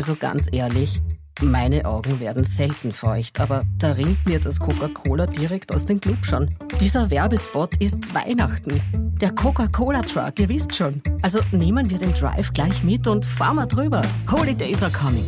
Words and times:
Also 0.00 0.16
ganz 0.16 0.48
ehrlich, 0.50 1.02
meine 1.42 1.84
Augen 1.84 2.20
werden 2.20 2.42
selten 2.42 2.90
feucht, 2.90 3.38
aber 3.38 3.64
da 3.76 3.92
rinnt 3.92 4.24
mir 4.24 4.40
das 4.40 4.58
Coca-Cola 4.58 5.26
direkt 5.26 5.74
aus 5.74 5.84
den 5.84 6.00
Glubschern. 6.00 6.48
Dieser 6.80 7.10
Werbespot 7.10 7.76
ist 7.82 8.14
Weihnachten. 8.14 8.80
Der 9.20 9.30
Coca-Cola-Truck, 9.32 10.38
ihr 10.38 10.48
wisst 10.48 10.74
schon. 10.74 11.02
Also 11.20 11.40
nehmen 11.52 11.90
wir 11.90 11.98
den 11.98 12.14
Drive 12.14 12.54
gleich 12.54 12.82
mit 12.82 13.06
und 13.06 13.26
fahren 13.26 13.56
wir 13.56 13.66
drüber. 13.66 14.00
Holidays 14.26 14.82
are 14.82 14.90
coming. 14.90 15.26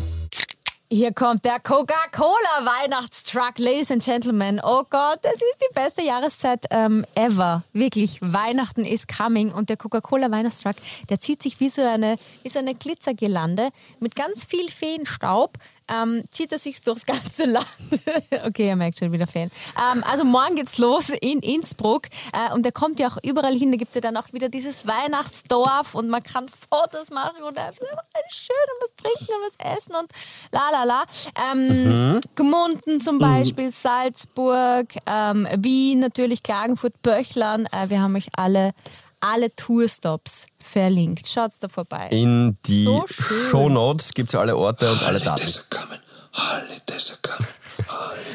Hier 0.94 1.14
kommt 1.14 1.46
der 1.46 1.58
Coca-Cola 1.58 2.66
Weihnachtstruck, 2.66 3.58
Ladies 3.58 3.90
and 3.90 4.04
Gentlemen. 4.04 4.60
Oh 4.62 4.82
Gott, 4.90 5.20
das 5.22 5.32
ist 5.32 5.56
die 5.62 5.74
beste 5.74 6.02
Jahreszeit 6.02 6.66
ähm, 6.70 7.06
ever. 7.14 7.62
Wirklich, 7.72 8.18
Weihnachten 8.20 8.84
is 8.84 9.06
coming 9.06 9.50
und 9.50 9.70
der 9.70 9.78
Coca-Cola 9.78 10.30
Weihnachtstruck, 10.30 10.76
der 11.08 11.18
zieht 11.18 11.42
sich 11.42 11.60
wie 11.60 11.70
so 11.70 11.80
eine, 11.80 12.16
wie 12.42 12.50
so 12.50 12.58
eine 12.58 12.74
Glitzergelande 12.74 13.70
mit 14.00 14.14
ganz 14.14 14.44
viel 14.44 14.70
Feenstaub 14.70 15.56
ähm, 15.92 16.24
zieht 16.30 16.52
er 16.52 16.58
sich 16.58 16.80
durchs 16.80 17.06
ganze 17.06 17.44
Land. 17.44 17.66
okay, 18.46 18.68
er 18.68 18.76
merkt 18.76 18.98
schon 18.98 19.12
wieder 19.12 19.26
Fan. 19.26 19.50
Ähm, 19.76 20.04
also 20.10 20.24
morgen 20.24 20.56
geht's 20.56 20.78
los 20.78 21.10
in 21.10 21.40
Innsbruck 21.40 22.06
äh, 22.32 22.52
und 22.54 22.64
er 22.64 22.72
kommt 22.72 22.98
ja 22.98 23.08
auch 23.08 23.18
überall 23.22 23.54
hin. 23.54 23.72
Da 23.72 23.76
gibt's 23.76 23.94
ja 23.94 24.00
dann 24.00 24.16
auch 24.16 24.32
wieder 24.32 24.48
dieses 24.48 24.86
Weihnachtsdorf 24.86 25.94
und 25.94 26.08
man 26.08 26.22
kann 26.22 26.46
Fotos 26.48 27.10
machen 27.10 27.42
und 27.42 27.58
einfach 27.58 27.82
schön 28.30 28.56
und 28.72 28.82
was 28.82 28.96
trinken 28.96 29.32
und 29.34 29.42
was 29.46 29.76
essen 29.76 29.94
und 29.94 30.10
la 30.50 30.70
la 30.70 30.84
la. 30.84 31.04
Ähm, 31.52 32.12
mhm. 32.12 32.20
Gmunden 32.34 33.00
zum 33.00 33.18
Beispiel, 33.18 33.66
mhm. 33.66 33.70
Salzburg, 33.70 34.88
ähm, 35.06 35.46
Wien 35.58 36.00
natürlich, 36.00 36.42
Klagenfurt, 36.42 37.00
Böchlern. 37.02 37.66
Äh, 37.66 37.90
wir 37.90 38.00
haben 38.00 38.16
euch 38.16 38.28
alle 38.36 38.72
alle 39.22 39.54
Tourstops 39.54 40.46
verlinkt. 40.62 41.28
Schaut's 41.28 41.58
da 41.58 41.68
vorbei. 41.68 42.08
In 42.10 42.56
die 42.66 42.84
so 42.84 43.04
Show 43.08 43.68
Notes 43.68 44.12
gibt 44.12 44.30
es 44.30 44.34
alle 44.34 44.56
Orte 44.56 44.90
und 44.90 45.02
alle 45.02 45.20
Daten. 45.20 45.46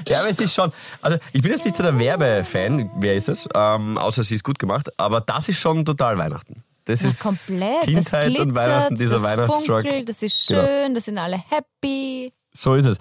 Ja, 0.07 0.19
aber 0.19 0.29
es 0.29 0.39
ist 0.39 0.53
schon, 0.53 0.71
also 1.01 1.17
ich 1.33 1.41
bin 1.41 1.51
jetzt 1.51 1.65
nicht 1.65 1.75
so 1.75 1.83
der 1.83 1.97
Werbefan, 1.97 2.89
wer 2.95 3.15
ist 3.15 3.27
das? 3.27 3.47
Ähm, 3.53 3.97
außer 3.97 4.23
sie 4.23 4.35
ist 4.35 4.43
gut 4.43 4.57
gemacht, 4.57 4.87
aber 4.97 5.19
das 5.19 5.49
ist 5.49 5.59
schon 5.59 5.83
total 5.83 6.17
Weihnachten. 6.17 6.63
Das 6.85 7.01
ja, 7.01 7.09
ist 7.09 7.19
komplett. 7.19 7.81
Kindheit 7.81 8.13
das 8.13 8.25
glitzert, 8.27 8.47
und 8.47 8.55
Weihnachten, 8.55 8.95
dieser 8.95 9.15
das 9.15 9.23
Weihnachtstruck. 9.23 9.81
Funkelt, 9.81 10.07
das 10.07 10.23
ist 10.23 10.45
schön, 10.45 10.55
genau. 10.55 10.93
da 10.93 10.99
sind 11.01 11.17
alle 11.17 11.43
happy. 11.49 12.31
So 12.57 12.73
ist 12.73 12.87
es. 12.87 12.97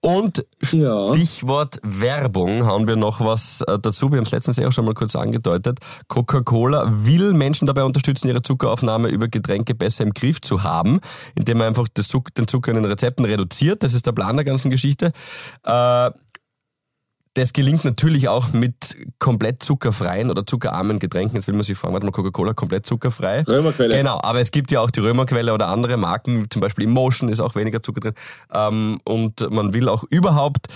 Und 0.00 0.44
ja. 0.72 1.14
Stichwort 1.14 1.78
Werbung 1.84 2.66
haben 2.66 2.88
wir 2.88 2.96
noch 2.96 3.20
was 3.20 3.60
äh, 3.62 3.78
dazu. 3.78 4.10
Wir 4.10 4.18
haben 4.18 4.24
es 4.24 4.32
letztens 4.32 4.56
ja 4.56 4.66
auch 4.66 4.72
schon 4.72 4.84
mal 4.84 4.94
kurz 4.94 5.14
angedeutet. 5.14 5.78
Coca-Cola 6.08 6.92
will 7.04 7.32
Menschen 7.32 7.66
dabei 7.66 7.84
unterstützen, 7.84 8.26
ihre 8.26 8.42
Zuckeraufnahme 8.42 9.08
über 9.08 9.28
Getränke 9.28 9.76
besser 9.76 10.02
im 10.02 10.12
Griff 10.12 10.40
zu 10.40 10.64
haben, 10.64 11.00
indem 11.36 11.58
man 11.58 11.68
einfach 11.68 11.86
den 11.88 12.48
Zucker 12.48 12.72
in 12.72 12.74
den 12.74 12.84
Rezepten 12.84 13.24
reduziert. 13.24 13.84
Das 13.84 13.94
ist 13.94 14.06
der 14.06 14.12
Plan 14.12 14.34
der 14.34 14.44
ganzen 14.44 14.70
Geschichte. 14.72 15.12
Äh, 15.62 16.10
das 17.36 17.52
gelingt 17.52 17.84
natürlich 17.84 18.28
auch 18.28 18.52
mit 18.52 18.96
komplett 19.18 19.62
zuckerfreien 19.62 20.30
oder 20.30 20.46
zuckerarmen 20.46 20.98
Getränken. 20.98 21.36
Jetzt 21.36 21.46
will 21.46 21.54
man 21.54 21.64
sich 21.64 21.76
fragen, 21.76 21.92
warte 21.92 22.06
mal, 22.06 22.12
Coca-Cola 22.12 22.54
komplett 22.54 22.86
zuckerfrei. 22.86 23.42
Römerquelle. 23.42 23.94
Genau, 23.94 24.18
aber 24.22 24.40
es 24.40 24.50
gibt 24.50 24.70
ja 24.70 24.80
auch 24.80 24.90
die 24.90 25.00
Römerquelle 25.00 25.52
oder 25.52 25.68
andere 25.68 25.98
Marken, 25.98 26.46
zum 26.48 26.62
Beispiel 26.62 26.84
Emotion 26.84 27.28
ist 27.28 27.40
auch 27.40 27.54
weniger 27.54 27.82
Zucker 27.82 28.00
drin. 28.00 28.14
Ähm, 28.54 29.00
und 29.04 29.50
man 29.50 29.74
will 29.74 29.90
auch 29.90 30.04
überhaupt 30.08 30.68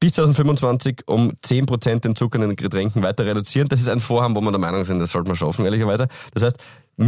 bis 0.00 0.12
2025 0.12 1.04
um 1.06 1.30
10% 1.42 2.00
den 2.00 2.14
Zucker 2.14 2.42
in 2.42 2.48
den 2.48 2.56
Getränken 2.56 3.02
weiter 3.02 3.24
reduzieren. 3.24 3.68
Das 3.68 3.80
ist 3.80 3.88
ein 3.88 4.00
Vorhaben, 4.00 4.36
wo 4.36 4.40
man 4.42 4.52
der 4.52 4.60
Meinung 4.60 4.84
sind, 4.84 4.98
das 4.98 5.12
sollte 5.12 5.28
man 5.28 5.36
schaffen, 5.36 5.64
ehrlicherweise. 5.64 6.08
Das 6.34 6.42
heißt, 6.42 6.58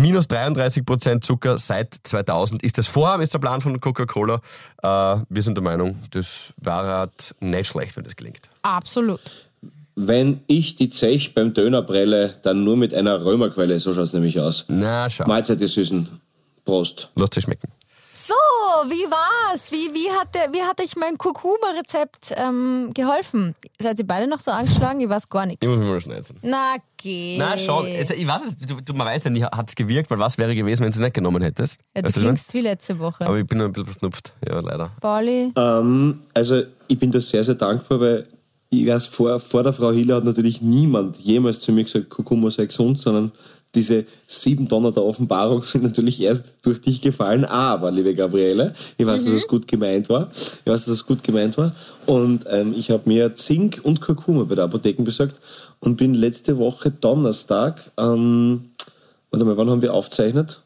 minus 0.01 0.27
33% 0.27 1.21
Zucker 1.21 1.59
seit 1.59 1.95
2000 2.03 2.63
ist 2.63 2.79
das 2.79 2.87
Vorhaben, 2.87 3.23
ist 3.23 3.35
der 3.35 3.39
Plan 3.39 3.61
von 3.61 3.81
Coca-Cola. 3.81 4.41
Äh, 4.83 4.89
wir 5.29 5.43
sind 5.43 5.57
der 5.57 5.65
Meinung, 5.65 6.03
das 6.11 6.53
wäre 6.57 6.87
halt 6.87 7.35
nicht 7.41 7.69
schlecht, 7.69 7.97
wenn 7.97 8.05
das 8.05 8.17
gelingt. 8.17 8.49
Absolut. 8.63 9.21
Wenn 9.97 10.41
ich 10.49 10.75
die 10.75 10.89
Zech 10.89 11.35
beim 11.35 11.55
Döner 11.55 11.83
brelle, 11.83 12.35
dann 12.43 12.65
nur 12.65 12.77
mit 12.77 12.93
einer 12.93 13.25
Römerquelle. 13.25 13.79
So 13.79 13.95
schaut 13.95 14.05
es 14.05 14.13
nämlich 14.13 14.41
aus. 14.41 14.65
Na, 14.69 15.09
schau. 15.09 15.27
Mahlzeit, 15.27 15.61
ihr 15.61 15.69
Süßen. 15.69 16.09
Prost. 16.65 17.11
Lass 17.15 17.31
dir 17.31 17.43
schmecken. 17.43 17.69
So, 18.27 18.89
wie 18.89 19.05
war's? 19.11 19.71
Wie, 19.71 19.93
wie, 19.93 20.11
hat, 20.11 20.35
der, 20.35 20.51
wie 20.55 20.63
hat 20.63 20.81
euch 20.81 20.97
mein 20.97 21.19
Kurkuma-Rezept 21.19 22.33
ähm, 22.37 22.91
geholfen? 22.95 23.55
Seid 23.79 23.99
ihr 23.99 24.07
beide 24.07 24.27
noch 24.27 24.41
so 24.41 24.51
angeschlagen? 24.51 25.03
Ich 25.03 25.11
weiß 25.11 25.29
gar 25.29 25.45
nichts. 25.45 25.61
Ich 25.61 25.69
muss 25.69 25.79
mich 25.79 25.89
mal 25.89 26.01
schneiden. 26.01 26.39
Na, 26.41 26.77
geh. 26.97 27.37
Na, 27.37 27.59
schau. 27.59 27.83
Also, 27.83 28.15
ich 28.15 28.27
weiß 28.27 28.47
es, 28.47 28.57
du, 28.57 28.77
du, 28.81 28.95
man 28.95 29.09
weiß 29.09 29.25
ja 29.25 29.31
nicht, 29.31 29.45
hat 29.45 29.69
es 29.69 29.75
gewirkt, 29.75 30.11
weil 30.11 30.19
was 30.19 30.39
wäre 30.39 30.55
gewesen, 30.55 30.85
wenn 30.85 30.91
du 30.91 30.97
es 30.97 31.01
nicht 31.01 31.13
genommen 31.13 31.43
hättest? 31.43 31.81
Ja, 31.95 32.01
du 32.01 32.09
weißt 32.09 32.19
klingst 32.19 32.55
wie 32.55 32.61
letzte 32.63 32.99
Woche. 32.99 33.27
Aber 33.27 33.37
ich 33.37 33.47
bin 33.47 33.59
noch 33.59 33.67
ein 33.67 33.73
bisschen 33.73 33.89
verschnupft. 33.89 34.33
Ja, 34.49 34.59
leider. 34.59 34.91
Pauli? 35.03 35.53
Ähm, 35.55 36.23
also, 36.33 36.63
ich 36.89 36.99
bin 36.99 37.11
da 37.11 37.21
sehr, 37.21 37.45
sehr 37.45 37.57
dankbar, 37.57 38.01
weil 38.01 38.27
ich 38.71 38.87
weiß, 38.87 39.07
vor, 39.07 39.39
vor 39.39 39.63
der 39.65 39.75
Frau 39.75 39.93
Hiller 39.93 40.17
hat 40.17 40.25
natürlich 40.25 40.63
niemand 40.63 41.19
jemals 41.19 41.61
zu 41.61 41.73
mir 41.73 41.85
gesagt, 41.85 42.09
Kurkuma 42.09 42.51
sei 42.51 42.65
gesund, 42.65 42.99
sondern 42.99 43.33
diese 43.75 44.05
sieben 44.27 44.69
Donner 44.69 44.93
der 44.93 45.05
Offenbarung 45.05 45.63
sind 45.65 45.83
natürlich 45.83 46.21
erst 46.21 46.55
durch 46.63 46.81
dich 46.81 47.01
gefallen. 47.01 47.45
Aber, 47.45 47.91
liebe 47.91 48.15
Gabriele, 48.15 48.75
ich 48.97 49.07
weiß, 49.07 49.23
mhm. 49.23 49.27
dass 49.27 49.35
es 49.35 49.49
gut 49.49 49.69
gemeint 49.69 50.09
war. 50.09 50.31
Ich 50.33 50.71
weiß, 50.71 50.85
dass 50.85 50.95
es 50.95 51.07
gut 51.07 51.23
gemeint 51.23 51.59
war. 51.59 51.73
Und 52.07 52.47
ähm, 52.51 52.75
ich 52.77 52.91
habe 52.91 53.03
mir 53.07 53.35
Zink 53.35 53.81
und 53.83 54.01
Kurkuma 54.01 54.45
bei 54.45 54.55
der 54.55 54.65
Apotheke 54.65 55.03
besorgt 55.03 55.37
und 55.81 55.97
bin 55.97 56.15
letzte 56.15 56.59
Woche 56.59 56.91
Donnerstag, 56.91 57.91
ähm, 57.99 58.71
warte 59.31 59.45
mal, 59.45 59.57
wann 59.57 59.71
haben 59.71 59.83
wir 59.83 59.95
aufgezeichnet? 59.95 60.61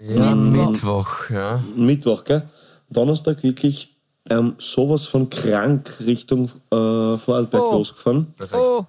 Ja, 0.00 0.34
Mittwoch. 0.34 0.68
Mittwoch, 0.68 1.30
ja. 1.30 1.64
Mittwoch, 1.76 2.24
gell? 2.24 2.42
Donnerstag 2.90 3.42
wirklich 3.42 3.91
ähm, 4.30 4.54
sowas 4.58 5.06
von 5.06 5.28
krank 5.28 5.92
Richtung 6.04 6.50
äh, 6.70 7.16
Vorarlberg 7.16 7.64
oh. 7.64 7.72
losgefahren. 7.78 8.26
Oh. 8.52 8.84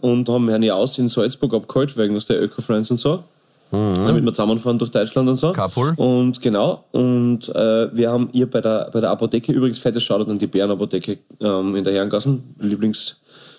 Und 0.00 0.28
haben 0.28 0.48
Herrn 0.48 0.70
aus 0.70 0.98
in 0.98 1.08
Salzburg 1.08 1.54
abgeholt, 1.54 1.96
wegen 1.96 2.16
aus 2.16 2.26
der 2.26 2.42
Öko-Friends 2.42 2.90
und 2.90 3.00
so. 3.00 3.24
Mhm. 3.70 3.94
Damit 3.94 4.24
wir 4.24 4.32
zusammenfahren 4.32 4.78
durch 4.78 4.90
Deutschland 4.90 5.28
und 5.28 5.36
so. 5.36 5.52
Carpool. 5.52 5.92
Und 5.96 6.40
genau. 6.40 6.84
Und 6.92 7.48
äh, 7.50 7.94
wir 7.94 8.10
haben 8.10 8.30
ihr 8.32 8.50
bei 8.50 8.62
der, 8.62 8.88
bei 8.92 9.00
der 9.00 9.10
Apotheke, 9.10 9.52
übrigens 9.52 9.78
fettes 9.78 10.02
Shoutout 10.04 10.30
an 10.30 10.38
die 10.38 10.46
Bärenapotheke 10.46 11.18
ähm, 11.40 11.76
in 11.76 11.84
der 11.84 11.92
Herrengassen, 11.92 12.54
Lieblings- 12.60 13.16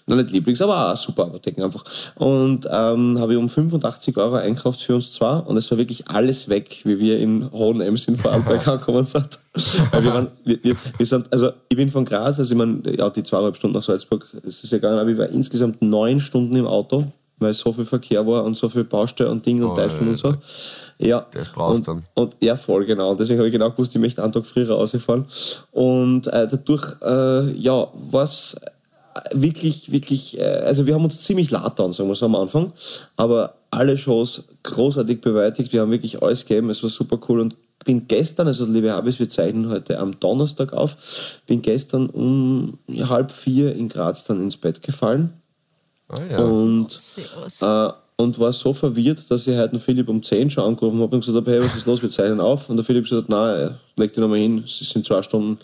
noch 0.10 0.18
nicht 0.18 0.32
Lieblings, 0.32 0.62
aber 0.62 0.92
auch 0.92 0.98
super 0.98 1.24
Apotheken 1.24 1.64
einfach. 1.64 1.84
Und 2.16 2.66
ähm, 2.70 3.18
habe 3.20 3.34
ich 3.34 3.40
um 3.40 3.48
85 3.48 4.18
Euro 4.18 4.36
einkauft 4.36 4.82
für 4.82 4.96
uns 4.96 5.14
zwei 5.14 5.38
und 5.38 5.58
es 5.58 5.70
war 5.72 5.78
wirklich 5.78 6.08
alles 6.08 6.50
weg, 6.50 6.82
wie 6.84 7.00
wir 7.00 7.20
in 7.20 7.52
Hohen 7.52 7.80
sind 7.98 8.20
vor 8.20 8.32
Vorarlberg 8.32 8.68
angekommen 8.68 9.06
sind. 9.06 9.40
Weil 9.92 10.04
wir, 10.04 10.14
waren, 10.14 10.28
wir, 10.44 10.64
wir, 10.64 10.76
wir, 10.98 11.06
sind, 11.06 11.32
also 11.32 11.52
ich 11.70 11.78
bin 11.78 11.90
von 11.90 12.06
Graz, 12.06 12.40
also 12.40 12.54
ich 12.54 12.58
meine, 12.58 12.82
ja, 12.98 13.10
die 13.10 13.24
zweieinhalb 13.24 13.56
Stunden 13.56 13.76
nach 13.76 13.84
Salzburg, 13.84 14.28
das 14.44 14.64
ist 14.64 14.72
ja 14.72 14.78
gegangen, 14.78 15.00
aber 15.00 15.10
ich 15.10 15.18
war 15.18 15.30
insgesamt 15.30 15.82
neun 15.82 16.20
Stunden 16.20 16.56
im 16.56 16.68
Auto, 16.68 17.06
weil 17.38 17.54
so 17.54 17.72
viel 17.72 17.86
Verkehr 17.86 18.26
war 18.26 18.44
und 18.44 18.58
so 18.58 18.68
viel 18.68 18.84
Baustelle 18.84 19.30
und 19.30 19.46
Ding 19.46 19.64
und 19.64 19.72
oh, 19.72 19.76
Teufel 19.76 20.08
und 20.08 20.18
so. 20.18 20.34
Ja. 21.00 21.26
Das 21.32 21.50
brauchst 21.50 21.88
du 21.88 21.94
dann. 21.94 22.04
Und, 22.14 22.36
ja, 22.42 22.58
voll, 22.58 22.86
genau. 22.86 23.12
Und 23.12 23.20
deswegen 23.20 23.40
habe 23.40 23.48
ich 23.48 23.54
genau 23.54 23.72
gewusst, 23.72 23.96
ich 23.96 24.02
möchte 24.02 24.22
einen 24.22 24.34
Tag 24.34 24.46
früher 24.46 24.70
rausfahren. 24.70 25.26
Und 25.72 26.28
äh, 26.28 26.48
dadurch, 26.48 26.86
äh, 27.02 27.52
ja, 27.54 27.88
was 27.94 28.60
wirklich, 29.32 29.92
wirklich, 29.92 30.40
äh, 30.40 30.44
also 30.44 30.86
wir 30.86 30.94
haben 30.94 31.04
uns 31.04 31.22
ziemlich 31.22 31.52
latern, 31.52 31.94
sagen 31.94 32.10
wir 32.10 32.16
so 32.16 32.26
am 32.26 32.36
Anfang, 32.36 32.74
aber 33.16 33.56
alle 33.72 33.98
Shows 33.98 34.46
großartig 34.64 35.22
bewältigt, 35.22 35.74
wir 35.74 35.82
haben 35.82 35.92
wirklich 35.92 36.22
alles 36.22 36.46
gegeben, 36.46 36.70
es 36.70 36.84
war 36.84 36.90
super 36.90 37.20
cool. 37.28 37.40
Und 37.40 37.56
bin 37.86 38.08
gestern, 38.08 38.48
also 38.48 38.66
liebe 38.66 38.92
Habis, 38.92 39.20
wir 39.20 39.30
zeichnen 39.30 39.70
heute 39.70 40.00
am 40.00 40.20
Donnerstag 40.20 40.74
auf, 40.74 41.42
bin 41.48 41.62
gestern 41.62 42.10
um 42.10 42.78
halb 42.88 43.32
vier 43.32 43.76
in 43.76 43.90
Graz 43.90 44.26
dann 44.26 44.42
ins 44.42 44.58
Bett 44.58 44.82
gefallen. 44.82 45.34
Ah, 46.10 46.22
ja. 46.30 46.40
und, 46.40 47.00
äh, 47.62 47.90
und 48.20 48.38
war 48.38 48.52
so 48.52 48.74
verwirrt, 48.74 49.32
dass 49.32 49.48
ich 49.48 49.58
heute 49.58 49.70
den 49.70 49.80
Philipp 49.80 50.10
um 50.10 50.22
10 50.22 50.50
schon 50.50 50.66
angerufen 50.66 51.00
habe 51.00 51.16
und 51.16 51.22
gesagt 51.22 51.38
habe, 51.38 51.52
hey, 51.52 51.62
was 51.62 51.74
ist 51.76 51.86
los, 51.86 52.02
wir 52.02 52.10
zeichnen 52.10 52.42
auf 52.42 52.70
und 52.70 52.76
der 52.76 52.84
Philipp 52.84 53.06
gesagt 53.06 53.30
nein, 53.30 53.76
leg 53.96 54.12
dich 54.12 54.20
nochmal 54.20 54.40
hin, 54.40 54.62
es 54.66 54.78
sind 54.78 55.06
zwei 55.06 55.22
Stunden 55.24 55.58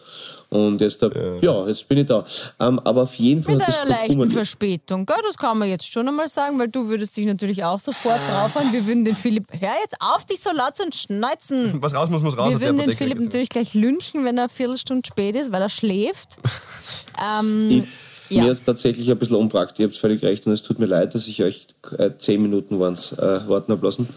und 0.49 0.79
jetzt, 0.79 1.01
ja. 1.01 1.09
ja, 1.41 1.67
jetzt 1.67 1.85
bin 1.89 1.97
ich 1.97 2.05
da. 2.05 2.23
Ähm, 2.61 2.79
aber 2.79 3.01
auf 3.01 3.15
jeden 3.15 3.43
Fall. 3.43 3.55
Mit 3.55 3.65
einer 3.65 3.89
leichten 3.89 4.29
Verspätung, 4.29 5.05
gell? 5.05 5.17
das 5.27 5.37
kann 5.37 5.57
man 5.57 5.67
jetzt 5.67 5.91
schon 5.91 6.07
einmal 6.07 6.29
sagen, 6.29 6.57
weil 6.57 6.69
du 6.69 6.87
würdest 6.87 7.17
dich 7.17 7.25
natürlich 7.25 7.61
auch 7.65 7.79
sofort 7.79 8.19
drauf 8.29 8.55
haben. 8.55 8.71
Wir 8.71 8.85
würden 8.85 9.03
den 9.03 9.15
Philipp, 9.17 9.47
hör 9.51 9.73
jetzt 9.83 9.97
auf, 9.99 10.23
dich 10.23 10.39
so 10.39 10.51
laut 10.53 10.77
zu 10.77 10.83
schneuzen. 10.93 11.73
Was 11.81 11.93
raus 11.93 12.09
muss, 12.09 12.21
muss 12.21 12.37
raus. 12.37 12.53
Wir 12.53 12.61
würden 12.61 12.77
den 12.77 12.95
Philipp 12.95 13.19
natürlich 13.19 13.49
gleich 13.49 13.73
lynchen, 13.73 14.23
wenn 14.23 14.37
er 14.37 14.43
eine 14.43 14.49
Viertelstunde 14.49 15.05
spät 15.05 15.35
ist, 15.35 15.51
weil 15.51 15.61
er 15.61 15.69
schläft. 15.69 16.37
ähm, 17.21 17.85
Ja. 18.35 18.43
Mir 18.43 18.51
ist 18.51 18.65
tatsächlich 18.65 19.09
ein 19.09 19.17
bisschen 19.17 19.35
unpraktisch, 19.37 19.79
ihr 19.79 19.87
habt 19.87 19.97
völlig 19.97 20.21
recht 20.23 20.45
und 20.47 20.53
es 20.53 20.61
tut 20.63 20.79
mir 20.79 20.85
leid, 20.85 21.15
dass 21.15 21.27
ich 21.27 21.41
euch 21.43 21.67
äh, 21.97 22.11
zehn 22.17 22.41
Minuten 22.41 22.79
waren's, 22.79 23.13
äh, 23.13 23.39
warten 23.47 23.71
habe 23.71 23.85
lassen. 23.85 24.07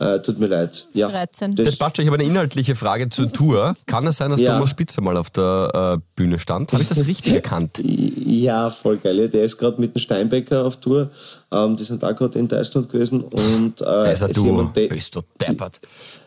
Äh, 0.00 0.20
tut 0.20 0.38
mir 0.38 0.46
leid. 0.46 0.86
Ja, 0.94 1.08
13. 1.08 1.56
Das 1.56 1.74
passt 1.76 1.96
schon. 1.96 2.04
Ich 2.04 2.10
habe 2.10 2.20
eine 2.22 2.30
inhaltliche 2.30 2.76
Frage 2.76 3.08
zur 3.08 3.32
Tour. 3.32 3.74
Kann 3.86 4.06
es 4.06 4.16
sein, 4.18 4.30
dass 4.30 4.38
Ja. 4.40 4.54
Thomas 4.54 4.70
Spitzer 4.70 5.02
mal 5.02 5.16
auf 5.16 5.28
der 5.30 5.96
äh, 5.98 6.00
Bühne 6.14 6.38
stand? 6.38 6.72
Habe 6.72 6.82
ich 6.82 6.88
das 6.88 7.04
richtig 7.04 7.32
erkannt? 7.34 7.80
Ja, 7.84 8.70
voll 8.70 8.98
geil. 8.98 9.18
Ja, 9.18 9.26
Der 9.26 9.42
ist 9.42 9.58
gerade 9.58 9.80
mit 9.80 9.96
dem 9.96 9.98
Steinbecker 9.98 10.64
auf 10.64 10.76
Tour. 10.76 11.10
Ähm, 11.50 11.76
die 11.76 11.82
sind 11.82 12.04
auch 12.04 12.14
gerade 12.14 12.38
in 12.38 12.46
Deutschland 12.46 12.88
gewesen. 12.88 13.22
Und, 13.22 13.80
äh, 13.80 13.84
Besser 13.84 14.28
ist 14.28 14.36
du, 14.36 14.44
jemand, 14.44 14.76
der- 14.76 14.86
bist 14.86 15.16
du 15.16 15.20
deppert. 15.40 15.80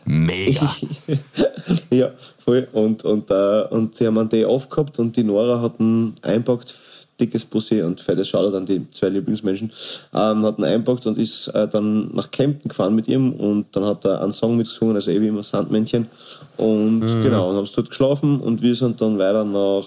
Mega. 0.04 0.70
ja, 1.90 2.10
voll. 2.44 2.68
Und, 2.72 3.04
und, 3.04 3.30
äh, 3.30 3.62
und 3.70 3.94
sie 3.96 4.06
haben 4.06 4.18
einen 4.18 4.28
Day 4.28 4.44
off 4.44 4.68
gehabt 4.68 4.98
und 4.98 5.16
die 5.16 5.22
Nora 5.24 5.60
hat 5.62 5.80
einen 5.80 6.14
einpackt, 6.22 6.74
dickes 7.18 7.44
Pussy 7.44 7.82
und 7.82 8.00
fettes 8.00 8.28
Shoutout 8.28 8.56
an 8.56 8.66
die 8.66 8.90
zwei 8.90 9.08
Lieblingsmenschen, 9.08 9.70
ähm, 10.14 10.44
hat 10.44 10.58
einen 10.58 10.64
einpackt 10.64 11.06
und 11.06 11.18
ist 11.18 11.48
äh, 11.48 11.68
dann 11.68 12.14
nach 12.14 12.30
Kempten 12.30 12.68
gefahren 12.68 12.94
mit 12.94 13.08
ihm 13.08 13.32
und 13.32 13.66
dann 13.72 13.84
hat 13.84 14.04
er 14.04 14.22
einen 14.22 14.32
Song 14.32 14.56
mitgesungen, 14.56 14.96
also 14.96 15.10
eh 15.10 15.20
wie 15.20 15.28
immer 15.28 15.42
Sandmännchen. 15.42 16.06
Und 16.56 17.00
genau, 17.00 17.50
und 17.50 17.56
haben 17.56 17.68
dort 17.74 17.88
geschlafen 17.88 18.40
und 18.40 18.62
wir 18.62 18.74
sind 18.74 19.00
dann 19.00 19.18
weiter 19.18 19.44
nach 19.44 19.86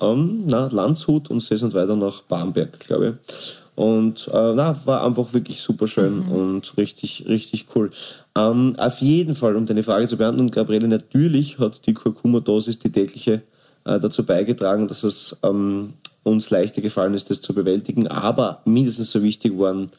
ähm, 0.00 0.44
na, 0.46 0.68
Landshut 0.70 1.30
und 1.30 1.40
sie 1.40 1.56
sind 1.56 1.74
weiter 1.74 1.96
nach 1.96 2.22
Bamberg, 2.22 2.78
glaube 2.80 3.16
ich. 3.24 3.34
Und 3.74 4.28
äh, 4.32 4.54
na, 4.54 4.76
war 4.86 5.04
einfach 5.04 5.32
wirklich 5.32 5.60
super 5.60 5.86
schön 5.86 6.22
und 6.22 6.76
richtig, 6.76 7.26
richtig 7.28 7.66
cool. 7.76 7.90
Ähm, 8.36 8.74
auf 8.76 9.00
jeden 9.00 9.36
Fall, 9.36 9.54
um 9.54 9.66
deine 9.66 9.84
Frage 9.84 10.08
zu 10.08 10.16
beantworten, 10.16 10.50
Gabriele, 10.50 10.88
natürlich 10.88 11.60
hat 11.60 11.86
die 11.86 11.94
Kurkuma-Dosis, 11.94 12.80
die 12.80 12.90
tägliche, 12.90 13.42
äh, 13.84 14.00
dazu 14.00 14.24
beigetragen, 14.24 14.88
dass 14.88 15.04
es 15.04 15.38
ähm, 15.44 15.94
uns 16.22 16.50
leichter 16.50 16.80
gefallen 16.82 17.14
ist, 17.14 17.30
das 17.30 17.40
zu 17.40 17.54
bewältigen. 17.54 18.08
Aber 18.08 18.60
mindestens 18.64 19.10
so 19.10 19.22
wichtig 19.22 19.58
waren 19.58 19.90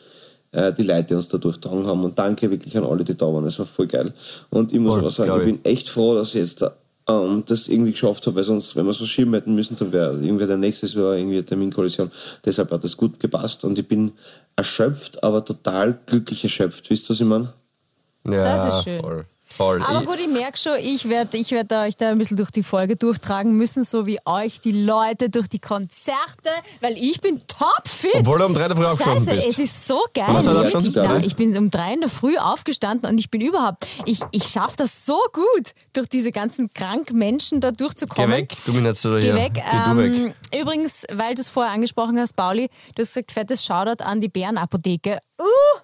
äh, 0.51 0.73
die 0.73 0.83
Leute, 0.83 1.03
die 1.09 1.13
uns 1.15 1.27
da 1.27 1.37
durchgetragen 1.37 1.85
haben. 1.87 2.03
Und 2.03 2.17
danke 2.17 2.49
wirklich 2.49 2.77
an 2.77 2.83
alle, 2.83 3.03
die 3.03 3.15
da 3.15 3.25
waren. 3.25 3.45
Es 3.45 3.59
war 3.59 3.65
voll 3.65 3.87
geil. 3.87 4.13
Und 4.49 4.73
ich 4.73 4.79
muss 4.79 4.93
Voll, 4.93 4.99
aber 5.01 5.09
sagen, 5.11 5.31
ich 5.31 5.47
ich. 5.47 5.61
bin 5.61 5.65
echt 5.65 5.89
froh, 5.89 6.15
dass 6.15 6.35
ich 6.35 6.41
jetzt 6.41 6.63
ähm, 7.07 7.43
das 7.45 7.67
irgendwie 7.67 7.91
geschafft 7.91 8.25
habe, 8.27 8.37
weil 8.37 8.43
sonst, 8.43 8.75
wenn 8.75 8.85
wir 8.85 8.91
es 8.91 8.97
verschieben 8.97 9.33
hätten 9.33 9.55
müssen, 9.55 9.75
dann 9.77 9.91
wäre 9.91 10.19
irgendwie 10.21 10.47
der 10.47 10.57
nächste 10.57 10.87
Jahr 10.87 11.15
irgendwie 11.15 11.37
eine 11.37 11.45
Terminkollision. 11.45 12.11
Deshalb 12.45 12.71
hat 12.71 12.83
das 12.83 12.95
gut 12.97 13.19
gepasst 13.19 13.63
und 13.63 13.77
ich 13.79 13.87
bin 13.87 14.11
erschöpft, 14.55 15.23
aber 15.23 15.43
total 15.43 15.97
glücklich 16.05 16.43
erschöpft. 16.43 16.89
Wisst 16.89 17.05
ihr, 17.05 17.09
was 17.09 17.19
ich 17.19 17.25
meine? 17.25 17.53
Ja, 18.27 18.43
Das 18.43 18.77
ist 18.77 18.83
schön. 18.83 19.01
Voll. 19.01 19.25
Voll. 19.55 19.81
Aber 19.81 20.03
gut, 20.03 20.19
ich 20.19 20.27
merke 20.27 20.57
schon, 20.57 20.77
ich 20.81 21.09
werde 21.09 21.37
ich 21.37 21.51
werd 21.51 21.71
euch 21.71 21.97
da 21.97 22.09
ein 22.11 22.17
bisschen 22.17 22.37
durch 22.37 22.51
die 22.51 22.63
Folge 22.63 22.95
durchtragen 22.95 23.53
müssen, 23.55 23.83
so 23.83 24.05
wie 24.05 24.19
euch 24.25 24.59
die 24.59 24.71
Leute 24.71 25.29
durch 25.29 25.47
die 25.47 25.59
Konzerte, 25.59 26.49
weil 26.81 26.97
ich 26.97 27.21
bin 27.21 27.41
topfit. 27.47 28.15
Obwohl 28.15 28.39
du 28.39 28.45
um 28.45 28.53
drei 28.53 28.63
in 28.63 28.69
der 28.69 28.77
Früh 28.77 28.85
aufgestanden 28.85 29.25
Scheiße, 29.25 29.47
bist. 29.47 29.59
es 29.59 29.59
ist 29.59 29.87
so 29.87 30.03
geil. 30.13 30.27
Was 30.29 30.47
aufgestanden? 30.47 31.03
nein, 31.03 31.23
ich 31.23 31.35
bin 31.35 31.57
um 31.57 31.69
drei 31.69 31.93
in 31.93 32.01
der 32.01 32.09
Früh 32.09 32.37
aufgestanden 32.37 33.09
und 33.09 33.17
ich 33.17 33.29
bin 33.29 33.41
überhaupt, 33.41 33.87
ich, 34.05 34.19
ich 34.31 34.45
schaffe 34.45 34.77
das 34.77 35.05
so 35.05 35.19
gut, 35.33 35.73
durch 35.93 36.07
diese 36.07 36.31
ganzen 36.31 36.73
kranken 36.73 37.17
Menschen 37.17 37.61
da 37.61 37.71
Geh 37.71 37.77
durchzukommen. 37.77 38.31
weg, 38.31 38.55
du 38.65 38.73
mich 38.73 38.83
nicht 38.83 38.97
so 38.97 39.11
Geh 39.15 39.21
hier. 39.21 39.35
weg. 39.35 39.53
Geh 39.53 39.61
du 39.61 39.97
weg. 39.97 40.11
Ähm, 40.11 40.33
übrigens, 40.59 41.05
weil 41.11 41.35
du 41.35 41.41
es 41.41 41.49
vorher 41.49 41.73
angesprochen 41.73 42.19
hast, 42.19 42.35
Pauli, 42.35 42.69
du 42.95 43.01
hast 43.01 43.13
gesagt, 43.13 43.31
fettes 43.31 43.65
Shoutout 43.65 44.03
an 44.03 44.21
die 44.21 44.29
Bärenapotheke. 44.29 45.19
Uh, 45.39 45.79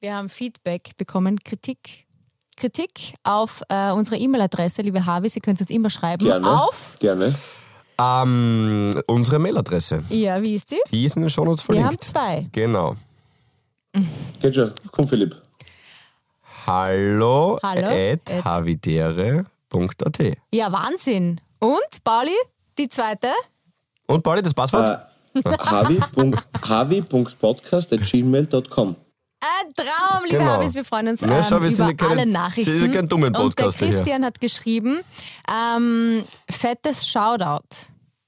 wir 0.00 0.14
haben 0.14 0.28
Feedback 0.28 0.96
bekommen, 0.96 1.38
Kritik. 1.42 2.05
Kritik 2.56 3.14
auf 3.22 3.62
äh, 3.68 3.90
unsere 3.92 4.16
E-Mail-Adresse, 4.16 4.82
liebe 4.82 5.04
Harvey, 5.06 5.28
Sie 5.28 5.40
können 5.40 5.54
es 5.56 5.60
uns 5.60 5.70
immer 5.70 5.90
schreiben. 5.90 6.24
Gerne. 6.24 6.48
Auf, 6.62 6.96
Gerne. 6.98 7.34
Ähm, 7.98 8.90
unsere 9.06 9.38
Mailadresse. 9.38 10.02
ja, 10.10 10.40
wie 10.42 10.54
ist 10.54 10.70
die? 10.70 10.76
Die 10.90 11.04
ist 11.06 11.16
in 11.16 11.22
den 11.22 11.30
Shownotes 11.30 11.62
Wir 11.68 11.76
verlinkt. 11.76 11.92
haben 11.92 11.98
zwei. 12.00 12.46
Genau. 12.52 12.94
Geht 14.42 14.54
schon. 14.54 14.72
Komm, 14.92 15.08
Philipp. 15.08 15.34
Hallo, 16.66 17.58
Hallo, 17.62 17.86
at 17.86 18.34
at- 18.34 18.44
havidere.at. 18.44 20.18
Ja, 20.52 20.70
Wahnsinn. 20.72 21.40
Und, 21.58 22.04
Pauli, 22.04 22.34
die 22.76 22.86
zweite? 22.88 23.28
Und 24.06 24.22
Pauli, 24.22 24.42
das 24.42 24.52
Passwort? 24.52 25.00
Äh, 25.34 25.42
havi.podcast.gmail.com 26.68 28.96
Ein 29.46 29.74
Traum, 29.74 30.24
liebe 30.24 30.38
Genau. 30.38 30.50
Harvis, 30.52 30.74
wir 30.74 30.84
freuen 30.84 31.08
uns 31.08 31.20
Ja, 31.20 31.28
ähm, 31.28 31.42
sind 31.42 31.74
über 31.74 31.86
ja 31.86 31.92
keine- 31.94 32.10
alle 32.12 32.24
Sie 32.24 32.30
Nachrichten. 32.32 32.78
sind 32.78 32.92
ja 32.92 33.00
kein 33.00 33.08
dummen 33.08 33.26
Und 33.28 33.34
der 33.36 33.40
Podcaster 33.40 33.86
hier. 33.86 33.94
Christian 33.94 34.24
hat 34.24 34.40
geschrieben, 34.40 35.00
ähm, 35.52 36.24
fettes 36.50 37.06
Shoutout, 37.08 37.60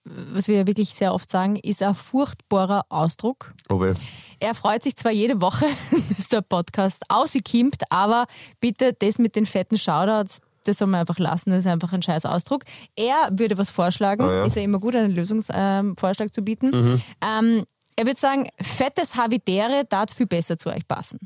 was 0.04 0.48
wir 0.48 0.56
ja 0.58 0.66
wirklich 0.66 0.90
sehr 0.90 1.12
oft 1.14 1.30
sagen, 1.30 1.56
ist 1.56 1.82
ein 1.82 1.94
furchtbarer 1.94 2.82
Ausdruck. 2.88 3.52
Oh 3.68 3.80
weh. 3.80 3.92
Er 4.40 4.54
freut 4.54 4.84
sich 4.84 4.96
zwar 4.96 5.10
jede 5.12 5.40
Woche, 5.40 5.66
dass 6.16 6.28
der 6.28 6.42
Podcast 6.42 7.02
ausgekimmt, 7.08 7.82
aber 7.90 8.26
bitte 8.60 8.92
das 8.92 9.18
mit 9.18 9.34
den 9.34 9.46
fetten 9.46 9.76
Shoutouts, 9.78 10.40
das 10.64 10.78
soll 10.78 10.86
man 10.88 11.00
einfach 11.00 11.18
lassen, 11.18 11.50
das 11.50 11.60
ist 11.60 11.66
einfach 11.66 11.92
ein 11.92 12.02
scheiß 12.02 12.26
Ausdruck. 12.26 12.62
Er 12.94 13.30
würde 13.32 13.56
was 13.58 13.70
vorschlagen, 13.70 14.22
Ah, 14.22 14.32
ja. 14.34 14.44
ist 14.44 14.54
ja 14.56 14.62
immer 14.62 14.78
gut, 14.78 14.94
einen 14.94 15.14
Lösungsvorschlag 15.14 16.32
zu 16.32 16.42
bieten. 16.42 16.70
Mhm. 16.70 17.02
Ähm, 17.22 17.64
er 17.98 18.06
würde 18.06 18.20
sagen, 18.20 18.48
fettes 18.60 19.16
Havidere 19.16 19.84
darf 19.88 20.14
viel 20.14 20.28
besser 20.28 20.56
zu 20.56 20.68
euch 20.68 20.86
passen. 20.86 21.18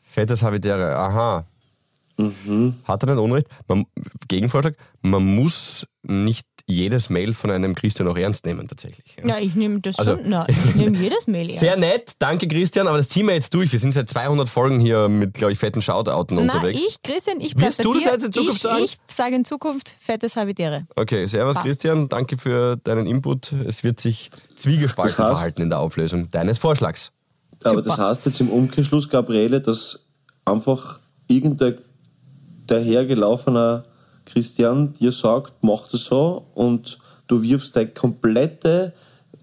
Fettes 0.00 0.42
Havidere, 0.42 0.96
aha. 0.96 1.44
Hat 2.84 3.02
er 3.02 3.14
nicht 3.14 3.22
Unrecht? 3.22 3.46
Man, 3.68 3.84
Gegenvorschlag, 4.28 4.74
man 5.02 5.24
muss 5.24 5.86
nicht 6.02 6.46
jedes 6.66 7.10
Mail 7.10 7.34
von 7.34 7.50
einem 7.50 7.74
Christian 7.74 8.08
auch 8.08 8.16
ernst 8.16 8.46
nehmen, 8.46 8.68
tatsächlich. 8.68 9.16
Ja. 9.18 9.30
Ja, 9.30 9.38
ich 9.44 9.54
nehme 9.56 9.80
das 9.80 9.98
Also- 9.98 10.16
schon. 10.16 10.28
Na, 10.28 10.48
ich 10.48 10.74
nehme 10.76 10.96
jedes 10.96 11.26
Mail 11.26 11.46
ernst. 11.48 11.58
Sehr 11.58 11.76
nett, 11.76 12.12
danke 12.20 12.46
Christian, 12.46 12.86
aber 12.86 12.98
das 12.98 13.08
ziehen 13.08 13.26
wir 13.26 13.34
jetzt 13.34 13.52
durch. 13.54 13.72
Wir 13.72 13.78
sind 13.80 13.92
seit 13.94 14.08
200 14.08 14.48
Folgen 14.48 14.78
hier 14.80 15.08
mit, 15.08 15.34
glaube 15.34 15.52
ich, 15.52 15.58
fetten 15.58 15.82
Shoutouten 15.82 16.36
Na, 16.36 16.54
unterwegs. 16.54 16.80
ich, 16.86 17.02
Christian, 17.02 17.40
ich 17.40 17.54
bei 17.56 17.68
du 17.82 17.92
das 17.94 18.04
jetzt 18.04 18.24
in 18.26 18.32
Zukunft 18.32 18.56
ich, 18.56 18.62
sagen? 18.62 18.84
Ich 18.84 18.98
sage 19.08 19.34
in 19.36 19.44
Zukunft 19.44 19.94
fettes 19.98 20.36
Havidere. 20.36 20.86
Okay, 20.96 21.26
servus 21.26 21.56
Passt. 21.56 21.66
Christian, 21.66 22.08
danke 22.08 22.38
für 22.38 22.76
deinen 22.76 23.06
Input. 23.06 23.52
Es 23.52 23.82
wird 23.84 24.00
sich 24.00 24.30
zwiegespalten 24.56 25.16
Das 25.16 25.24
heißt- 25.26 25.32
verhalten 25.32 25.62
in 25.62 25.70
der 25.70 25.80
Auflösung 25.80 26.30
deines 26.30 26.58
Vorschlags. 26.58 27.10
Aber 27.64 27.82
das 27.82 27.98
heißt 27.98 28.26
jetzt 28.26 28.40
im 28.40 28.50
Umkehrschluss, 28.50 29.08
Gabriele, 29.08 29.60
dass 29.60 30.06
einfach 30.44 30.98
irgendein 31.28 31.76
dahergelaufener 32.66 33.84
Christian 34.24 34.92
dir 34.94 35.12
sagt, 35.12 35.52
mach 35.62 35.88
das 35.88 36.04
so 36.04 36.46
und 36.54 36.98
du 37.26 37.42
wirfst 37.42 37.76
dein 37.76 37.92
komplette, 37.92 38.92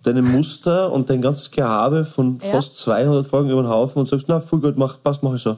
deine 0.03 0.21
Muster 0.21 0.91
und 0.91 1.09
dein 1.09 1.21
ganzes 1.21 1.51
Gehabe 1.51 2.05
von 2.05 2.39
Ja. 2.41 2.51
fast 2.51 2.77
200 2.79 3.27
Folgen 3.27 3.49
über 3.49 3.61
den 3.61 3.69
Haufen 3.69 3.99
und 3.99 4.09
sagst, 4.09 4.25
na, 4.29 4.39
voll 4.39 4.61
gut, 4.61 4.77
mach, 4.77 5.01
passt, 5.03 5.23
mach 5.23 5.35
ich 5.35 5.41
so. 5.41 5.57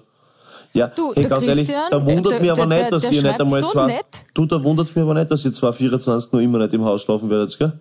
Ja, 0.74 0.88
Du, 0.88 1.08
hey, 1.14 1.24
der 1.24 1.30
ganz 1.32 1.42
ehrlich, 1.48 1.68
Christian, 1.68 1.92
da 1.92 2.06
wundert 2.06 2.32
der- 2.32 2.40
mich 2.40 2.52
aber 2.52 2.66
der- 2.66 2.80
nicht, 2.80 2.92
dass 2.94 3.02
der 3.02 3.12
ihr 3.12 3.22
nicht 3.22 3.30
schreibt 3.30 3.42
einmal 3.42 3.60
so 3.60 3.68
zwei. 3.68 3.88
nett. 3.88 4.06
Du, 4.34 4.46
da 4.46 4.64
wundert 4.64 4.88
es 4.88 4.96
mich 4.96 5.04
aber 5.04 5.14
nicht, 5.16 5.30
dass 5.30 5.44
ihr 5.44 5.54
224 5.54 6.32
noch 6.32 6.40
immer 6.40 6.60
nicht 6.60 6.74
im 6.74 6.86
Haus 6.86 7.02
schlafen 7.02 7.30
werdet, 7.30 7.60
gell? 7.60 7.78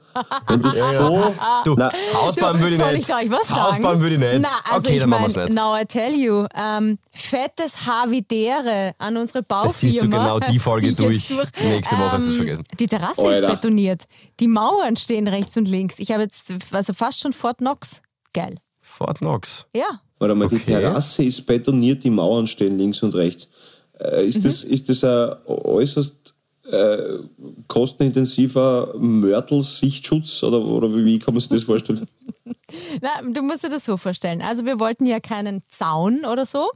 Wenn 0.49 0.61
du 0.61 0.71
so. 0.71 1.33
Du, 1.65 1.75
Na, 1.79 1.93
Hausbauen 2.15 2.59
würde 2.59 2.75
ich 2.75 2.81
Soll 2.81 2.93
nicht. 2.97 3.09
ich 3.09 3.15
euch 3.15 3.31
was 3.31 3.47
sagen? 3.47 3.61
Hausbauen 3.63 4.01
würde 4.01 4.15
ich 4.17 4.21
nicht. 4.21 4.41
Na, 4.41 4.49
also 4.69 4.85
okay, 4.85 4.95
ich 4.97 5.01
dann 5.03 5.09
machen 5.11 5.23
wir 5.23 5.27
es 5.29 5.37
mein, 5.37 5.45
nicht. 5.47 5.55
now 5.57 5.77
I 5.81 5.85
tell 5.85 6.13
you, 6.15 6.47
ähm, 6.57 6.99
fettes 7.13 7.87
Havidere 7.87 8.93
an 8.99 9.17
unsere 9.17 9.43
Baufirma. 9.45 9.69
Das 9.73 9.77
ziehst 9.79 10.03
du 10.03 10.09
genau 10.11 10.41
die 10.41 10.59
Folge 10.59 10.89
ich 10.89 10.99
jetzt 10.99 11.31
durch. 11.31 11.31
Nächste 11.63 11.97
Woche 11.97 12.13
hast 12.13 12.23
du's 12.27 12.31
Ähm, 12.31 12.37
vergessen. 12.39 12.63
Die 12.81 12.87
Terrasse 12.89 13.23
Alter. 13.23 13.47
ist 13.47 13.51
betoniert. 13.53 14.05
Die 14.41 14.49
Mauern 14.49 14.97
stehen 14.97 15.29
rechts 15.29 15.57
und 15.57 15.69
links. 15.69 16.01
Ich 16.01 16.11
habe 16.11 16.23
jetzt 16.25 16.41
also 16.73 16.93
fast 16.93 17.21
schon 17.21 17.33
Fort 17.33 17.59
Knox. 17.59 18.03
Geil. 18.33 18.57
Fort 18.81 19.19
Knox. 19.19 19.67
Ja. 19.73 20.01
Warte 20.21 20.35
mal, 20.35 20.49
die 20.49 20.57
Okay. 20.57 20.65
Terrasse 20.67 21.25
ist 21.25 21.45
betoniert, 21.47 22.05
die 22.05 22.11
Mauern 22.11 22.47
stehen 22.47 22.79
links 22.79 23.03
und 23.03 23.15
rechts. 23.15 23.49
Äh, 23.99 24.29
ist, 24.29 24.45
das, 24.45 24.63
ist 24.63 24.89
das 24.89 25.03
ein 25.03 25.35
äußerst 25.47 26.35
äh, 26.71 27.19
kostenintensiver 27.67 28.95
Mörtel-Sichtschutz 28.99 30.43
oder, 30.43 30.61
oder 30.61 30.95
wie, 30.95 31.05
wie 31.05 31.19
kann 31.19 31.35
man 31.35 31.41
sich 31.41 31.51
das 31.51 31.63
vorstellen? 31.65 32.07
Na, 33.03 33.23
du 33.29 33.43
musst 33.43 33.65
dir 33.65 33.71
das 33.71 33.85
so 33.85 33.97
vorstellen. 33.97 34.43
Also 34.43 34.65
wir 34.65 34.79
wollten 34.79 35.07
ja 35.07 35.21
keinen 35.21 35.63
Zaun 35.69 36.25
oder 36.25 36.47
so, 36.47 36.71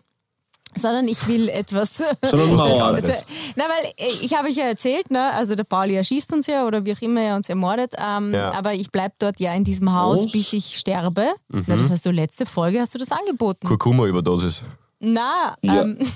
sondern 0.76 1.09
ich 1.09 1.26
will 1.28 1.49
etwas. 1.49 2.02
Sondern 2.25 2.54
Mauern. 2.54 3.02
Das- 3.02 3.25
Na, 3.57 3.64
weil 3.64 3.90
äh, 3.97 4.11
ich 4.23 4.35
habe 4.37 4.49
euch 4.49 4.57
ja 4.57 4.64
erzählt, 4.64 5.11
ne, 5.11 5.33
also 5.35 5.54
der 5.54 5.64
Pauli 5.64 5.95
erschießt 5.95 6.33
uns 6.33 6.47
ja 6.47 6.66
oder 6.66 6.85
wie 6.85 6.93
auch 6.95 7.00
immer 7.02 7.21
er 7.21 7.37
uns 7.37 7.49
ermordet, 7.49 7.93
ähm, 7.99 8.33
Ja. 8.35 8.52
aber 8.52 8.75
ich 8.75 8.90
bleibe 8.90 9.14
dort 9.19 9.40
ja 9.40 9.52
in 9.54 9.64
diesem 9.64 9.93
Haus, 9.95 10.25
Was? 10.25 10.33
bis 10.33 10.52
ich 10.52 10.78
sterbe. 10.78 11.26
Mhm. 11.49 11.64
Na, 11.66 11.76
das 11.76 11.90
hast 11.90 12.04
du 12.07 12.11
letzte 12.11 12.47
Folge, 12.47 12.81
hast 12.81 12.95
du 12.95 12.99
das 12.99 13.11
angeboten. 13.12 13.66
Kurkuma-Überdosis. 13.66 14.62
Na, 15.00 15.54
Ja. 15.62 15.83
ähm, 15.83 15.99
Äh, 16.00 16.04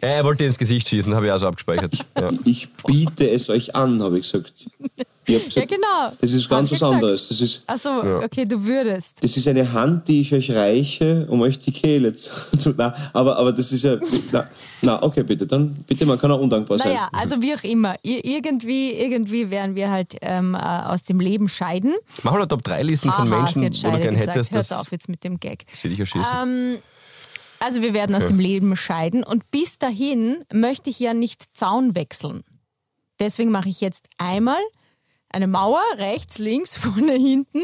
Er 0.00 0.24
wollte 0.24 0.44
ins 0.44 0.58
Gesicht 0.58 0.88
schießen, 0.88 1.12
habe 1.14 1.26
ich 1.26 1.32
also 1.32 1.48
abgespeichert. 1.48 1.94
Ja. 2.18 2.30
Ich 2.44 2.68
biete 2.86 3.28
es 3.30 3.50
euch 3.50 3.74
an, 3.74 4.00
habe 4.02 4.18
ich 4.20 4.30
gesagt. 4.30 4.52
Ja, 5.28 5.64
genau. 5.64 6.12
Das 6.20 6.32
ist 6.32 6.48
ganz 6.48 6.72
was 6.72 6.82
anderes. 6.82 7.28
Das 7.28 7.40
ist, 7.40 7.62
Achso, 7.66 7.88
ja. 8.04 8.18
okay, 8.18 8.44
du 8.44 8.64
würdest. 8.64 9.22
Das 9.22 9.36
ist 9.36 9.46
eine 9.46 9.70
Hand, 9.72 10.08
die 10.08 10.22
ich 10.22 10.32
euch 10.32 10.50
reiche, 10.50 11.26
um 11.28 11.42
euch 11.42 11.58
die 11.58 11.72
Kehle 11.72 12.12
zu. 12.12 12.30
zu 12.58 12.74
na, 12.76 12.94
aber, 13.12 13.36
aber 13.36 13.52
das 13.52 13.70
ist 13.72 13.84
ja. 13.84 13.96
Na, 14.32 14.46
na, 14.80 15.02
okay, 15.02 15.22
bitte, 15.22 15.46
dann 15.46 15.74
bitte, 15.86 16.06
man 16.06 16.18
kann 16.18 16.30
auch 16.30 16.40
undankbar 16.40 16.78
sein. 16.78 16.88
Naja, 16.88 17.08
also 17.12 17.42
wie 17.42 17.54
auch 17.54 17.64
immer. 17.64 17.96
irgendwie, 18.02 18.92
irgendwie 18.92 19.50
werden 19.50 19.74
wir 19.74 19.90
halt 19.90 20.16
ähm, 20.22 20.54
äh, 20.54 20.58
aus 20.58 21.02
dem 21.02 21.20
Leben 21.20 21.48
scheiden. 21.48 21.94
Mach 22.22 22.32
mal 22.32 22.38
eine 22.38 22.48
Top-3-Listen 22.48 23.12
von 23.12 23.28
Menschen, 23.28 23.62
wo 23.62 23.90
du 23.90 23.98
gern 24.00 24.14
hättest. 24.14 24.54
Hört 24.54 24.72
auf 24.72 24.92
jetzt 24.92 25.08
mit 25.08 25.24
dem 25.24 25.40
Gag. 25.40 25.64
Sieh 25.72 25.88
dich 25.88 26.00
erschießen. 26.00 26.32
Ähm, 26.42 26.78
also 27.60 27.82
wir 27.82 27.92
werden 27.92 28.14
aus 28.14 28.22
ja. 28.22 28.28
dem 28.28 28.38
Leben 28.38 28.76
scheiden 28.76 29.24
und 29.24 29.50
bis 29.50 29.78
dahin 29.78 30.44
möchte 30.52 30.90
ich 30.90 31.00
ja 31.00 31.12
nicht 31.12 31.56
Zaun 31.56 31.94
wechseln. 31.94 32.44
Deswegen 33.18 33.50
mache 33.50 33.68
ich 33.68 33.80
jetzt 33.80 34.06
einmal 34.16 34.60
eine 35.30 35.46
Mauer, 35.46 35.82
rechts, 35.96 36.38
links, 36.38 36.76
vorne, 36.78 37.12
hinten. 37.12 37.62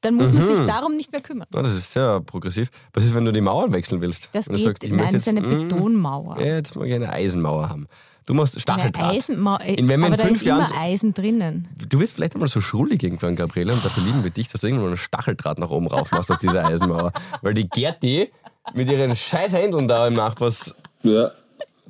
Dann 0.00 0.16
muss 0.16 0.32
mhm. 0.32 0.40
man 0.40 0.46
sich 0.48 0.60
mhm. 0.60 0.66
darum 0.66 0.96
nicht 0.96 1.12
mehr 1.12 1.22
kümmern. 1.22 1.48
Oh, 1.56 1.62
das 1.62 1.72
ist 1.72 1.92
sehr 1.92 2.20
progressiv. 2.20 2.70
Was 2.92 3.04
ist, 3.04 3.14
wenn 3.14 3.24
du 3.24 3.32
die 3.32 3.40
Mauern 3.40 3.72
wechseln 3.72 4.02
willst? 4.02 4.28
Das 4.32 4.46
geht, 4.46 4.62
sagst, 4.62 4.82
nein, 4.82 4.98
das 4.98 5.14
ist 5.14 5.28
eine 5.30 5.40
mm, 5.40 5.68
Betonmauer. 5.68 6.38
Ja, 6.40 6.56
jetzt 6.56 6.76
mag 6.76 6.86
ich 6.86 6.94
eine 6.94 7.10
Eisenmauer 7.10 7.70
haben. 7.70 7.88
Du 8.26 8.34
machst 8.34 8.58
Stacheldraht. 8.58 9.02
Eine 9.02 9.12
Eisenmauer, 9.14 9.60
in, 9.62 9.88
wenn 9.88 10.04
aber 10.04 10.14
in 10.14 10.20
fünf 10.20 10.44
da 10.44 10.58
ist 10.58 10.70
immer 10.70 10.80
Eisen 10.80 11.14
drinnen. 11.14 11.68
Du 11.88 12.00
wirst 12.00 12.14
vielleicht 12.14 12.34
einmal 12.34 12.48
so 12.48 12.60
schrullig 12.60 13.02
irgendwann, 13.02 13.36
Gabriele, 13.36 13.72
und 13.72 13.84
dafür 13.84 14.02
lieben 14.04 14.24
wir 14.24 14.30
dich, 14.30 14.48
dass 14.48 14.60
du 14.60 14.66
irgendwann 14.66 14.88
einen 14.88 14.96
Stacheldraht 14.96 15.58
nach 15.58 15.70
oben 15.70 15.88
rauf 15.88 16.10
machst 16.10 16.30
auf 16.30 16.38
diese 16.38 16.62
Eisenmauer. 16.64 17.12
Weil 17.42 17.54
die 17.54 17.68
Gerti 17.68 18.30
mit 18.72 18.90
ihren 18.90 19.14
scheiß 19.14 19.52
Händen 19.52 19.88
da 19.88 20.06
im 20.08 20.16
was 20.16 20.74
ja. 21.02 21.30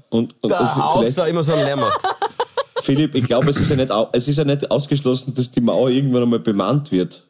und, 0.09 0.35
und, 0.41 0.51
da 0.51 0.77
Haus 0.77 1.15
da 1.15 1.27
immer 1.27 1.43
so 1.43 1.53
einen 1.53 1.65
Lärm 1.65 1.81
macht. 1.81 2.01
Philipp, 2.85 3.15
ich 3.15 3.25
glaube, 3.25 3.49
es, 3.49 3.59
ist 3.59 3.71
ja 3.71 3.77
nicht, 3.77 3.91
es 4.13 4.29
ist 4.29 4.37
ja 4.37 4.45
nicht 4.45 4.71
ausgeschlossen, 4.71 5.35
dass 5.35 5.51
die 5.51 5.61
Mauer 5.61 5.89
irgendwann 5.89 6.25
einmal 6.25 6.39
bemannt 6.39 6.93
wird. 6.93 7.27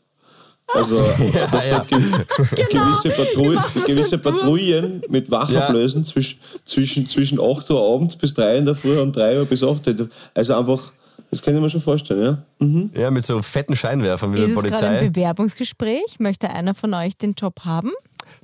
Also, 0.72 0.96
ja, 1.34 1.46
dass 1.46 1.66
ja. 1.66 1.78
da 1.78 1.84
ge 1.84 1.98
genau. 2.00 2.84
gewisse, 2.86 3.10
Patrouille, 3.10 3.60
gewisse 3.86 4.18
Patrouillen 4.18 5.02
mit 5.08 5.30
Wachablösen 5.30 6.02
ja. 6.02 6.06
zwischen, 6.06 6.38
zwischen, 6.64 7.08
zwischen 7.08 7.40
8 7.40 7.70
Uhr 7.70 7.94
abends 7.94 8.16
bis 8.16 8.34
3 8.34 8.58
in 8.58 8.66
der 8.66 8.74
Früh 8.74 8.98
und 8.98 9.14
3 9.14 9.38
Uhr 9.38 9.44
bis 9.44 9.62
8 9.62 9.86
Uhr. 9.86 10.08
Also 10.32 10.54
einfach, 10.54 10.92
das 11.30 11.42
kann 11.42 11.54
ich 11.54 11.60
mir 11.60 11.70
schon 11.70 11.80
vorstellen, 11.80 12.24
ja? 12.24 12.66
Mhm. 12.66 12.90
Ja, 12.96 13.10
mit 13.10 13.24
so 13.24 13.40
fetten 13.42 13.76
Scheinwerfern 13.76 14.32
wie 14.32 14.40
ist 14.40 14.48
der 14.48 14.54
Polizei. 14.54 14.74
Ist 14.74 14.80
gerade 14.80 14.98
ein 14.98 15.12
Bewerbungsgespräch? 15.12 16.18
Möchte 16.18 16.50
einer 16.50 16.74
von 16.74 16.92
euch 16.94 17.16
den 17.16 17.34
Job 17.34 17.60
haben? 17.60 17.92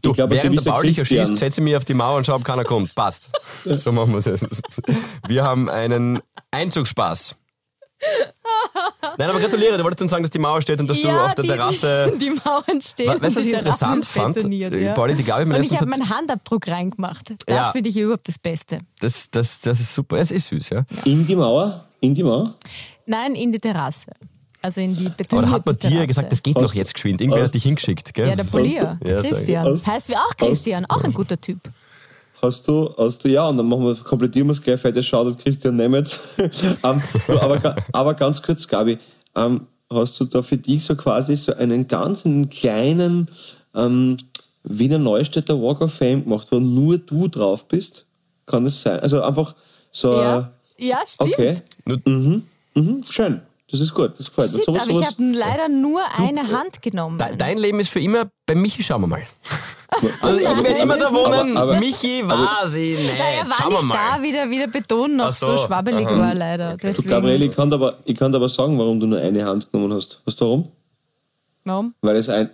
Du, 0.02 0.12
glaube, 0.12 0.35
während 0.35 0.64
der 0.64 0.71
Paul 0.71 0.85
dich 0.85 0.99
erschießt, 0.99 1.37
setze 1.37 1.61
ich 1.61 1.64
mich 1.64 1.76
auf 1.76 1.85
die 1.85 1.95
Mauer 1.95 2.19
und 2.19 2.26
schau, 2.26 2.35
ob 2.35 2.45
keiner 2.45 2.64
kommt. 2.64 2.95
Passt. 2.95 3.30
So 3.64 3.92
machen 3.92 4.12
wir 4.14 4.21
das. 4.21 4.42
Wir 5.28 5.45
haben 5.45 5.69
einen 5.69 6.21
Einzugsspaß. 6.50 7.37
Nein, 9.19 9.28
aber 9.28 9.40
gratuliere, 9.40 9.76
du 9.76 9.85
wolltest 9.85 10.02
uns 10.02 10.11
sagen, 10.11 10.23
dass 10.23 10.30
die 10.30 10.38
Mauer 10.38 10.62
steht 10.62 10.80
und 10.80 10.88
dass 10.88 11.02
ja, 11.02 11.11
du 11.11 11.21
auf 11.21 11.35
der 11.35 11.42
die, 11.42 11.50
Terrasse. 11.50 12.12
Die, 12.14 12.19
die 12.19 12.30
Mauern 12.30 12.80
stehen. 12.80 13.09
Weißt 13.09 13.37
du, 13.37 13.40
was 13.40 13.47
ich 13.47 13.52
interessant 13.52 14.07
fand? 14.07 14.37
Ja. 14.52 14.95
Pauli, 14.95 15.14
die 15.14 15.25
Gabi 15.25 15.54
und 15.54 15.62
ich 15.62 15.73
habe 15.76 15.87
meinen 15.87 16.09
Handabdruck 16.09 16.69
reingemacht. 16.69 17.35
Das 17.47 17.54
ja. 17.54 17.71
finde 17.73 17.90
ich 17.90 17.97
überhaupt 17.97 18.26
das 18.26 18.38
Beste. 18.38 18.78
Das, 19.00 19.30
das, 19.30 19.61
das 19.61 19.80
ist 19.80 19.95
super. 19.95 20.16
Es 20.16 20.30
ist 20.30 20.49
süß, 20.49 20.71
ja. 20.71 20.85
In 21.04 21.26
die 21.26 21.37
Mauer? 21.37 21.85
In 22.00 22.14
die 22.14 22.23
Mauer? 22.23 22.54
Nein, 23.07 23.35
in 23.35 23.52
die 23.52 23.59
Terrasse. 23.59 24.12
Also 24.62 24.81
in 24.81 24.95
die 24.95 25.07
Aber 25.07 25.43
da 25.43 25.50
hat 25.50 25.67
man 25.67 25.76
dir 25.76 26.07
gesagt, 26.07 26.31
das 26.31 26.43
geht 26.43 26.57
noch 26.57 26.75
jetzt 26.75 26.93
geschwind. 26.95 27.21
Irgendwer 27.21 27.45
hat 27.45 27.55
dich 27.55 27.62
hingeschickt, 27.62 28.12
gell? 28.12 28.29
Ja, 28.29 28.37
der 28.37 28.45
Polier. 28.45 28.99
Ja, 29.07 29.23
Christian. 29.23 29.67
Aus, 29.67 29.87
heißt 29.87 30.09
wie 30.11 30.17
auch 30.17 30.37
Christian, 30.37 30.85
auch 30.87 31.02
ein 31.02 31.14
guter 31.14 31.40
Typ. 31.40 31.59
Hast 32.43 32.69
du, 32.69 32.90
hast 32.97 33.25
du, 33.25 33.29
ja, 33.29 33.49
und 33.49 33.57
dann 33.57 33.67
machen 33.67 33.85
wir, 33.85 33.95
komplettieren 33.97 34.49
wir 34.49 34.52
es 34.52 34.62
gleich, 34.62 34.81
fettes 34.81 35.07
Shoutout 35.07 35.37
Christian 35.43 35.76
Nemeth. 35.76 36.19
um, 36.83 37.02
aber, 37.40 37.76
aber 37.93 38.14
ganz 38.14 38.43
kurz, 38.43 38.67
Gabi, 38.67 38.99
um, 39.35 39.67
hast 39.90 40.21
du 40.21 40.25
da 40.25 40.43
für 40.43 40.57
dich 40.57 40.85
so 40.85 40.95
quasi 40.95 41.37
so 41.37 41.55
einen 41.55 41.87
ganz 41.88 42.25
einen 42.25 42.49
kleinen 42.49 43.31
um, 43.73 44.17
Wiener 44.62 44.99
Neustädter 44.99 45.61
Walk 45.61 45.81
of 45.81 45.93
Fame 45.93 46.25
gemacht, 46.25 46.49
wo 46.50 46.59
nur 46.61 46.99
du 46.99 47.29
drauf 47.29 47.67
bist? 47.67 48.07
Kann 48.47 48.64
das 48.64 48.83
sein? 48.83 49.00
Also 49.00 49.23
einfach 49.23 49.55
so. 49.90 50.21
Ja, 50.21 50.52
ja 50.76 50.99
stimmt. 51.07 51.35
Okay. 51.35 51.57
Mhm. 52.05 52.43
Mhm. 52.75 53.02
Schön. 53.09 53.40
Das 53.71 53.81
ist 53.81 53.95
gut, 53.95 54.19
das 54.19 54.27
gefällt 54.27 54.50
Shit, 54.50 54.59
mir. 54.59 54.65
Sowas, 54.65 54.83
aber 54.83 55.00
ich 55.00 55.07
habe 55.07 55.23
leider 55.23 55.69
nur 55.69 56.03
eine 56.17 56.49
Hand 56.49 56.83
genommen. 56.83 57.19
De 57.19 57.37
dein 57.37 57.59
Leben 57.59 57.79
ist 57.81 57.91
für 57.91 58.00
immer 58.00 58.31
bei 58.47 58.55
Michi, 58.55 58.83
schauen 58.83 59.03
wir 59.03 59.07
mal. 59.07 59.23
Also 60.21 60.39
ich 60.39 60.62
werde 60.62 60.81
immer 60.83 60.97
da 60.97 61.12
wohnen. 61.12 61.57
Aber, 61.57 61.73
aber, 61.73 61.81
Michi 61.81 62.23
war 62.27 62.67
sie 62.67 62.95
nicht. 62.95 63.12
Na, 63.19 63.25
er 63.25 63.49
war 63.49 63.57
Schauen 63.57 63.73
nicht 63.73 63.95
da, 63.95 64.23
wie 64.23 64.31
der, 64.31 64.49
wie 64.49 64.59
der 64.59 64.69
Beton 64.69 65.17
noch 65.17 65.33
so. 65.33 65.57
so. 65.57 65.67
schwabbelig 65.67 66.07
Aha. 66.07 66.17
war, 66.17 66.33
leider. 66.33 66.77
Deswegen. 66.77 67.09
Gabriele, 67.09 67.47
ich 67.47 67.53
kann, 67.53 67.73
aber, 67.73 67.99
ich 68.05 68.17
kann 68.17 68.33
aber 68.33 68.49
sagen, 68.49 68.79
warum 68.79 69.00
du 69.00 69.07
nur 69.07 69.19
eine 69.19 69.45
Hand 69.45 69.71
genommen 69.71 69.93
hast. 69.93 70.23
Weißt 70.25 70.41
du 70.41 70.45
warum? 70.45 70.69
Warum? 71.65 71.95
Weil 72.03 72.17
es 72.17 72.29
ein, 72.29 72.50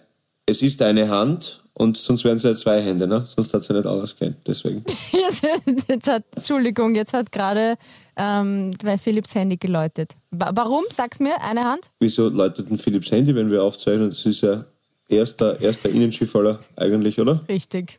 es 0.47 0.63
ist 0.63 0.81
eine 0.81 1.09
Hand 1.11 1.61
und 1.75 1.99
sonst 1.99 2.25
wären 2.25 2.37
es 2.37 2.43
ja 2.43 2.55
zwei 2.55 2.81
Hände, 2.81 3.07
ne? 3.07 3.23
Sonst 3.25 3.53
hat 3.53 3.61
es 3.61 3.69
ja 3.69 3.75
nicht 3.75 3.87
ausgehen. 3.87 4.37
Deswegen. 4.47 4.83
jetzt 5.89 6.09
hat, 6.09 6.25
Entschuldigung, 6.35 6.95
jetzt 6.95 7.13
hat 7.13 7.31
gerade 7.31 7.77
ähm, 8.17 8.73
bei 8.83 8.99
Philips 8.99 9.35
Handy 9.35 9.57
geläutet. 9.57 10.13
Warum? 10.31 10.85
Sag's 10.91 11.21
mir, 11.21 11.41
eine 11.43 11.65
Hand? 11.65 11.91
Wieso 12.01 12.29
läutet 12.29 12.71
ein 12.71 12.79
Philips 12.79 13.11
Handy, 13.11 13.35
wenn 13.35 13.51
wir 13.51 13.63
aufzeichnen? 13.63 14.11
Das 14.11 14.25
ist 14.25 14.41
ja 14.41 14.65
erster, 15.09 15.61
erster 15.61 15.89
Innenschiffaller 15.91 16.61
eigentlich, 16.77 17.21
oder? 17.21 17.41
Richtig. 17.49 17.99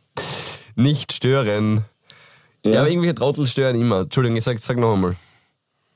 Nicht 0.75 1.13
stören. 1.13 1.85
Ja, 2.63 2.71
ja 2.71 2.79
aber 2.81 2.89
irgendwelche 2.89 3.15
Trottel 3.15 3.45
stören 3.45 3.79
immer. 3.79 4.01
Entschuldigung, 4.01 4.37
ich 4.37 4.43
sag, 4.43 4.59
sag 4.59 4.77
noch 4.77 4.93
einmal. 4.93 5.15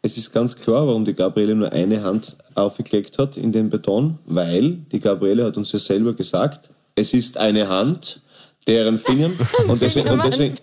Es 0.03 0.17
ist 0.17 0.31
ganz 0.31 0.55
klar, 0.55 0.87
warum 0.87 1.05
die 1.05 1.13
Gabriele 1.13 1.53
nur 1.53 1.71
eine 1.71 2.01
Hand 2.01 2.37
aufgekleckt 2.55 3.19
hat 3.19 3.37
in 3.37 3.51
den 3.51 3.69
Beton, 3.69 4.17
weil 4.25 4.77
die 4.91 4.99
Gabriele 4.99 5.45
hat 5.45 5.57
uns 5.57 5.71
ja 5.71 5.79
selber 5.79 6.13
gesagt, 6.13 6.71
es 6.95 7.13
ist 7.13 7.37
eine 7.37 7.69
Hand, 7.69 8.21
deren 8.67 8.97
Fingern 8.97 9.33
und 9.67 9.81
deswegen, 9.81 10.09
und 10.09 10.23
deswegen 10.23 10.55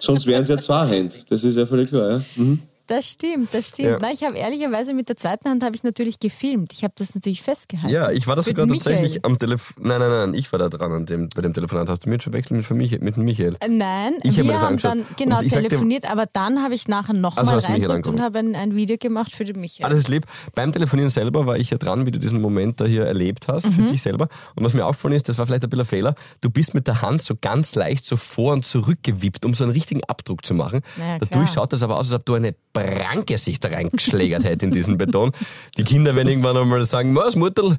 sonst 0.00 0.26
wären 0.26 0.42
es 0.42 0.50
ja 0.50 0.58
zwei 0.58 0.86
Hände. 0.88 1.16
Das 1.28 1.42
ist 1.42 1.56
ja 1.56 1.66
völlig 1.66 1.88
klar, 1.88 2.10
ja. 2.10 2.22
Mhm. 2.36 2.60
Das 2.92 3.08
stimmt, 3.08 3.54
das 3.54 3.68
stimmt. 3.68 3.88
Ja. 3.88 3.98
Nein, 4.00 4.12
ich 4.12 4.22
habe 4.22 4.36
ehrlicherweise 4.36 4.92
mit 4.92 5.08
der 5.08 5.16
zweiten 5.16 5.48
Hand 5.48 5.64
habe 5.64 5.74
ich 5.74 5.82
natürlich 5.82 6.20
gefilmt. 6.20 6.74
Ich 6.74 6.84
habe 6.84 6.92
das 6.94 7.14
natürlich 7.14 7.40
festgehalten. 7.40 7.90
Ja, 7.90 8.10
ich 8.10 8.26
war 8.26 8.36
da 8.36 8.42
sogar 8.42 8.68
tatsächlich 8.68 9.24
am 9.24 9.38
Telefon. 9.38 9.82
Nein, 9.86 9.98
nein, 9.98 10.10
nein, 10.10 10.34
ich 10.34 10.52
war 10.52 10.58
da 10.58 10.68
dran 10.68 10.92
an 10.92 11.06
dem, 11.06 11.30
bei 11.34 11.40
dem 11.40 11.54
Telefonat. 11.54 11.88
Hast 11.88 12.04
du 12.04 12.10
mir 12.10 12.20
schon 12.20 12.34
wechselt 12.34 12.58
mit, 12.58 12.70
Michael, 12.70 13.02
mit 13.02 13.16
Michael? 13.16 13.56
Äh, 13.60 13.68
nein, 13.68 14.16
ich 14.22 14.36
wir 14.36 14.52
hab 14.52 14.60
haben 14.60 14.76
dann 14.76 15.06
genau 15.16 15.40
telefoniert, 15.40 16.04
aber 16.04 16.26
dann 16.30 16.62
habe 16.62 16.74
ich 16.74 16.86
nachher 16.86 17.14
nochmal 17.14 17.48
also 17.48 17.66
reingedrückt 17.66 18.08
und 18.08 18.20
habe 18.20 18.40
ein, 18.40 18.54
ein, 18.54 18.74
Video 18.74 18.98
gemacht 18.98 19.32
für 19.32 19.46
den 19.46 19.58
Michael. 19.58 19.86
Alles 19.86 20.08
lieb. 20.08 20.26
Beim 20.54 20.70
Telefonieren 20.70 21.08
selber 21.08 21.46
war 21.46 21.56
ich 21.56 21.70
ja 21.70 21.78
dran, 21.78 22.04
wie 22.04 22.10
du 22.10 22.18
diesen 22.18 22.42
Moment 22.42 22.78
da 22.78 22.84
hier 22.84 23.06
erlebt 23.06 23.48
hast, 23.48 23.64
mhm. 23.64 23.72
für 23.72 23.82
dich 23.84 24.02
selber. 24.02 24.28
Und 24.54 24.64
was 24.66 24.74
mir 24.74 24.84
aufgefallen 24.84 25.14
ist, 25.14 25.30
das 25.30 25.38
war 25.38 25.46
vielleicht 25.46 25.64
ein 25.64 25.70
bisschen 25.70 25.86
ein 25.86 25.88
Fehler, 25.88 26.14
du 26.42 26.50
bist 26.50 26.74
mit 26.74 26.86
der 26.86 27.00
Hand 27.00 27.22
so 27.22 27.36
ganz 27.40 27.74
leicht 27.74 28.04
so 28.04 28.16
vor 28.16 28.52
und 28.52 28.66
zurück 28.66 28.98
gewippt, 29.02 29.46
um 29.46 29.54
so 29.54 29.64
einen 29.64 29.72
richtigen 29.72 30.04
Abdruck 30.04 30.44
zu 30.44 30.52
machen. 30.52 30.82
Naja, 30.98 31.16
Dadurch 31.20 31.52
schaut 31.52 31.72
das 31.72 31.82
aber 31.82 31.96
aus, 31.96 32.12
als 32.12 32.20
ob 32.20 32.26
du 32.26 32.34
eine 32.34 32.54
Branke 32.82 33.38
sich 33.38 33.60
da 33.60 33.68
reingeschlägert 33.68 34.44
hätte 34.44 34.66
in 34.66 34.72
diesen 34.72 34.98
Beton. 34.98 35.32
Die 35.76 35.84
Kinder 35.84 36.14
werden 36.14 36.28
irgendwann 36.28 36.56
einmal 36.56 36.84
sagen, 36.84 37.14
das 37.14 37.36
Mutterl, 37.36 37.76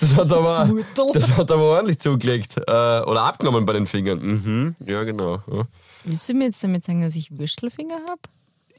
das 0.00 0.16
hat 0.16 0.32
aber, 0.32 0.70
das 1.12 1.36
hat 1.36 1.50
aber 1.50 1.62
ordentlich 1.62 1.98
zugelegt. 1.98 2.56
Äh, 2.56 2.60
oder 2.60 3.22
abgenommen 3.22 3.66
bei 3.66 3.72
den 3.72 3.86
Fingern. 3.86 4.18
Mhm, 4.18 4.76
ja, 4.86 5.04
genau. 5.04 5.42
Ja. 5.50 5.66
Willst 6.04 6.28
du 6.28 6.34
mir 6.34 6.46
jetzt 6.46 6.62
damit 6.62 6.84
sagen, 6.84 7.02
dass 7.02 7.14
ich 7.14 7.36
Würstelfinger 7.36 7.98
habe? 8.08 8.20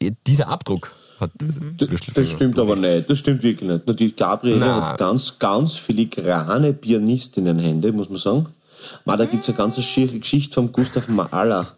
Ja, 0.02 0.10
dieser 0.26 0.48
Abdruck 0.48 0.92
hat 1.20 1.32
mhm. 1.42 1.76
Das 2.14 2.32
stimmt 2.32 2.58
aber 2.58 2.76
nicht. 2.76 3.10
Das 3.10 3.20
stimmt 3.20 3.44
wirklich 3.44 3.70
nicht. 3.70 4.00
Die 4.00 4.16
Gabriele 4.16 4.74
hat 4.74 4.98
ganz, 4.98 5.38
ganz 5.38 5.74
filigrane 5.76 6.74
Pianistinnenhände, 6.74 7.92
muss 7.92 8.10
man 8.10 8.20
sagen. 8.20 8.46
Ma, 9.06 9.18
da 9.18 9.26
gibt 9.26 9.44
es 9.44 9.50
eine 9.50 9.58
ganz 9.58 9.84
schiere 9.84 10.18
Geschichte 10.18 10.54
vom 10.54 10.72
Gustav 10.72 11.08
Mahler. 11.10 11.74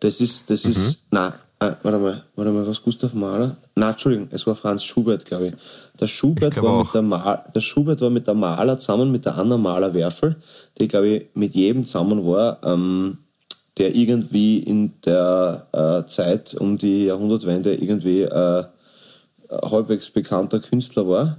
Das 0.00 0.20
ist, 0.20 0.50
das 0.50 0.64
ist, 0.64 1.12
mhm. 1.12 1.18
Äh, 1.58 1.72
warte 1.82 1.98
mal, 1.98 2.22
warte 2.34 2.52
mal, 2.52 2.66
was 2.66 2.82
Gustav 2.82 3.14
Mahler? 3.14 3.56
Nein, 3.74 3.90
Entschuldigung, 3.90 4.28
es 4.30 4.46
war 4.46 4.54
Franz 4.54 4.84
Schubert, 4.84 5.24
glaube 5.24 5.48
ich. 5.48 5.54
Der 5.98 6.06
Schubert, 6.06 6.60
war 6.62 6.82
mit 6.82 6.92
der, 6.92 7.02
Mal, 7.02 7.44
der 7.54 7.60
Schubert 7.60 8.00
war 8.02 8.10
mit 8.10 8.26
der 8.26 8.34
Maler 8.34 8.78
zusammen, 8.78 9.10
mit 9.10 9.24
der 9.24 9.38
Anna 9.38 9.56
Mahler-Werfel, 9.56 10.36
die, 10.78 10.88
glaube 10.88 11.08
ich, 11.08 11.26
mit 11.34 11.54
jedem 11.54 11.86
zusammen 11.86 12.26
war, 12.26 12.58
ähm, 12.62 13.18
der 13.78 13.94
irgendwie 13.94 14.58
in 14.58 14.92
der 15.04 15.66
äh, 15.72 16.10
Zeit 16.10 16.54
um 16.54 16.76
die 16.76 17.06
Jahrhundertwende 17.06 17.74
irgendwie 17.74 18.22
äh, 18.22 18.64
halbwegs 19.50 20.10
bekannter 20.10 20.60
Künstler 20.60 21.08
war. 21.08 21.38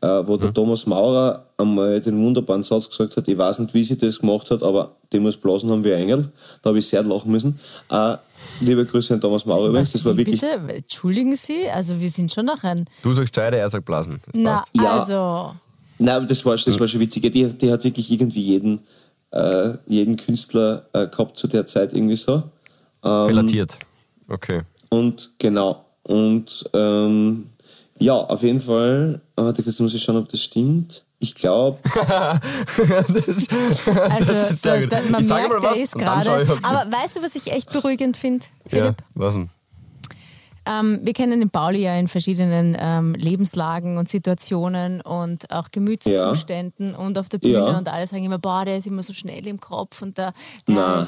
Äh, 0.00 0.26
wo 0.26 0.36
der 0.36 0.50
mhm. 0.50 0.54
Thomas 0.54 0.86
Maurer 0.86 1.46
einmal 1.56 1.98
den 1.98 2.22
wunderbaren 2.22 2.62
Satz 2.62 2.90
gesagt 2.90 3.16
hat, 3.16 3.26
ich 3.26 3.38
weiß 3.38 3.60
nicht, 3.60 3.72
wie 3.72 3.84
sie 3.84 3.96
das 3.96 4.18
gemacht 4.18 4.50
hat, 4.50 4.62
aber 4.62 4.96
die 5.12 5.18
muss 5.18 5.38
blasen 5.38 5.70
haben 5.70 5.82
wie 5.82 5.94
ein 5.94 6.02
Engel. 6.02 6.28
Da 6.60 6.68
habe 6.68 6.78
ich 6.78 6.86
sehr 6.86 7.02
lachen 7.02 7.32
müssen. 7.32 7.58
Äh, 7.90 8.16
liebe 8.60 8.84
Grüße 8.84 9.14
an 9.14 9.20
Thomas 9.20 9.44
Maurer 9.46 9.68
übrigens. 9.68 9.92
Das 9.92 10.04
war 10.04 10.16
wirklich. 10.16 10.40
Bitte? 10.40 10.60
Entschuldigen 10.74 11.36
Sie, 11.36 11.68
also 11.70 12.00
wir 12.00 12.10
sind 12.10 12.32
schon 12.32 12.46
noch 12.46 12.62
ein. 12.64 12.86
Du 13.02 13.12
sagst 13.14 13.34
Scheide, 13.34 13.56
er 13.58 13.68
sagt 13.68 13.84
Blasen. 13.84 14.20
Das 14.26 14.34
Na, 14.34 14.56
passt. 14.58 14.70
ja. 14.76 14.98
also. 14.98 15.56
Nein, 15.98 16.26
das 16.26 16.44
war, 16.44 16.56
das 16.56 16.80
war 16.80 16.88
schon 16.88 17.00
witzig. 17.00 17.22
Die, 17.32 17.44
die 17.52 17.72
hat 17.72 17.84
wirklich 17.84 18.10
irgendwie 18.10 18.42
jeden, 18.42 18.80
äh, 19.30 19.70
jeden 19.86 20.16
Künstler 20.16 20.86
äh, 20.92 21.06
gehabt 21.06 21.36
zu 21.36 21.46
der 21.46 21.66
Zeit 21.66 21.92
irgendwie 21.92 22.16
so. 22.16 22.42
Ähm, 23.04 23.28
Filatiert. 23.28 23.78
Okay. 24.28 24.62
Und 24.88 25.30
genau. 25.38 25.84
Und 26.02 26.68
ähm, 26.74 27.46
Ja, 27.98 28.14
auf 28.14 28.42
jeden 28.42 28.60
Fall. 28.60 29.20
Warte, 29.36 29.62
jetzt 29.62 29.80
muss 29.80 29.94
ich 29.94 30.02
schauen, 30.02 30.16
ob 30.16 30.28
das 30.28 30.40
stimmt. 30.42 31.03
Ich 31.18 31.34
glaube. 31.34 31.78
also, 31.94 32.40
da, 34.62 34.86
da, 34.86 35.00
man 35.08 35.26
merkt, 35.26 35.62
der 35.62 35.76
ist 35.76 35.94
gerade. 35.94 36.58
Aber 36.62 36.92
weißt 36.92 37.16
du, 37.16 37.22
was 37.22 37.34
ich 37.34 37.50
echt 37.50 37.72
beruhigend 37.72 38.16
finde, 38.16 38.44
Philipp? 38.66 38.96
Ja, 38.98 39.06
was 39.14 39.34
denn? 39.34 39.50
Ähm, 40.66 41.00
wir 41.02 41.12
kennen 41.12 41.40
den 41.40 41.50
Pauli 41.50 41.82
ja 41.82 41.96
in 41.98 42.08
verschiedenen 42.08 42.76
ähm, 42.78 43.14
Lebenslagen 43.14 43.98
und 43.98 44.08
Situationen 44.08 45.00
und 45.00 45.50
auch 45.50 45.68
Gemütszuständen 45.70 46.92
ja. 46.92 46.98
und 46.98 47.18
auf 47.18 47.28
der 47.28 47.38
Bühne 47.38 47.54
ja. 47.54 47.78
und 47.78 47.88
alle 47.88 48.06
sagen 48.06 48.24
immer, 48.24 48.38
boah, 48.38 48.64
der 48.64 48.78
ist 48.78 48.86
immer 48.86 49.02
so 49.02 49.12
schnell 49.12 49.46
im 49.46 49.60
Kopf 49.60 50.00
und 50.02 50.16
der, 50.16 50.32
der 50.66 51.06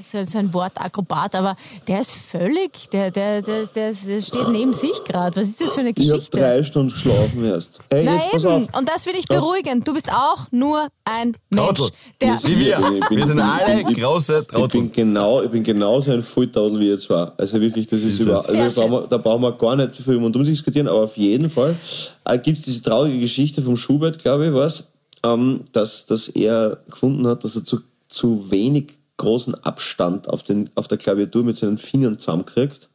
ist 0.00 0.30
so 0.30 0.38
ein 0.38 0.52
Wortakrobat, 0.52 1.34
aber 1.34 1.56
der 1.88 2.00
ist 2.00 2.12
völlig, 2.12 2.90
der, 2.90 3.10
der, 3.10 3.42
der, 3.42 3.66
der, 3.66 3.94
steht 3.94 4.48
neben 4.48 4.74
sich 4.74 5.02
gerade. 5.04 5.36
Was 5.36 5.48
ist 5.48 5.60
das 5.60 5.74
für 5.74 5.80
eine 5.80 5.94
Geschichte? 5.94 6.16
Ich 6.16 6.42
habe 6.42 6.56
drei 6.56 6.62
Stunden 6.62 6.92
geschlafen 6.92 7.44
erst. 7.44 7.80
Hey, 7.90 8.04
Na 8.04 8.20
eben, 8.34 8.68
und 8.76 8.88
das 8.88 9.06
will 9.06 9.14
ich 9.18 9.26
beruhigen. 9.26 9.82
Du 9.84 9.94
bist 9.94 10.10
auch 10.10 10.46
nur 10.50 10.88
ein 11.04 11.36
Mensch. 11.50 11.80
Der 12.20 12.38
wie 12.42 12.58
wir. 12.58 12.78
wir 13.08 13.26
sind 13.26 13.40
alle 13.40 13.84
große 13.84 14.46
Trottel. 14.46 14.64
Ich 14.64 14.72
bin, 14.72 14.92
genau, 14.92 15.42
ich 15.42 15.50
bin 15.50 15.62
genauso 15.62 16.12
ein 16.12 16.22
Volltadel 16.22 16.78
wie 16.78 16.88
ihr 16.88 16.98
zwei. 16.98 17.30
Also 17.36 17.60
wirklich, 17.60 17.86
das 17.86 18.00
ist, 18.00 18.20
ist 18.20 18.20
über, 18.20 18.36
also 18.48 18.81
brauchen 18.86 19.02
wir, 19.02 19.08
da 19.08 19.16
brauchen 19.18 19.42
wir 19.42 19.52
gar 19.52 19.76
nicht 19.76 19.96
viel 19.96 20.16
um 20.16 20.24
und 20.24 20.34
diskutieren, 20.46 20.88
aber 20.88 21.00
auf 21.00 21.16
jeden 21.16 21.50
Fall 21.50 21.76
äh, 22.24 22.38
gibt 22.38 22.58
es 22.58 22.64
diese 22.64 22.82
traurige 22.82 23.18
Geschichte 23.18 23.62
vom 23.62 23.76
Schubert, 23.76 24.18
glaube 24.18 24.48
ich, 24.48 24.54
was, 24.54 24.92
ähm, 25.24 25.60
dass, 25.72 26.06
dass 26.06 26.28
er 26.28 26.78
gefunden 26.88 27.26
hat, 27.26 27.44
dass 27.44 27.56
er 27.56 27.64
zu, 27.64 27.80
zu 28.08 28.50
wenig 28.50 28.98
großen 29.16 29.54
Abstand 29.64 30.28
auf, 30.28 30.42
den, 30.42 30.70
auf 30.74 30.88
der 30.88 30.98
Klaviatur 30.98 31.44
mit 31.44 31.56
seinen 31.56 31.78
Fingern 31.78 32.18
zusammenkriegt. 32.18 32.88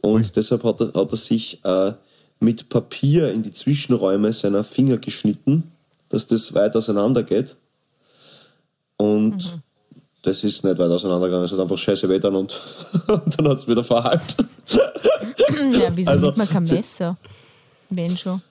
Und 0.00 0.24
Ui. 0.24 0.32
deshalb 0.34 0.64
hat 0.64 0.80
er, 0.80 0.92
hat 0.94 1.12
er 1.12 1.16
sich 1.16 1.64
äh, 1.64 1.92
mit 2.40 2.68
Papier 2.68 3.32
in 3.32 3.42
die 3.42 3.52
Zwischenräume 3.52 4.32
seiner 4.32 4.64
Finger 4.64 4.98
geschnitten, 4.98 5.70
dass 6.08 6.26
das 6.26 6.54
weit 6.54 6.76
auseinander 6.76 7.22
geht. 7.22 7.56
Und 8.96 9.36
mhm 9.36 9.62
das 10.24 10.42
ist 10.42 10.64
nicht 10.64 10.78
weit 10.78 10.90
auseinandergegangen. 10.90 11.44
Es 11.44 11.52
hat 11.52 11.60
einfach 11.60 11.78
scheiße 11.78 12.08
Wetter 12.08 12.32
und, 12.32 12.60
und 13.06 13.38
dann 13.38 13.48
hat 13.48 13.58
es 13.58 13.68
wieder 13.68 13.84
verhalt. 13.84 14.36
ja, 15.72 15.90
wieso 15.94 16.10
also, 16.10 16.26
nimmt 16.26 16.38
man 16.38 16.48
kein 16.48 16.64
Messer? 16.64 17.16
Wenn 17.90 18.16
schon. 18.16 18.42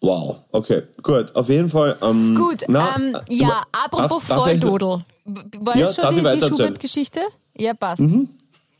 Wow, 0.00 0.36
okay, 0.52 0.82
gut. 1.02 1.34
Auf 1.34 1.48
jeden 1.48 1.68
Fall. 1.68 1.96
Ähm, 2.00 2.36
gut, 2.36 2.62
na, 2.68 2.96
ähm, 2.96 3.16
ja, 3.28 3.64
apropos 3.72 4.22
darf, 4.28 4.44
Volldodel. 4.44 5.04
War 5.24 5.76
ja, 5.76 5.92
schon 5.92 6.14
die, 6.14 6.40
die 6.40 6.46
Schubert-Geschichte? 6.46 7.20
Ja, 7.56 7.74
passt. 7.74 8.00
Mhm. 8.00 8.28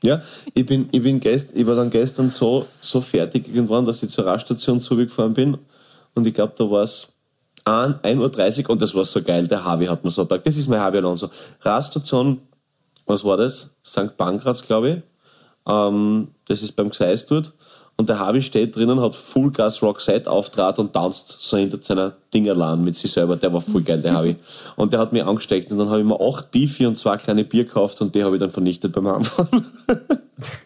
Ja, 0.02 0.22
ich, 0.54 0.64
bin, 0.64 0.88
ich, 0.92 1.02
bin 1.02 1.18
gest, 1.18 1.50
ich 1.54 1.66
war 1.66 1.74
dann 1.74 1.90
gestern 1.90 2.30
so, 2.30 2.66
so 2.80 3.00
fertig 3.00 3.48
irgendwann, 3.48 3.84
dass 3.84 4.02
ich 4.02 4.10
zur 4.10 4.26
Raststation 4.26 4.80
zugefahren 4.80 5.34
bin 5.34 5.58
und 6.14 6.26
ich 6.26 6.34
glaube, 6.34 6.52
da 6.56 6.70
war 6.70 6.84
es 6.84 7.15
1.30 7.66 8.64
Uhr 8.64 8.70
und 8.70 8.82
das 8.82 8.94
war 8.94 9.04
so 9.04 9.22
geil. 9.22 9.48
Der 9.48 9.64
Harvey 9.64 9.86
hat 9.86 10.04
mir 10.04 10.10
so 10.10 10.24
gesagt, 10.24 10.46
das 10.46 10.56
ist 10.56 10.68
mein 10.68 10.80
Harvey 10.80 10.98
Alonso. 10.98 11.28
Raststation, 11.60 12.40
was 13.06 13.24
war 13.24 13.36
das? 13.36 13.76
St. 13.84 14.16
Pankraz, 14.16 14.64
glaube 14.64 14.90
ich. 14.90 14.96
Ähm, 15.68 16.28
das 16.46 16.62
ist 16.62 16.72
beim 16.72 16.90
Gseis 16.90 17.26
dort. 17.26 17.52
Und 17.98 18.08
der 18.10 18.18
Harvey 18.18 18.42
steht 18.42 18.76
drinnen, 18.76 19.00
hat 19.00 19.16
Fullgas 19.16 19.82
Rockset 19.82 20.28
auftrat 20.28 20.78
und 20.78 20.92
tanzt 20.92 21.38
so 21.40 21.56
hinter 21.56 21.78
seiner 21.80 22.12
Dingerlan 22.32 22.84
mit 22.84 22.94
sich 22.94 23.10
selber. 23.10 23.36
Der 23.36 23.52
war 23.52 23.62
voll 23.62 23.82
geil, 23.82 24.02
der 24.02 24.12
Harvey. 24.12 24.36
Und 24.76 24.92
der 24.92 25.00
hat 25.00 25.14
mich 25.14 25.24
angesteckt 25.24 25.72
und 25.72 25.78
dann 25.78 25.88
habe 25.88 26.00
ich 26.00 26.04
mir 26.04 26.20
acht 26.20 26.50
Beefy 26.50 26.84
und 26.84 26.98
zwei 26.98 27.16
kleine 27.16 27.44
Bier 27.44 27.64
gekauft 27.64 28.02
und 28.02 28.14
die 28.14 28.22
habe 28.22 28.36
ich 28.36 28.40
dann 28.40 28.50
vernichtet 28.50 28.92
beim 28.92 29.06
Anfang. 29.06 29.48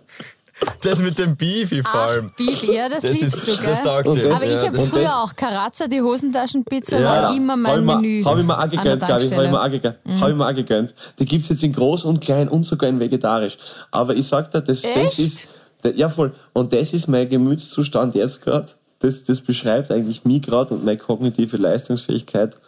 Das 0.83 0.99
mit 1.00 1.19
dem 1.19 1.37
Beefy 1.37 1.83
vor 1.83 2.00
allem. 2.00 2.31
Beefy, 2.37 2.75
ja, 2.75 2.88
das, 2.88 3.02
das 3.02 3.21
liebst 3.21 3.47
du, 3.47 3.57
gell? 3.57 3.71
Das 3.71 3.83
taugt 3.83 4.17
dir. 4.17 4.35
Aber 4.35 4.47
ich 4.47 4.67
habe 4.67 4.79
früher 4.79 5.23
auch 5.23 5.35
Karazza, 5.37 5.87
die 5.87 6.00
Hosentaschenpizza 6.00 6.99
ja, 6.99 7.05
war 7.05 7.37
immer 7.37 7.57
mein 7.57 7.88
hab 7.88 8.00
Menü. 8.00 8.25
Habe 8.25 8.40
ich 8.40 8.47
mir 8.47 8.59
auch 8.59 8.69
gegönnt, 8.69 9.05
glaube 9.05 9.23
ich. 9.23 9.33
Habe 9.33 9.45
ich 9.45 9.50
mir 9.50 9.61
auch 9.62 9.71
gegönnt. 9.71 9.97
Mhm. 10.05 10.21
Hab 10.21 10.29
ich 10.31 10.35
mir 10.37 10.47
auch 10.47 10.55
gegönnt. 10.55 10.95
Die 11.19 11.25
gibt 11.25 11.43
es 11.43 11.50
jetzt 11.50 11.62
in 11.62 11.73
groß 11.73 12.05
und 12.05 12.21
klein 12.21 12.49
und 12.49 12.64
sogar 12.64 12.88
in 12.88 12.99
vegetarisch. 12.99 13.59
Aber 13.90 14.14
ich 14.14 14.26
sag 14.26 14.50
dir, 14.50 14.61
das, 14.61 14.83
das 14.83 15.19
ist... 15.19 15.49
Ja, 15.97 16.09
voll. 16.09 16.33
Und 16.52 16.73
das 16.73 16.93
ist 16.93 17.09
mein 17.09 17.29
Gemütszustand 17.29 18.14
jetzt 18.14 18.43
gerade. 18.43 18.71
Das, 19.00 19.25
das 19.25 19.40
beschreibt 19.40 19.90
eigentlich 19.90 20.25
mich 20.25 20.43
gerade 20.43 20.75
und 20.75 20.85
meine 20.85 20.99
kognitive 20.99 21.57
Leistungsfähigkeit. 21.57 22.59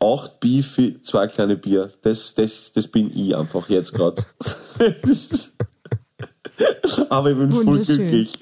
Acht 0.00 0.38
Beefy, 0.38 1.00
zwei 1.02 1.26
kleine 1.26 1.56
Bier. 1.56 1.90
Das, 2.02 2.34
das, 2.34 2.72
das 2.72 2.86
bin 2.86 3.10
ich 3.16 3.36
einfach 3.36 3.68
jetzt 3.68 3.92
gerade. 3.92 4.24
Aber 7.10 7.30
ich 7.30 7.36
bin 7.36 7.52
voll 7.52 7.82
glücklich. 7.82 8.32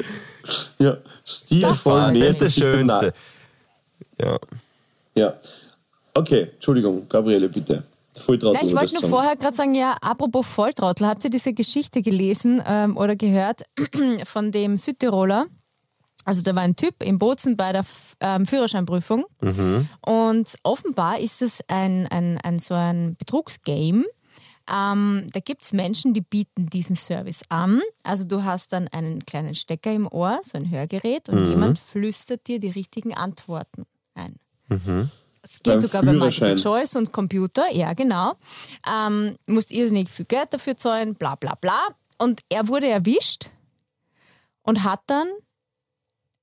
Ja, 0.78 0.96
stilvoll. 1.24 2.12
Das, 2.12 2.12
das 2.12 2.28
ist 2.28 2.40
das 2.40 2.54
Schönste. 2.54 3.14
Ja. 4.20 4.38
Ja. 5.14 5.34
Okay, 6.14 6.48
Entschuldigung, 6.54 7.08
Gabriele, 7.08 7.48
bitte. 7.48 7.82
Volltrottel. 8.14 8.68
ich 8.68 8.74
wollte 8.74 8.92
nur 8.92 9.00
sagen. 9.02 9.10
vorher 9.10 9.36
gerade 9.36 9.56
sagen, 9.56 9.74
ja, 9.74 9.96
apropos 10.00 10.46
Volltrottel, 10.46 11.06
habt 11.06 11.24
ihr 11.24 11.30
diese 11.30 11.54
Geschichte 11.54 12.02
gelesen 12.02 12.62
ähm, 12.66 12.96
oder 12.96 13.16
gehört 13.16 13.62
von 14.24 14.52
dem 14.52 14.76
Südtiroler? 14.76 15.46
Also 16.24 16.42
da 16.42 16.54
war 16.54 16.62
ein 16.62 16.76
Typ 16.76 17.02
in 17.02 17.18
Bozen 17.18 17.56
bei 17.56 17.72
der 17.72 17.84
ähm, 18.20 18.46
Führerscheinprüfung 18.46 19.24
mhm. 19.40 19.88
und 20.06 20.54
offenbar 20.62 21.18
ist 21.18 21.42
es 21.42 21.64
ein, 21.66 22.06
ein, 22.08 22.38
ein 22.38 22.58
so 22.58 22.74
ein 22.74 23.16
Betrugsgame 23.16 24.04
ähm, 24.72 25.26
da 25.32 25.40
gibt 25.40 25.64
es 25.64 25.72
Menschen, 25.72 26.14
die 26.14 26.22
bieten 26.22 26.66
diesen 26.70 26.96
Service 26.96 27.42
an. 27.50 27.82
Also 28.04 28.24
du 28.24 28.44
hast 28.44 28.72
dann 28.72 28.88
einen 28.88 29.24
kleinen 29.26 29.54
Stecker 29.54 29.92
im 29.92 30.06
Ohr, 30.06 30.40
so 30.44 30.56
ein 30.56 30.70
Hörgerät, 30.70 31.28
und 31.28 31.44
mhm. 31.44 31.50
jemand 31.50 31.78
flüstert 31.78 32.46
dir 32.46 32.58
die 32.58 32.70
richtigen 32.70 33.14
Antworten 33.14 33.84
ein. 34.14 34.36
Mhm. 34.68 35.10
Es 35.42 35.62
geht 35.62 35.74
Beim 35.74 35.80
sogar 35.80 36.02
bei 36.04 36.12
Multiple 36.12 36.56
Choice 36.56 36.96
und 36.96 37.12
Computer, 37.12 37.64
ja 37.72 37.92
genau. 37.94 38.34
Ähm, 38.88 39.36
musst 39.46 39.72
irrsinnig 39.72 40.08
viel 40.08 40.24
Geld 40.24 40.54
dafür 40.54 40.76
zahlen, 40.76 41.16
bla 41.16 41.34
bla 41.34 41.54
bla. 41.56 41.80
Und 42.16 42.40
er 42.48 42.68
wurde 42.68 42.88
erwischt 42.88 43.50
und 44.62 44.84
hat 44.84 45.00
dann. 45.08 45.26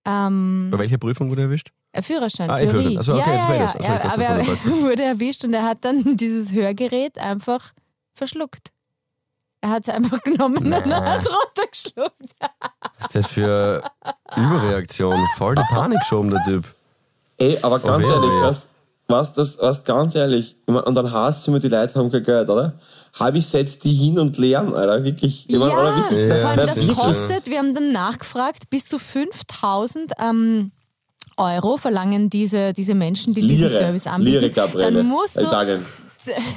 Ähm, 0.06 0.68
bei 0.72 0.80
welcher 0.80 0.98
Prüfung 0.98 1.30
wurde 1.30 1.44
er 1.44 1.46
erwischt? 1.46 1.72
Führerschein, 2.02 2.50
ah, 2.50 2.58
Theorie. 2.58 2.72
Führerschein. 2.72 2.98
Also, 2.98 3.14
okay, 3.16 3.30
ja, 3.30 3.36
ja, 3.36 3.56
ja. 3.56 3.62
Also, 3.62 3.92
ja, 3.92 4.04
aber 4.14 4.24
er 4.24 4.46
wurde 4.46 5.04
erwischt 5.04 5.44
und 5.46 5.54
er 5.54 5.64
hat 5.64 5.86
dann 5.86 6.04
dieses 6.18 6.52
Hörgerät 6.52 7.18
einfach 7.18 7.72
verschluckt. 8.20 8.72
Er 9.62 9.72
hat 9.72 9.88
es 9.88 9.94
einfach 9.94 10.22
genommen 10.24 10.74
und 10.74 10.74
hat 10.74 11.22
es 11.22 11.30
runtergeschluckt. 11.32 12.36
Was 13.00 13.08
ist 13.08 13.16
das 13.16 13.28
für 13.28 13.84
Überreaktion? 14.36 15.18
Voll 15.38 15.56
die 15.56 15.64
Panik 15.74 16.04
schon, 16.06 16.30
der 16.30 16.44
Typ. 16.46 16.66
Ey, 17.38 17.58
aber 17.62 17.80
ganz 17.80 18.06
oh, 18.06 18.12
ehrlich, 18.12 18.30
was, 18.42 18.68
was, 19.08 19.34
das, 19.34 19.58
was 19.62 19.84
ganz 19.84 20.16
ehrlich, 20.16 20.56
und 20.66 20.94
dann 20.96 21.12
hast 21.12 21.48
du 21.48 21.52
immer, 21.52 21.60
die 21.60 21.70
Leute 21.70 21.96
haben 21.96 22.12
kein 22.12 22.24
Geld, 22.24 22.50
oder? 22.50 22.74
Habe 23.14 23.38
ich 23.40 23.48
setzt 23.48 23.84
die 23.86 23.94
hin 23.94 24.20
und 24.20 24.38
lernen, 24.38 24.74
Alter, 24.74 25.04
wirklich. 25.04 25.46
Ich 25.50 25.56
ja, 25.56 25.60
oder 25.60 25.96
wirklich? 25.96 26.30
Ja, 26.30 26.36
vor 26.36 26.50
allem 26.52 26.68
das 26.68 26.76
wirklich. 26.76 26.98
kostet, 26.98 27.48
wir 27.48 27.58
haben 27.58 27.74
dann 27.74 27.92
nachgefragt, 27.92 28.70
bis 28.70 28.86
zu 28.86 29.00
5000 29.00 30.12
ähm, 30.20 30.72
Euro 31.38 31.78
verlangen 31.78 32.30
diese, 32.30 32.74
diese 32.74 32.94
Menschen, 32.94 33.34
die 33.34 33.42
Lire, 33.42 33.70
diesen 33.70 33.70
Service 33.70 34.08
anbieten. 34.08 34.42
Lire, 34.42 34.52
Gabriele. 34.52 34.92
Dann 34.92 35.08
musst 35.08 35.38
du, 35.38 35.50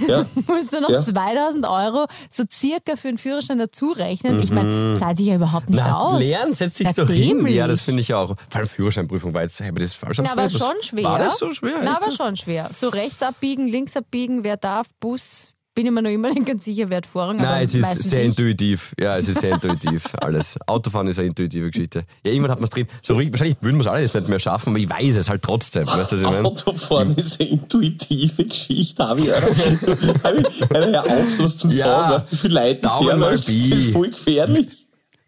ja. 0.06 0.26
musst 0.46 0.72
du 0.72 0.80
noch 0.80 0.90
ja. 0.90 1.02
2000 1.02 1.66
Euro 1.66 2.06
so 2.30 2.44
circa 2.50 2.96
für 2.96 3.08
einen 3.08 3.18
Führerschein 3.18 3.58
dazu 3.58 3.92
rechnen. 3.92 4.36
Mhm. 4.36 4.42
Ich 4.42 4.50
meine, 4.50 4.94
zahlt 4.98 5.16
sich 5.16 5.26
ja 5.26 5.36
überhaupt 5.36 5.70
nicht 5.70 5.82
Na, 5.84 5.98
aus. 5.98 6.20
Lernen 6.20 6.52
setzt 6.52 6.76
sich 6.76 6.92
doch 6.92 7.08
hin. 7.08 7.46
Ja, 7.48 7.66
das 7.66 7.82
finde 7.82 8.00
ich 8.00 8.14
auch. 8.14 8.36
Vor 8.48 8.58
allem 8.58 8.68
Führerscheinprüfung 8.68 9.34
war 9.34 9.42
jetzt, 9.42 9.60
habe 9.60 9.80
das 9.80 9.92
falsch 9.92 10.18
Na, 10.22 10.32
aber 10.32 10.50
schon 10.50 10.74
schwer. 10.80 11.04
War 11.04 11.18
das 11.18 11.38
so 11.38 11.52
schwer? 11.52 11.80
Na, 11.82 11.96
aber 11.96 12.10
schon 12.10 12.36
schwer. 12.36 12.70
So 12.72 12.88
rechts 12.88 13.22
abbiegen, 13.22 13.68
links 13.68 13.96
abbiegen, 13.96 14.44
wer 14.44 14.56
darf, 14.56 14.88
Bus, 15.00 15.48
bin 15.74 15.86
ich 15.86 15.92
mir 15.92 16.02
noch 16.02 16.10
immer 16.10 16.30
nicht 16.32 16.46
ganz 16.46 16.64
sicher, 16.64 16.88
wer 16.88 16.98
hat 16.98 17.06
Vorrang. 17.06 17.38
Nein, 17.38 17.64
es 17.64 17.74
ist 17.74 18.02
sehr 18.02 18.22
ich. 18.22 18.28
intuitiv. 18.28 18.94
Ja, 19.00 19.16
es 19.16 19.28
ist 19.28 19.40
sehr 19.40 19.54
intuitiv. 19.54 20.04
Alles. 20.20 20.58
Autofahren 20.66 21.08
ist 21.08 21.18
eine 21.18 21.28
intuitive 21.28 21.70
Geschichte. 21.70 22.04
Ja, 22.24 22.30
irgendwann 22.30 22.50
hat 22.50 22.58
man 22.58 22.64
es 22.64 22.70
drin. 22.70 22.86
So 23.00 23.16
richtig, 23.16 23.32
wahrscheinlich 23.32 23.56
würden 23.62 23.76
wir 23.76 23.80
es 23.80 23.86
alle 23.86 24.02
jetzt 24.02 24.14
nicht 24.14 24.28
mehr 24.28 24.38
schaffen, 24.38 24.70
aber 24.70 24.78
ich 24.78 24.90
weiß 24.90 25.16
es 25.16 25.30
halt 25.30 25.42
trotzdem. 25.42 25.86
Weißt 25.86 26.12
ich 26.12 26.22
meine? 26.22 26.44
Autofahren 26.44 27.14
ist 27.16 27.40
eine 27.40 27.50
intuitive 27.50 28.44
Geschichte, 28.44 29.06
habe 29.06 29.20
ich. 29.20 29.26
hör 29.26 31.04
auf, 31.04 31.32
sowas 31.32 31.56
zu 31.56 31.68
ja, 31.68 31.86
sagen. 31.86 32.14
Weißt 32.14 32.26
du, 32.26 32.32
wie 32.32 32.36
viele 32.36 32.54
Leute 32.54 32.80
das 32.80 33.00
hören? 33.00 33.20
Das 33.20 33.48
ist 33.48 33.92
voll 33.92 34.10
gefährlich. 34.10 34.68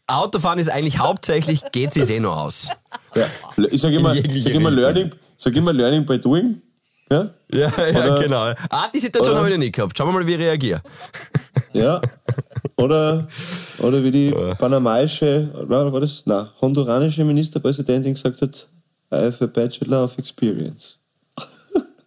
Autofahren 0.06 0.58
ist 0.58 0.68
eigentlich 0.68 0.98
hauptsächlich, 0.98 1.62
geht 1.72 1.96
es 1.96 2.10
eh 2.10 2.20
nur 2.20 2.36
aus. 2.36 2.68
Ja. 3.14 3.26
Ich 3.70 3.80
sage 3.80 3.96
immer, 3.96 4.14
sag 4.14 4.52
immer, 4.52 4.70
Learning, 4.70 5.10
sag 5.36 5.56
immer 5.56 5.72
Learning 5.72 6.04
by 6.04 6.18
Doing. 6.18 6.60
Ja, 7.14 7.30
ja, 7.50 7.88
ja 7.92 8.14
genau. 8.16 8.52
Ah, 8.70 8.88
die 8.92 9.00
Situation 9.00 9.36
habe 9.36 9.48
ich 9.48 9.54
noch 9.54 9.60
nie 9.60 9.72
gehabt. 9.72 9.96
Schauen 9.96 10.08
wir 10.08 10.20
mal, 10.20 10.26
wie 10.26 10.34
ich 10.34 10.38
reagiere. 10.38 10.82
Ja. 11.72 12.00
Oder, 12.76 13.28
oder 13.78 14.02
wie 14.02 14.10
die 14.10 14.30
panamaische, 14.58 15.48
oder 15.54 15.92
war 15.92 16.00
das? 16.00 16.22
Nein, 16.26 16.48
honduranische 16.60 17.24
Ministerpräsidentin 17.24 18.14
gesagt 18.14 18.42
hat, 18.42 18.68
I 19.12 19.26
have 19.26 19.44
a 19.44 19.46
Bachelor 19.46 20.04
of 20.04 20.18
Experience. 20.18 20.98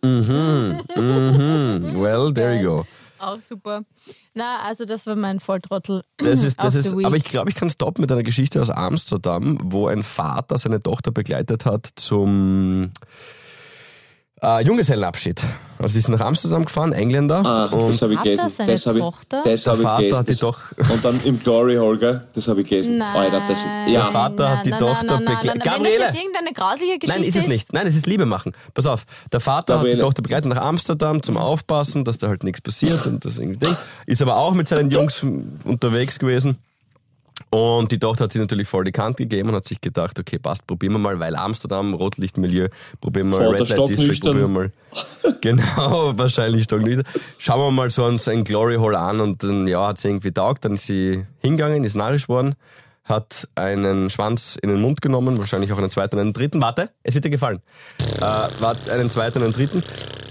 Mhm, 0.01 0.81
mhm. 0.95 2.01
Well, 2.01 2.33
there 2.33 2.55
you 2.55 2.69
go. 2.69 2.85
Auch 3.19 3.41
super. 3.41 3.81
Na, 4.33 4.59
also 4.67 4.85
das 4.85 5.07
war 5.07 5.15
mein 5.15 5.39
Volltrottel. 5.39 6.03
Das 6.17 6.43
ist, 6.43 6.61
das 6.61 6.75
ist, 6.75 6.93
aber 6.93 7.15
ich 7.15 7.23
glaube, 7.23 7.49
ich 7.49 7.55
kann 7.55 7.69
stoppen 7.69 8.01
mit 8.01 8.11
einer 8.11 8.23
Geschichte 8.23 8.61
aus 8.61 8.69
Amsterdam, 8.69 9.57
wo 9.63 9.87
ein 9.87 10.03
Vater 10.03 10.57
seine 10.57 10.83
Tochter 10.83 11.11
begleitet 11.11 11.65
hat 11.65 11.89
zum 11.95 12.91
äh, 14.41 14.63
Junggesellenabschied. 14.63 15.41
Also 15.79 15.93
die 15.93 16.01
sind 16.01 16.17
nach 16.17 16.25
Amsterdam 16.25 16.65
gefahren, 16.65 16.91
Engländer. 16.91 17.45
Ah, 17.45 17.65
und 17.67 17.89
das 17.89 18.01
habe 18.01 18.13
ich 18.13 18.17
Hat 18.17 18.23
gelesen. 18.23 18.49
seine 18.49 18.71
Das 18.71 18.87
habe 18.87 18.97
ich, 18.97 19.05
das 19.29 19.63
Der 19.63 19.71
habe 19.73 19.81
ich 19.81 19.87
Vater 19.87 19.97
gelesen. 19.97 20.17
hat 20.17 20.25
die 20.27 20.31
Das, 20.31 20.39
doch- 20.39 20.89
und 20.89 21.05
dann 21.05 21.19
im 21.23 21.39
Glory 21.39 21.75
Hole, 21.75 21.97
gell? 21.99 22.27
Das 22.33 22.47
habe 22.47 22.61
ich 22.61 22.69
gelesen. 22.69 22.97
Nein, 22.97 23.15
Alter, 23.15 23.43
das, 23.47 23.63
ja. 23.63 23.85
Der 23.85 24.01
Vater 24.05 24.57
hat 24.57 24.65
die 24.65 24.69
nein, 24.71 24.79
Tochter 24.79 25.05
nein, 25.05 25.23
nein, 25.23 25.23
nein, 25.25 25.37
begleitet. 25.37 25.45
nein. 25.45 25.53
Wenn 25.55 25.59
das 25.59 25.73
Gabriele! 25.75 26.03
jetzt 26.05 26.17
irgendeine 26.17 26.53
grausliche 26.53 26.97
Geschichte 26.97 27.19
Nein, 27.21 27.27
ist 27.29 27.35
es 27.37 27.47
nicht. 27.47 27.73
Nein, 27.73 27.85
es 27.87 27.95
ist 27.95 28.07
Liebe 28.07 28.25
machen. 28.25 28.53
Pass 28.73 28.87
auf, 28.87 29.05
der 29.31 29.39
Vater 29.39 29.75
hat 29.75 29.81
die 29.83 29.89
Gabriele. 29.89 29.99
Tochter 30.01 30.21
begleitet 30.23 30.47
nach 30.49 30.61
Amsterdam 30.63 31.21
zum 31.21 31.37
Aufpassen, 31.37 32.05
dass 32.05 32.17
da 32.17 32.27
halt 32.27 32.43
nichts 32.43 32.61
passiert 32.61 33.05
und 33.05 33.23
das 33.23 33.37
irgendwie 33.37 33.59
Ding. 33.67 33.75
Ist 34.07 34.23
aber 34.23 34.37
auch 34.37 34.53
mit 34.55 34.67
seinen 34.67 34.89
Jungs 34.89 35.23
unterwegs 35.63 36.17
gewesen. 36.17 36.57
Und 37.49 37.91
die 37.91 37.99
Tochter 37.99 38.25
hat 38.25 38.33
sich 38.33 38.41
natürlich 38.41 38.67
voll 38.67 38.83
die 38.83 38.91
Kante 38.91 39.23
gegeben 39.23 39.49
und 39.49 39.55
hat 39.55 39.65
sich 39.65 39.79
gedacht, 39.79 40.19
okay, 40.19 40.37
passt, 40.37 40.67
probieren 40.67 40.93
wir 40.93 40.99
mal, 40.99 41.19
weil 41.19 41.35
Amsterdam, 41.35 41.93
Rotlichtmilieu, 41.93 42.67
probieren 42.99 43.29
wir 43.29 43.37
Vater 43.37 43.53
Red 43.53 43.69
Light 43.69 43.89
District, 43.89 44.19
probieren 44.19 44.41
wir 44.41 44.47
mal. 44.47 44.71
Genau, 45.41 46.17
wahrscheinlich 46.17 46.63
stocknüchtern. 46.63 47.05
Schauen 47.37 47.59
wir 47.59 47.71
mal 47.71 47.89
so 47.89 48.05
ein, 48.05 48.17
so 48.17 48.31
ein 48.31 48.43
Glory 48.43 48.75
Hole 48.75 48.97
an 48.97 49.19
und 49.19 49.43
dann, 49.43 49.67
ja, 49.67 49.87
hat 49.87 49.99
sie 49.99 50.09
irgendwie 50.09 50.31
taugt, 50.31 50.65
dann 50.65 50.73
ist 50.73 50.85
sie 50.85 51.25
hingegangen, 51.39 51.83
ist 51.83 51.95
narrisch 51.95 52.27
worden, 52.27 52.55
hat 53.03 53.47
einen 53.55 54.09
Schwanz 54.09 54.57
in 54.61 54.69
den 54.69 54.81
Mund 54.81 55.01
genommen, 55.01 55.37
wahrscheinlich 55.37 55.71
auch 55.71 55.77
einen 55.77 55.91
zweiten, 55.91 56.17
einen 56.19 56.33
dritten. 56.33 56.61
Warte, 56.61 56.89
es 57.03 57.13
wird 57.13 57.25
dir 57.25 57.29
gefallen. 57.29 57.61
Äh, 58.17 58.21
wart 58.59 58.89
einen 58.89 59.09
zweiten, 59.09 59.43
einen 59.43 59.53
dritten. 59.53 59.83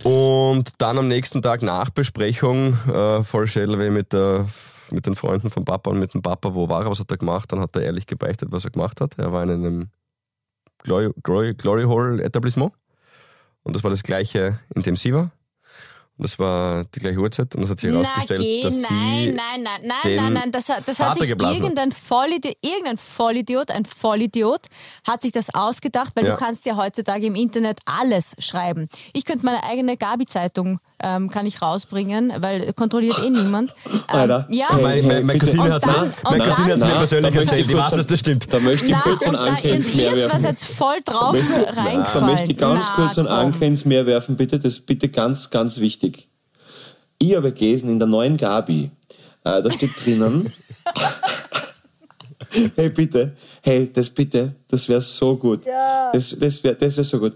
Und 0.03 0.71
dann 0.79 0.99
am 0.99 1.09
nächsten 1.09 1.41
Tag 1.41 1.63
Nachbesprechung, 1.63 2.79
äh, 2.89 3.25
voll 3.25 3.47
Schädelweh 3.47 3.91
mit 3.91 4.13
der 4.13 4.47
mit 4.91 5.07
den 5.07 5.15
Freunden 5.17 5.51
vom 5.51 5.65
Papa 5.65 5.91
und 5.91 5.99
mit 5.99 6.15
dem 6.15 6.23
Papa, 6.23 6.55
wo 6.55 6.69
war 6.69 6.83
er, 6.85 6.91
was 6.91 7.01
hat 7.01 7.11
er 7.11 7.17
gemacht, 7.17 7.51
dann 7.53 7.61
hat 7.61 7.75
er 7.77 7.83
ehrlich 7.83 8.07
gebeichtet, 8.07 8.49
was 8.53 8.65
er 8.65 8.71
gemacht 8.71 9.01
hat. 9.01 9.19
Er 9.19 9.33
war 9.33 9.43
in 9.43 9.51
einem 9.51 9.91
Glory, 10.83 11.11
Glory, 11.23 11.55
Glory 11.55 11.85
Hole 11.85 12.23
Etablissement 12.23 12.73
und 13.63 13.75
das 13.77 13.83
war 13.83 13.91
das 13.91 14.03
gleiche, 14.03 14.59
in 14.75 14.83
dem 14.83 14.97
sie 14.97 15.13
war. 15.15 15.31
Und 16.19 16.23
das 16.25 16.39
war 16.39 16.85
die 16.85 17.01
gleiche 17.01 17.19
Uhrzeit 17.19 17.55
und 17.55 17.61
das 17.63 17.71
hat 17.71 17.79
sich 17.81 17.91
Na, 17.93 17.99
herausgestellt, 18.03 18.41
geh, 18.41 18.63
dass 18.63 18.91
nein, 18.91 19.19
sie 19.25 19.33
nein, 19.33 19.63
nein, 19.63 19.81
nein, 19.83 19.97
den 20.05 20.17
nein, 20.17 20.33
nein, 20.33 20.51
das, 20.53 20.71
hat- 20.71 20.89
das 20.89 20.99
hat 20.99 21.19
sich 21.19 21.29
irgendein 21.29 21.93
Vollidiot, 21.93 22.55
irgendein 22.63 22.97
Vollidiot, 22.97 23.71
ein 23.71 23.85
Vollidiot 23.85 24.67
hat 25.07 25.21
sich 25.21 25.33
das 25.33 25.55
ausgedacht, 25.55 26.13
weil 26.15 26.25
Ja. 26.25 26.33
du 26.33 26.39
kannst 26.39 26.65
ja 26.65 26.75
heutzutage 26.77 27.27
im 27.27 27.35
Internet 27.35 27.81
alles 27.85 28.35
schreiben. 28.39 28.89
Ich 29.13 29.27
könnte 29.27 29.45
meine 29.45 29.63
eigene 29.65 29.99
Gabi-Zeitung 29.99 30.79
ähm, 31.03 31.29
kann 31.31 31.45
ich 31.47 31.61
rausbringen, 31.61 32.33
weil 32.39 32.73
kontrolliert 32.73 33.19
eh 33.25 33.29
niemand. 33.31 33.75
Ähm, 33.87 34.01
Alter. 34.07 34.47
ja, 34.51 34.67
Hey, 34.77 35.03
bitte. 35.03 35.39
Cousine 35.39 35.63
Und 35.63 35.73
hat 35.73 35.85
dann- 35.87 36.15
meine 36.25 36.43
und 36.45 36.51
Cousine 36.51 36.73
hat's 36.73 36.81
dann- 36.81 36.89
mir 36.89 36.95
Na, 36.95 36.99
persönlich 36.99 37.35
da 37.35 37.41
erzählt, 37.41 37.71
ich 37.71 37.77
weiß, 37.77 37.91
dass 37.91 38.07
das 38.07 38.19
stimmt. 38.21 38.53
Da 38.53 38.61
möchte 38.61 38.87
ich 38.87 38.93
na, 38.93 39.01
kurz 39.01 39.23
einen 39.25 39.37
Ankens 39.37 39.95
mehr 39.95 40.05
jetzt 40.05 40.15
was 40.25 40.33
werfen. 40.33 40.45
jetzt 40.47 40.65
voll 40.65 40.97
drauf 41.05 41.37
Da 41.37 41.57
möchte, 41.57 41.75
da 41.75 41.83
reingefallen. 41.83 42.27
möchte 42.27 42.51
ich 42.53 42.57
ganz 42.59 42.87
Na, 42.89 42.95
kurz 43.05 43.19
einen. 43.19 43.29
Ankens 43.29 43.85
mehr 43.85 44.07
werfen, 44.07 44.37
bitte. 44.37 44.59
Das 44.59 44.73
ist 44.75 44.87
bitte 44.87 45.09
ganz, 45.09 45.51
ganz 45.51 45.79
wichtig. 45.79 46.29
Ich 47.19 47.37
habe 47.37 47.53
gelesen 47.53 47.91
in 47.91 47.99
der 47.99 48.09
neuen 48.09 48.37
Gabi, 48.37 48.91
äh, 49.45 49.63
da 49.63 49.71
steht 49.71 49.91
drinnen, 50.05 50.53
hey 52.77 52.89
bitte, 52.91 53.37
hey, 53.63 53.91
das 53.93 54.11
bitte, 54.11 54.55
das 54.69 54.89
wäre 54.89 55.01
so 55.01 55.37
gut. 55.37 55.67
Das, 56.13 56.37
das 56.39 56.63
wäre 56.65 56.75
das 56.77 56.97
wär 56.97 57.05
so 57.05 57.19
gut. 57.19 57.35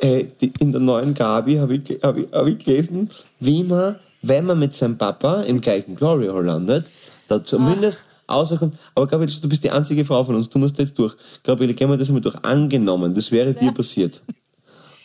Die, 0.00 0.52
in 0.60 0.70
der 0.72 0.80
neuen 0.80 1.12
Gabi 1.14 1.56
habe 1.56 1.74
ich, 1.76 1.98
hab 2.02 2.16
ich, 2.16 2.26
hab 2.32 2.46
ich 2.46 2.58
gelesen, 2.64 3.10
wie 3.40 3.64
man, 3.64 3.96
wenn 4.22 4.46
man 4.46 4.58
mit 4.58 4.72
seinem 4.74 4.96
Papa 4.96 5.42
im 5.42 5.60
gleichen 5.60 5.96
Glory 5.96 6.28
Hall 6.28 6.44
landet, 6.44 6.90
da 7.26 7.42
zumindest 7.42 8.02
rauskommt. 8.30 8.74
Aber 8.94 9.06
Gabriele, 9.08 9.32
du 9.40 9.48
bist 9.48 9.64
die 9.64 9.70
einzige 9.70 10.04
Frau 10.04 10.22
von 10.22 10.36
uns, 10.36 10.48
du 10.48 10.58
musst 10.58 10.78
jetzt 10.78 10.96
durch. 10.98 11.16
Gabriele, 11.42 11.74
gehen 11.74 11.90
wir 11.90 11.96
das 11.96 12.08
mal 12.10 12.20
durch. 12.20 12.36
Angenommen, 12.44 13.12
das 13.14 13.32
wäre 13.32 13.52
dir 13.54 13.72
passiert. 13.72 14.20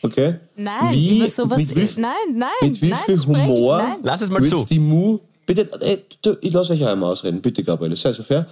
Okay? 0.03 0.35
Nein, 0.55 0.91
wie, 0.93 1.17
über 1.19 1.29
sowas- 1.29 1.57
mit 1.57 1.75
wie, 1.75 2.01
nein, 2.01 2.13
nein, 2.35 2.49
Mit 2.61 2.81
wie 2.81 2.89
nein, 2.89 2.99
viel 3.05 3.17
sprech 3.17 3.37
ich, 3.37 3.47
Humor 3.47 3.77
nein. 3.77 3.97
Lass 4.03 4.21
es 4.21 4.29
mal 4.29 4.43
zu. 4.43 4.65
die 4.69 4.79
Mu... 4.79 5.19
Bitte, 5.45 5.67
ey, 5.81 6.03
du, 6.21 6.37
ich 6.41 6.53
lasse 6.53 6.73
euch 6.73 6.83
auch 6.85 6.89
einmal 6.89 7.11
ausreden. 7.11 7.41
Bitte, 7.41 7.63
Gabriele, 7.63 7.95
sei 7.95 8.13
so 8.13 8.23
fair. 8.23 8.45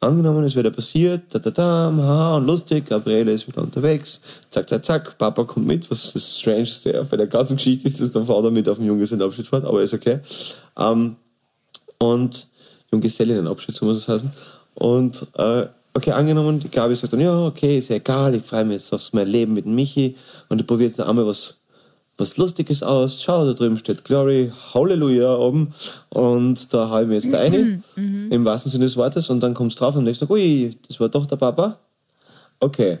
Angenommen, 0.00 0.44
es 0.44 0.54
wäre 0.54 0.70
passiert, 0.70 1.22
da, 1.30 1.40
da, 1.40 1.50
da, 1.50 1.92
ha, 1.96 2.36
und 2.36 2.46
lustig, 2.46 2.86
Gabriele 2.86 3.32
ist 3.32 3.48
wieder 3.48 3.62
unterwegs, 3.62 4.20
zack, 4.48 4.68
zack, 4.68 4.84
zack, 4.84 5.18
Papa 5.18 5.42
kommt 5.42 5.66
mit, 5.66 5.90
was 5.90 6.12
das 6.12 6.38
Strangeste 6.38 7.04
bei 7.10 7.16
der 7.16 7.26
ganzen 7.26 7.56
Geschichte 7.56 7.88
ist, 7.88 8.00
dass 8.00 8.12
der 8.12 8.24
Vater 8.24 8.52
mit 8.52 8.68
auf 8.68 8.76
dem 8.76 8.86
Junggesellenabschied 8.86 9.48
fährt, 9.48 9.64
aber 9.64 9.82
ist 9.82 9.94
okay. 9.94 10.20
Ähm, 10.78 11.16
und 11.98 12.46
Junggesellinnenabschied, 12.92 13.74
so 13.74 13.86
muss 13.86 13.96
es 13.96 14.08
heißen. 14.08 14.30
Und, 14.74 15.26
äh, 15.36 15.66
okay, 15.94 16.12
angenommen, 16.12 16.60
die 16.60 16.70
Gabi 16.70 16.94
sagt 16.94 17.12
dann, 17.12 17.20
ja, 17.20 17.46
okay, 17.46 17.78
ist 17.78 17.88
ja 17.88 17.96
egal, 17.96 18.36
ich 18.36 18.44
freue 18.44 18.64
mich 18.64 18.74
jetzt 18.74 18.92
aufs 18.92 19.12
mein 19.12 19.26
Leben 19.26 19.52
mit 19.54 19.66
Michi 19.66 20.16
und 20.48 20.60
ich 20.60 20.66
probiere 20.66 20.88
jetzt 20.88 20.98
noch 20.98 21.08
einmal 21.08 21.26
was, 21.26 21.57
was 22.18 22.36
Lustiges 22.36 22.82
aus. 22.82 23.22
Schau, 23.22 23.46
da 23.46 23.52
drüben 23.52 23.78
steht 23.78 24.04
Glory, 24.04 24.52
Halleluja 24.74 25.36
oben 25.36 25.72
und 26.10 26.74
da 26.74 26.90
hau 26.90 27.00
ich 27.00 27.06
mir 27.06 27.14
jetzt 27.14 27.32
da 27.32 27.38
rein, 27.38 27.84
im 27.96 28.44
wahrsten 28.44 28.70
Sinne 28.70 28.84
des 28.84 28.96
Wortes 28.96 29.30
und 29.30 29.40
dann 29.40 29.54
kommst 29.54 29.78
du 29.78 29.84
drauf 29.84 29.96
und 29.96 30.04
denkst, 30.04 30.22
ui, 30.28 30.76
das 30.86 30.98
war 31.00 31.08
doch 31.08 31.26
der 31.26 31.36
Papa. 31.36 31.78
Okay. 32.60 32.98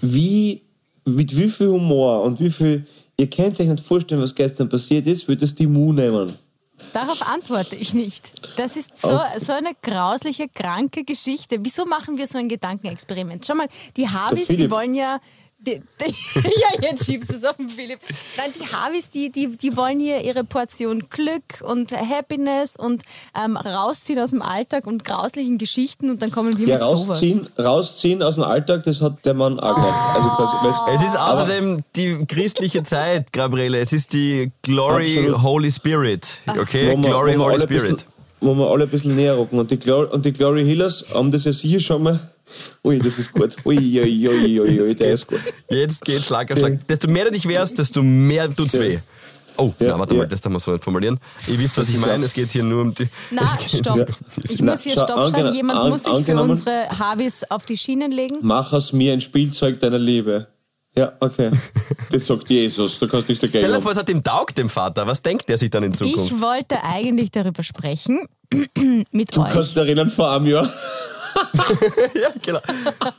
Wie, 0.00 0.62
mit 1.04 1.36
wie 1.36 1.50
viel 1.50 1.68
Humor 1.68 2.22
und 2.22 2.40
wie 2.40 2.50
viel, 2.50 2.86
ihr 3.18 3.28
könnt 3.28 3.60
euch 3.60 3.68
nicht 3.68 3.84
vorstellen, 3.84 4.22
was 4.22 4.34
gestern 4.34 4.68
passiert 4.68 5.06
ist, 5.06 5.28
wird 5.28 5.42
das 5.42 5.54
die 5.54 5.66
Mu 5.66 5.92
nehmen. 5.92 6.34
Darauf 6.94 7.28
antworte 7.28 7.76
ich 7.76 7.92
nicht. 7.92 8.32
Das 8.56 8.76
ist 8.76 9.00
so, 9.00 9.20
so 9.38 9.52
eine 9.52 9.72
grausliche, 9.82 10.48
kranke 10.48 11.04
Geschichte. 11.04 11.58
Wieso 11.60 11.84
machen 11.84 12.16
wir 12.16 12.26
so 12.26 12.38
ein 12.38 12.48
Gedankenexperiment? 12.48 13.44
Schau 13.46 13.54
mal, 13.54 13.68
die 13.98 14.08
Harvis, 14.08 14.48
die 14.48 14.70
wollen 14.70 14.94
ja. 14.94 15.20
Die, 15.66 15.78
die, 16.00 16.14
ja, 16.40 16.80
jetzt 16.90 17.04
schiebst 17.04 17.30
du 17.30 17.36
es 17.36 17.44
auf 17.44 17.56
den 17.56 17.68
Philipp. 17.68 17.98
Nein, 18.38 18.50
die 18.58 18.66
Harvis, 18.74 19.10
die, 19.10 19.30
die, 19.30 19.56
die 19.58 19.76
wollen 19.76 20.00
hier 20.00 20.22
ihre 20.22 20.42
Portion 20.42 21.04
Glück 21.10 21.60
und 21.62 21.92
Happiness 21.92 22.76
und 22.76 23.02
ähm, 23.36 23.58
rausziehen 23.58 24.18
aus 24.18 24.30
dem 24.30 24.40
Alltag 24.40 24.86
und 24.86 25.04
grauslichen 25.04 25.58
Geschichten 25.58 26.08
und 26.08 26.22
dann 26.22 26.30
kommen 26.30 26.56
wir 26.58 26.66
Ja, 26.66 26.76
mit 26.76 26.82
sowas. 26.86 27.08
rausziehen, 27.10 27.46
rausziehen 27.58 28.22
aus 28.22 28.36
dem 28.36 28.44
Alltag, 28.44 28.84
das 28.84 29.02
hat 29.02 29.22
der 29.26 29.34
Mann 29.34 29.60
auch 29.60 29.74
gemacht. 29.74 30.16
Also 30.16 30.28
quasi, 30.30 30.66
weißt- 30.66 30.94
Es 31.02 31.08
ist 31.10 31.18
außerdem 31.18 31.84
die 31.94 32.24
christliche 32.26 32.82
Zeit, 32.82 33.30
Gabriele. 33.32 33.78
Es 33.80 33.92
ist 33.92 34.14
die 34.14 34.50
Glory 34.62 35.18
Absolut. 35.18 35.42
Holy 35.42 35.70
Spirit. 35.70 36.38
Okay? 36.46 36.92
wo 36.96 37.02
wir- 37.02 37.08
Glory 37.10 37.34
Holy 37.34 37.44
alle 37.44 37.54
ein 37.56 37.60
Spirit. 37.60 37.82
Bisschen, 37.96 38.04
wo 38.40 38.54
wir 38.54 38.66
alle 38.70 38.84
ein 38.84 38.90
bisschen 38.90 39.14
näher 39.14 39.36
rücken. 39.36 39.58
Und 39.58 39.70
die, 39.70 39.78
Glory, 39.78 40.08
und 40.10 40.24
die 40.24 40.32
Glory 40.32 40.64
Healers 40.64 41.04
haben 41.12 41.30
das 41.30 41.44
ja 41.44 41.52
sicher 41.52 41.80
schon 41.80 42.02
mal. 42.02 42.18
Ui, 42.84 42.98
das 42.98 43.18
ist 43.18 43.32
gut. 43.32 43.56
Ui, 43.64 43.76
ui, 43.76 44.28
ui, 44.28 44.60
ui, 44.60 44.80
ui, 44.80 44.94
der 44.94 45.12
ist 45.12 45.26
gut. 45.26 45.40
Jetzt 45.68 46.04
geht 46.04 46.22
Schlag 46.24 46.50
auf 46.52 46.58
Schlag. 46.58 46.86
Desto 46.88 47.08
mehr 47.08 47.24
du 47.26 47.30
dich 47.32 47.46
wehrst, 47.46 47.78
desto 47.78 48.02
mehr 48.02 48.54
tut's 48.54 48.74
weh. 48.74 48.98
Oh, 49.56 49.74
Ja, 49.78 49.88
na, 49.88 49.98
warte 49.98 50.14
ja. 50.14 50.20
mal, 50.20 50.26
das 50.28 50.40
darf 50.40 50.50
man 50.50 50.60
so 50.60 50.70
nicht 50.72 50.82
formulieren. 50.84 51.18
Ihr 51.46 51.58
wisst, 51.58 51.76
was 51.76 51.86
Das 51.86 51.94
ich 51.94 52.00
meine. 52.00 52.24
Es 52.24 52.32
geht 52.32 52.48
hier 52.48 52.64
nur 52.64 52.80
um 52.82 52.94
die. 52.94 53.08
Na, 53.30 53.46
stopp. 53.58 53.98
Ja. 53.98 54.04
Ich 54.42 54.60
Na, 54.60 54.72
muss 54.72 54.82
hier 54.82 54.92
Stopp 54.92 55.28
schreiben. 55.30 55.54
Jemand 55.54 55.78
an- 55.80 55.90
muss 55.90 56.04
sich 56.04 56.24
für 56.24 56.40
unsere 56.40 56.88
Harvis 56.98 57.44
auf 57.50 57.66
die 57.66 57.76
Schienen 57.76 58.10
legen. 58.10 58.38
Mach 58.40 58.72
aus 58.72 58.92
mir 58.94 59.12
ein 59.12 59.20
Spielzeug 59.20 59.78
deiner 59.80 59.98
Liebe. 59.98 60.46
Ja, 60.96 61.12
okay. 61.20 61.50
Das 62.10 62.26
sagt 62.26 62.48
Jesus, 62.50 62.98
da 62.98 63.06
kannst 63.06 63.28
du 63.28 63.32
nichts 63.32 63.40
dagegen 63.42 63.64
Stell 63.64 63.76
dir 63.76 63.80
vor, 63.82 63.92
es 63.92 63.98
hat 63.98 64.08
ihm 64.08 64.24
taugt, 64.24 64.58
dem 64.58 64.68
Vater. 64.68 65.06
Was 65.06 65.22
denkt 65.22 65.48
er 65.48 65.56
sich 65.58 65.70
dann 65.70 65.84
in 65.84 65.94
Zukunft? 65.94 66.32
Ich 66.32 66.40
wollte 66.40 66.82
eigentlich 66.82 67.30
darüber 67.30 67.62
sprechen 67.62 68.26
mit 69.12 69.36
Du 69.36 69.42
euch. 69.42 69.52
kannst 69.52 69.70
dich 69.70 69.76
erinnern 69.76 70.10
vor 70.10 70.30
einem 70.32 70.46
Jahr. 70.46 70.68
ja, 72.14 72.28
genau. 72.42 72.60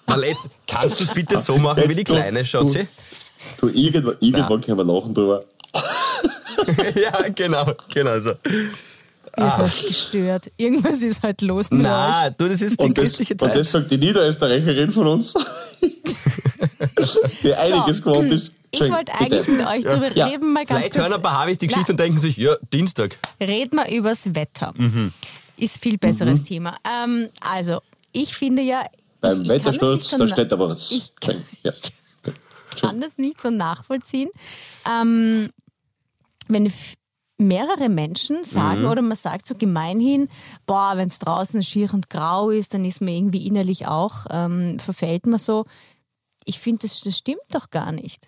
Mal 0.08 0.24
jetzt, 0.24 0.50
kannst 0.67 1.00
du 1.00 1.04
es 1.04 1.12
bitte 1.13 1.38
so 1.38 1.58
machen 1.58 1.84
wie 1.88 1.95
die 1.95 2.04
Kleine, 2.04 2.43
Schatzi? 2.45 2.88
Du, 3.58 3.69
irgendwann, 3.69 4.15
irgendwann 4.19 4.62
können 4.62 4.78
wir 4.78 4.84
lachen 4.86 5.13
drüber. 5.13 5.43
ja, 6.95 7.30
genau, 7.34 7.71
genau 7.93 8.19
so. 8.19 8.32
Ihr 9.38 9.54
seid 9.58 9.88
gestört. 9.88 10.52
Irgendwas 10.58 11.02
ist 11.02 11.24
halt 11.24 11.41
los 11.41 11.71
mit 11.71 11.82
euch. 11.82 11.88
Na, 11.88 12.30
du, 12.30 12.50
das 12.50 12.62
ist 12.62 12.80
die 12.82 12.86
Und 12.86 12.97
das, 12.97 13.04
christliche 13.06 13.34
und 13.36 13.39
Zeit. 13.41 13.56
das 13.56 13.71
sagt 13.71 13.89
die 13.89 13.97
Niederösterreicherin 13.97 14.91
von 14.91 15.08
uns, 15.08 15.34
die 17.43 17.54
einiges 17.54 18.02
gewohnt 18.04 18.32
ist. 18.32 18.56
Ich 18.71 18.82
wollte 18.82 19.13
eigentlich 19.13 19.47
mit 19.47 19.65
euch 19.65 19.84
darüber 19.84 20.12
Ja. 20.15 20.28
reden, 20.28 20.54
mal 20.54 20.65
ganz 20.65 20.80
Vielleicht 20.80 20.95
hören 20.97 21.06
kurz. 21.08 21.15
ein 21.17 21.21
paar 21.21 21.39
Harvis 21.39 21.58
die 21.58 21.67
Geschichte 21.67 21.93
und 21.93 22.00
denken 22.00 22.19
sich, 22.19 22.38
ja, 22.38 22.56
Dienstag. 22.74 23.17
Red 23.39 23.74
mal 23.74 23.91
übers 23.91 24.34
Wetter. 24.34 24.74
Mhm. 24.78 25.12
Ist 25.58 25.82
viel 25.82 25.97
besseres 25.97 26.43
Thema. 26.43 26.78
Ähm, 27.04 27.30
also, 27.41 27.82
ich 28.12 28.36
finde 28.36 28.62
ja. 28.62 28.86
Beim 29.19 29.41
ich, 29.41 29.41
ich 29.41 29.50
Wettersturz, 29.50 30.10
so 30.10 30.17
da 30.17 30.28
steht 30.28 30.52
aber 30.52 30.69
was. 30.69 30.91
Ich. 30.91 31.13
Ja. 31.63 31.71
kann 32.80 33.02
das 33.02 33.17
nicht 33.17 33.41
so 33.41 33.50
nachvollziehen. 33.50 34.30
Ähm, 34.89 35.50
wenn 36.47 36.71
mehrere 37.38 37.89
Menschen 37.89 38.43
sagen 38.43 38.86
oder 38.86 39.02
man 39.02 39.17
sagt 39.17 39.47
so 39.47 39.56
gemeinhin, 39.56 40.30
boah, 40.65 40.93
wenn 40.95 41.08
es 41.08 41.19
draußen 41.19 41.63
schier 41.63 41.93
und 41.93 42.10
grau 42.10 42.50
ist, 42.52 42.74
dann 42.74 42.86
ist 42.86 43.02
man 43.02 43.10
irgendwie 43.10 43.47
innerlich 43.47 43.88
auch, 43.88 44.28
ähm, 44.30 44.80
verfällt 44.80 45.26
man 45.26 45.39
so. 45.39 45.65
Ich 46.45 46.60
finde, 46.60 46.80
das, 46.84 47.02
das 47.02 47.17
stimmt 47.17 47.41
doch 47.52 47.69
gar 47.69 47.91
nicht. 47.91 48.28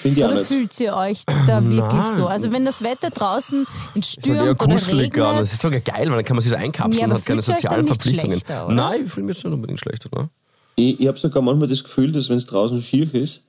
Finde 0.00 0.20
ich 0.20 0.26
Oder 0.26 0.36
fühlt 0.44 0.80
ihr 0.80 0.94
euch 0.94 1.24
da 1.46 1.64
wirklich 1.64 2.02
so? 2.16 2.26
Also 2.28 2.52
wenn 2.52 2.64
das 2.64 2.82
Wetter 2.82 3.10
draußen 3.10 3.66
in 3.94 4.02
stürmt 4.02 4.40
oder 4.42 4.54
kuschelig 4.54 5.12
an. 5.14 5.20
Das 5.20 5.26
regnet, 5.28 5.52
ist 5.52 5.60
sogar 5.62 5.80
geil, 5.80 6.08
weil 6.08 6.16
dann 6.16 6.24
kann 6.24 6.36
man 6.36 6.42
sich 6.42 6.50
so 6.52 6.56
einkapseln 6.56 6.98
Ja, 7.00 7.06
und 7.06 7.14
hat 7.14 7.26
keine 7.26 7.42
sozialen 7.42 7.86
Verpflichtungen. 7.86 8.40
Nein, 8.70 9.02
ich 9.04 9.10
fühle 9.12 9.26
mich 9.26 9.36
jetzt 9.36 9.44
nicht 9.44 9.52
unbedingt 9.54 9.80
schlechter. 9.80 10.08
Ne? 10.16 10.28
Ich, 10.76 11.00
ich 11.00 11.08
habe 11.08 11.18
sogar 11.18 11.42
manchmal 11.42 11.68
das 11.68 11.82
Gefühl, 11.82 12.12
dass 12.12 12.28
wenn 12.28 12.36
es 12.36 12.46
draußen 12.46 12.80
schier 12.80 13.12
ist, 13.12 13.42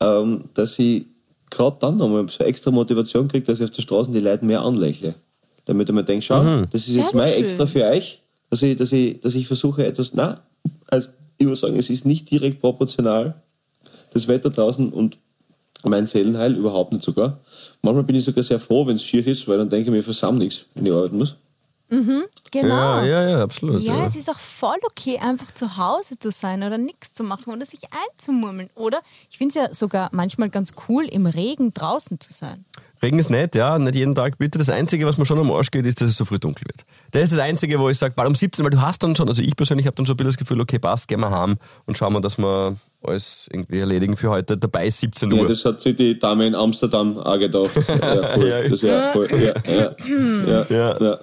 ähm, 0.00 0.44
dass 0.54 0.76
ich 0.80 1.06
gerade 1.50 1.76
dann 1.78 1.96
nochmal 1.96 2.26
so 2.28 2.42
extra 2.42 2.72
Motivation 2.72 3.28
kriege, 3.28 3.46
dass 3.46 3.58
ich 3.60 3.64
auf 3.64 3.70
der 3.70 3.82
Straße 3.82 4.10
die 4.10 4.18
Leute 4.20 4.44
mehr 4.44 4.62
anlächle. 4.62 5.14
Damit 5.66 5.88
ich 5.88 5.94
mir 5.94 6.02
denke, 6.04 6.24
schau, 6.26 6.42
Mhm. 6.42 6.66
das 6.72 6.88
ist 6.88 6.94
jetzt 6.96 7.12
Ja, 7.12 7.18
mein 7.18 7.32
schön. 7.32 7.44
extra 7.44 7.66
für 7.66 7.84
euch, 7.84 8.20
dass 8.50 8.62
ich, 8.62 8.76
dass 8.76 8.90
ich, 8.90 9.20
dass 9.20 9.34
ich 9.36 9.46
versuche 9.46 9.86
etwas, 9.86 10.12
na, 10.14 10.40
also 10.88 11.08
ich 11.38 11.46
würde 11.46 11.56
sagen, 11.56 11.76
es 11.76 11.90
ist 11.90 12.04
nicht 12.06 12.28
direkt 12.30 12.60
proportional, 12.60 13.40
das 14.12 14.26
Wetter 14.26 14.50
draußen 14.50 14.92
und 14.92 15.18
mein 15.84 16.06
Seelenheil 16.06 16.56
überhaupt 16.56 16.92
nicht 16.92 17.04
sogar. 17.04 17.40
Manchmal 17.82 18.04
bin 18.04 18.16
ich 18.16 18.24
sogar 18.24 18.42
sehr 18.42 18.58
froh, 18.58 18.86
wenn 18.86 18.96
es 18.96 19.04
schier 19.04 19.26
ist, 19.26 19.46
weil 19.48 19.58
dann 19.58 19.70
denke 19.70 19.84
ich 19.84 19.90
mir, 19.90 19.98
ich 19.98 20.04
versammle 20.04 20.44
nichts, 20.44 20.66
wenn 20.74 20.86
ich 20.86 20.92
arbeiten 20.92 21.18
muss. 21.18 21.36
Genau. 21.88 22.68
Ja, 22.68 23.04
ja, 23.04 23.28
ja, 23.28 23.42
absolut. 23.42 23.80
Ja, 23.80 23.98
Ja, 23.98 24.06
es 24.06 24.16
ist 24.16 24.28
auch 24.28 24.38
voll 24.38 24.76
okay, 24.84 25.18
einfach 25.18 25.50
zu 25.52 25.76
Hause 25.76 26.18
zu 26.18 26.30
sein 26.30 26.62
oder 26.62 26.78
nichts 26.78 27.14
zu 27.14 27.22
machen 27.24 27.52
oder 27.52 27.64
sich 27.66 27.80
einzumurmeln. 28.10 28.70
Oder 28.74 29.00
ich 29.30 29.38
finde 29.38 29.50
es 29.50 29.54
ja 29.66 29.74
sogar 29.74 30.08
manchmal 30.12 30.50
ganz 30.50 30.72
cool, 30.88 31.04
im 31.04 31.26
Regen 31.26 31.72
draußen 31.72 32.18
zu 32.20 32.32
sein. 32.32 32.64
Regen 33.02 33.18
ist 33.18 33.28
nett, 33.28 33.54
ja, 33.54 33.78
nicht 33.78 33.94
jeden 33.94 34.14
Tag 34.14 34.38
bitte. 34.38 34.58
Das 34.58 34.70
Einzige, 34.70 35.06
was 35.06 35.18
mir 35.18 35.26
schon 35.26 35.38
am 35.38 35.50
Arsch 35.52 35.70
geht, 35.70 35.84
ist, 35.84 36.00
dass 36.00 36.08
es 36.08 36.16
so 36.16 36.24
früh 36.24 36.38
dunkel 36.38 36.64
wird. 36.66 36.86
Das 37.10 37.24
ist 37.24 37.32
das 37.32 37.40
Einzige, 37.40 37.78
wo 37.78 37.90
ich 37.90 37.98
sage, 37.98 38.14
bald 38.16 38.26
um 38.28 38.34
17, 38.34 38.64
weil 38.64 38.70
du 38.70 38.80
hast 38.80 39.02
dann 39.02 39.14
schon, 39.14 39.28
also 39.28 39.42
ich 39.42 39.54
persönlich 39.54 39.86
habe 39.86 39.94
dann 39.96 40.06
schon 40.06 40.14
ein 40.14 40.16
bisschen 40.16 40.30
das 40.30 40.36
Gefühl, 40.38 40.60
okay, 40.62 40.78
passt, 40.78 41.06
gehen 41.06 41.20
wir 41.20 41.30
heim 41.30 41.58
und 41.84 41.98
schauen 41.98 42.14
wir, 42.14 42.22
dass 42.22 42.38
wir 42.38 42.74
alles 43.02 43.48
irgendwie 43.52 43.80
erledigen 43.80 44.16
für 44.16 44.30
heute. 44.30 44.56
Dabei 44.56 44.86
ist 44.86 44.98
17 45.00 45.30
Ja, 45.30 45.42
Uhr. 45.42 45.48
das 45.48 45.62
hat 45.66 45.80
sich 45.82 45.94
die 45.94 46.18
Dame 46.18 46.46
in 46.46 46.54
Amsterdam 46.54 47.18
auch 47.18 47.38
gedacht. 47.38 47.70
Ja, 48.02 48.22
voll. 48.28 48.48
Ja. 48.48 48.68
Das 48.68 48.82
wäre 48.82 49.12
voll. 49.12 49.28
Ja, 49.42 49.54
ja, 49.70 50.66
ja, 50.70 51.00
Ja. 51.00 51.18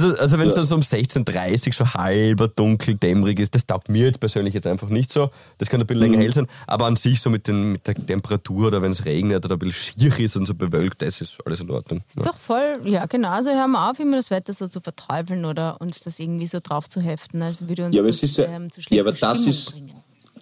Ja. 0.00 0.06
Also, 0.06 0.20
also 0.20 0.38
wenn 0.38 0.48
es 0.48 0.54
dann 0.54 0.64
so 0.64 0.74
um 0.74 0.80
16.30 0.80 1.66
Uhr 1.66 1.72
schon 1.72 1.94
halber 1.94 2.48
dunkel, 2.48 2.94
dämmerig 2.94 3.38
ist, 3.38 3.54
das 3.54 3.66
taugt 3.66 3.88
mir 3.88 4.06
jetzt 4.06 4.20
persönlich 4.20 4.54
jetzt 4.54 4.66
einfach 4.66 4.88
nicht 4.88 5.12
so. 5.12 5.30
Das 5.58 5.68
kann 5.68 5.80
ein 5.80 5.86
bisschen 5.86 6.02
länger 6.02 6.18
hell 6.18 6.32
sein. 6.32 6.46
Aber 6.66 6.86
an 6.86 6.96
sich 6.96 7.20
so 7.20 7.30
mit, 7.30 7.46
den, 7.46 7.72
mit 7.72 7.86
der 7.86 7.94
Temperatur 7.94 8.68
oder 8.68 8.82
wenn 8.82 8.92
es 8.92 9.04
regnet 9.04 9.44
oder 9.44 9.56
ein 9.56 9.58
bisschen 9.58 10.10
schier 10.10 10.18
ist 10.18 10.36
und 10.36 10.46
so 10.46 10.54
bewölkt, 10.54 11.02
das 11.02 11.20
ist 11.20 11.38
alles 11.44 11.60
in 11.60 11.70
Ordnung. 11.70 12.02
Ja. 12.16 12.22
Doch 12.22 12.36
voll, 12.36 12.80
ja 12.84 13.06
genau. 13.06 13.30
Also 13.30 13.50
hören 13.50 13.70
wir 13.70 13.90
auf, 13.90 14.00
immer 14.00 14.16
das 14.16 14.30
Wetter 14.30 14.52
so 14.54 14.68
zu 14.68 14.80
verteufeln 14.80 15.44
oder 15.44 15.80
uns 15.80 16.00
das 16.00 16.18
irgendwie 16.18 16.46
so 16.46 16.58
drauf 16.62 16.88
zu 16.88 17.00
heften, 17.00 17.42
als 17.42 17.68
würde 17.68 17.86
uns 17.86 17.94
Ja, 17.94 18.02
aber 18.02 18.08
das 18.08 18.16
es 18.16 18.22
ist 18.22 18.36
ja, 18.38 18.44
ähm, 18.46 18.70
zu 18.70 18.80
ja, 18.80 18.84
schlechter 18.84 19.02
aber 19.02 19.12
das 19.12 19.38
Stimmung 19.38 19.48
ist, 19.50 19.72
bringen. 19.72 19.92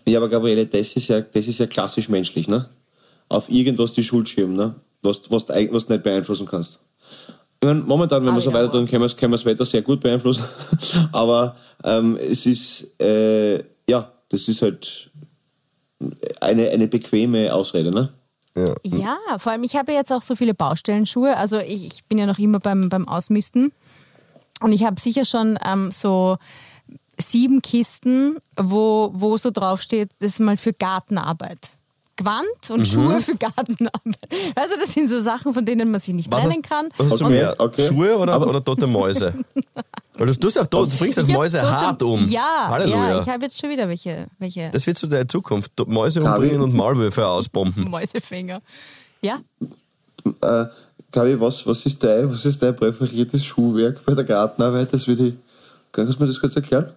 ja, 0.07 0.19
aber 0.19 0.29
Gabriele, 0.29 0.67
das 0.67 0.93
ist 0.93 1.09
ja, 1.09 1.21
das 1.21 1.47
ist 1.47 1.59
ja 1.59 1.67
klassisch 1.67 2.09
menschlich, 2.09 2.49
ne? 2.49 2.69
Auf 3.29 3.49
irgendwas 3.49 3.93
die 3.93 4.03
Schuld 4.03 4.29
schieben, 4.29 4.55
ne? 4.55 4.75
Was, 5.03 5.31
was, 5.31 5.49
was 5.49 5.87
du 5.87 5.93
nicht 5.93 6.03
beeinflussen 6.03 6.47
kannst. 6.47 6.79
Ich 7.63 7.67
meine, 7.67 7.81
momentan, 7.81 8.23
wenn 8.25 8.31
Ah, 8.33 8.37
wir 8.37 8.41
so 8.41 8.51
ja, 8.51 8.57
weiter 8.57 8.71
tun, 8.73 8.87
können 8.87 9.03
wir, 9.03 9.07
das- 9.07 9.17
können 9.17 9.33
wir 9.33 9.37
das 9.37 9.45
Wetter 9.45 9.65
sehr 9.67 9.83
gut 9.83 10.01
beeinflussen. 10.01 10.45
aber 11.13 11.57
ähm, 11.85 12.17
es 12.17 12.47
ist, 12.47 12.99
äh, 13.01 13.63
ja, 13.89 14.11
das 14.31 14.49
ist 14.49 14.63
halt 14.63 15.11
eine, 16.41 16.71
eine 16.71 16.89
bequeme 16.89 17.53
Ausrede, 17.53 17.91
ne? 17.91 18.09
Ja. 18.57 18.75
Ja, 18.85 19.39
vor 19.39 19.53
allem, 19.53 19.63
ich 19.63 19.77
habe 19.77 19.93
jetzt 19.93 20.11
auch 20.13 20.23
so 20.23 20.35
viele 20.35 20.55
Baustellenschuhe. 20.55 21.37
Also 21.37 21.59
ich, 21.59 21.87
ich 21.87 22.05
bin 22.07 22.19
ja 22.19 22.27
noch 22.27 22.39
immer 22.39 22.59
beim, 22.61 22.89
beim 22.89 23.07
Ausmisten. 23.07 23.73
Und 24.63 24.73
ich 24.73 24.85
habe 24.85 25.01
sicher 25.01 25.25
schon 25.25 25.59
ähm, 25.65 25.91
so 25.93 26.37
sieben 27.19 27.61
Kisten, 27.63 28.39
wo, 28.57 29.11
wo 29.15 29.37
so 29.37 29.51
draufsteht, 29.51 30.11
das 30.19 30.33
ist 30.33 30.41
mal 30.41 30.57
für 30.57 30.73
Gartenarbeit. 30.73 31.59
Gewand 32.21 32.71
und 32.71 32.87
Schuhe 32.87 33.19
für 33.19 33.35
Gartenarbeit. 33.35 34.29
Also 34.55 34.75
das 34.79 34.93
sind 34.93 35.09
so 35.09 35.23
Sachen, 35.23 35.55
von 35.55 35.65
denen 35.65 35.91
man 35.91 36.01
sich 36.01 36.13
nicht 36.15 36.31
Was 36.31 36.45
trennen 36.45 36.63
hast, 36.63 36.71
kann. 36.71 36.89
was 36.99 37.13
hast 37.13 37.21
du 37.21 37.29
mehr? 37.31 37.55
okay. 37.59 37.87
Schuhe 37.89 38.17
oder, 38.19 38.47
oder 38.47 38.63
tote 38.63 38.87
Mäuse? 38.87 39.33
Weil 40.15 40.27
du, 40.27 40.35
tust 40.35 40.59
auch, 40.59 40.67
du 40.67 40.87
bringst 40.99 41.19
auch 41.19 41.27
Mäuse 41.29 41.61
tote- 41.61 41.71
hart 41.73 42.03
um. 42.03 42.29
Ja, 42.29 42.69
Halleluja. 42.69 43.09
ja 43.13 43.21
ich 43.23 43.29
habe 43.29 43.45
jetzt 43.47 43.59
schon 43.59 43.71
wieder 43.71 43.89
welche, 43.89 44.27
welche 44.39 44.69
das 44.71 44.87
wird 44.87 44.99
so 44.99 45.07
der 45.07 45.27
Zukunft. 45.27 45.73
Mäuse 45.87 46.21
Gabi? 46.21 46.35
umbringen 46.45 46.61
und 46.63 46.75
Maulwürfe 46.75 47.27
ausbomben. 47.27 47.85
Mäusefinger. 47.91 48.61
Ja, 49.23 49.39
Äh, 50.43 50.67
Gabi, 51.13 51.41
was, 51.41 51.67
was, 51.67 51.87
ist 51.87 52.05
dein, 52.05 52.31
was 52.31 52.45
ist 52.45 52.61
dein 52.63 52.77
präferiertes 52.77 53.45
Schuhwerk 53.45 54.05
bei 54.05 54.15
der 54.15 54.25
Gartenarbeit? 54.25 54.93
Das 54.93 55.09
würde 55.09 55.29
ich, 55.29 55.35
kannst 55.91 56.15
du 56.19 56.23
mir 56.23 56.29
das 56.29 56.39
kurz 56.39 56.55
erklären? 56.55 56.93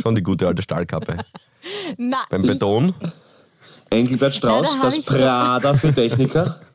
Schon 0.00 0.14
die 0.14 0.22
gute 0.22 0.46
alte 0.46 0.60
Stahlkappe. 0.60 1.16
na, 1.96 2.18
Beim 2.30 2.42
ich, 2.44 2.50
Beton. 2.50 2.92
Engelbert 3.92 4.34
Ja, 4.34 4.38
Strauß, 4.38 4.66
da 4.66 4.74
hab 4.76 4.82
das 4.82 4.96
ich 4.98 5.04
so- 5.04 5.14
Prada 5.16 5.74
für 5.74 5.94
Techniker. 5.94 6.60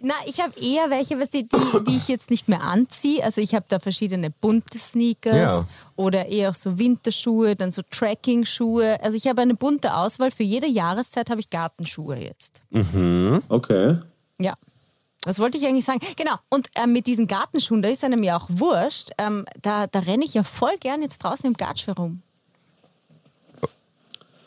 Na, 0.00 0.14
ich 0.26 0.40
habe 0.40 0.52
eher 0.60 0.90
welche, 0.90 1.20
was 1.20 1.30
die, 1.30 1.48
die, 1.48 1.84
die 1.86 1.96
ich 1.96 2.08
jetzt 2.08 2.30
nicht 2.30 2.48
mehr 2.48 2.62
anziehe. 2.62 3.22
Also 3.22 3.40
ich 3.40 3.54
habe 3.54 3.64
da 3.68 3.78
verschiedene 3.78 4.30
bunte 4.30 4.78
Sneakers 4.80 5.34
Ja. 5.62 5.64
oder 5.94 6.26
eher 6.26 6.50
auch 6.50 6.54
so 6.56 6.76
Winterschuhe, 6.78 7.54
dann 7.54 7.70
so 7.70 7.82
Trekking-Schuhe. 7.88 9.00
Also 9.00 9.16
ich 9.16 9.28
habe 9.28 9.42
eine 9.42 9.54
bunte 9.54 9.94
Auswahl. 9.94 10.32
Für 10.32 10.42
jede 10.42 10.66
Jahreszeit 10.66 11.30
habe 11.30 11.40
ich 11.40 11.50
Gartenschuhe 11.50 12.16
jetzt. 12.16 12.60
Okay. 13.48 13.98
Ja. 14.40 14.54
Was 15.24 15.38
wollte 15.38 15.58
ich 15.58 15.66
eigentlich 15.66 15.84
sagen? 15.84 16.00
Genau. 16.16 16.34
Und 16.50 16.68
ähm, 16.74 16.92
mit 16.92 17.06
diesen 17.06 17.28
Gartenschuhen, 17.28 17.82
da 17.82 17.88
ist 17.88 18.02
einem 18.02 18.24
ja 18.24 18.36
auch 18.36 18.48
wurscht. 18.48 19.10
Ähm, 19.18 19.44
da, 19.62 19.86
da 19.86 20.00
renne 20.00 20.24
ich 20.24 20.34
ja 20.34 20.42
voll 20.42 20.74
gern 20.80 21.02
jetzt 21.02 21.18
draußen 21.18 21.46
im 21.46 21.54
Gatsch 21.54 21.86
herum. 21.86 22.22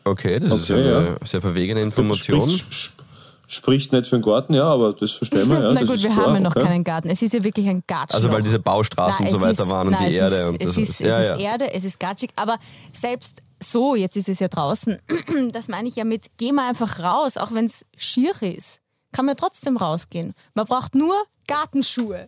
Okay, 0.09 0.39
das 0.39 0.51
ist 0.61 0.71
Okay, 0.71 0.81
ja 0.85 0.91
ja. 0.91 0.97
eine 0.99 1.17
sehr 1.25 1.41
verwegene 1.41 1.81
Information. 1.81 2.49
Spricht, 2.49 2.73
sp- 2.73 3.01
spricht 3.47 3.91
nicht 3.93 4.07
für 4.07 4.17
den 4.17 4.21
Garten, 4.23 4.53
ja, 4.53 4.63
aber 4.65 4.93
das 4.93 5.11
verstehen 5.11 5.49
wir. 5.49 5.59
Ja, 5.63 5.71
Na 5.73 5.81
gut, 5.81 5.95
ist 5.95 6.03
wir 6.03 6.09
klar, 6.11 6.25
haben 6.27 6.33
ja 6.35 6.39
noch 6.39 6.55
okay. 6.55 6.65
keinen 6.65 6.83
Garten. 6.83 7.09
Es 7.09 7.21
ist 7.21 7.33
ja 7.33 7.43
wirklich 7.43 7.67
ein 7.67 7.83
Gatsch. 7.87 8.13
Also 8.13 8.31
weil 8.31 8.41
diese 8.41 8.59
Baustraßen 8.59 9.25
und 9.25 9.31
so 9.31 9.41
weiter 9.41 9.67
waren 9.67 9.87
und 9.87 9.99
die 9.99 10.05
es 10.15 10.21
Erde 10.21 10.35
Ist, 10.35 10.47
und 10.49 10.61
es 10.63 10.67
das- 10.75 10.77
ist, 10.77 10.99
ja, 10.99 11.19
es 11.19 11.25
ja. 11.29 11.35
ist 11.35 11.41
Erde, 11.41 11.73
es 11.73 11.83
ist 11.83 11.99
gatschig, 11.99 12.29
aber 12.35 12.57
selbst 12.93 13.41
so, 13.61 13.95
jetzt 13.95 14.15
ist 14.17 14.29
es 14.29 14.39
ja 14.39 14.47
draußen, 14.47 14.99
das 15.51 15.67
meine 15.67 15.87
ich 15.87 15.95
ja 15.97 16.05
mit, 16.05 16.27
geh 16.37 16.51
mal 16.51 16.69
einfach 16.69 16.99
raus, 17.01 17.37
auch 17.37 17.51
wenn 17.53 17.65
es 17.65 17.85
schier 17.97 18.31
ist. 18.41 18.79
Kann 19.11 19.25
man 19.25 19.35
trotzdem 19.35 19.75
rausgehen. 19.77 20.33
Man 20.53 20.65
braucht 20.67 20.93
nur 20.95 21.15
Gartenschuhe. 21.47 22.27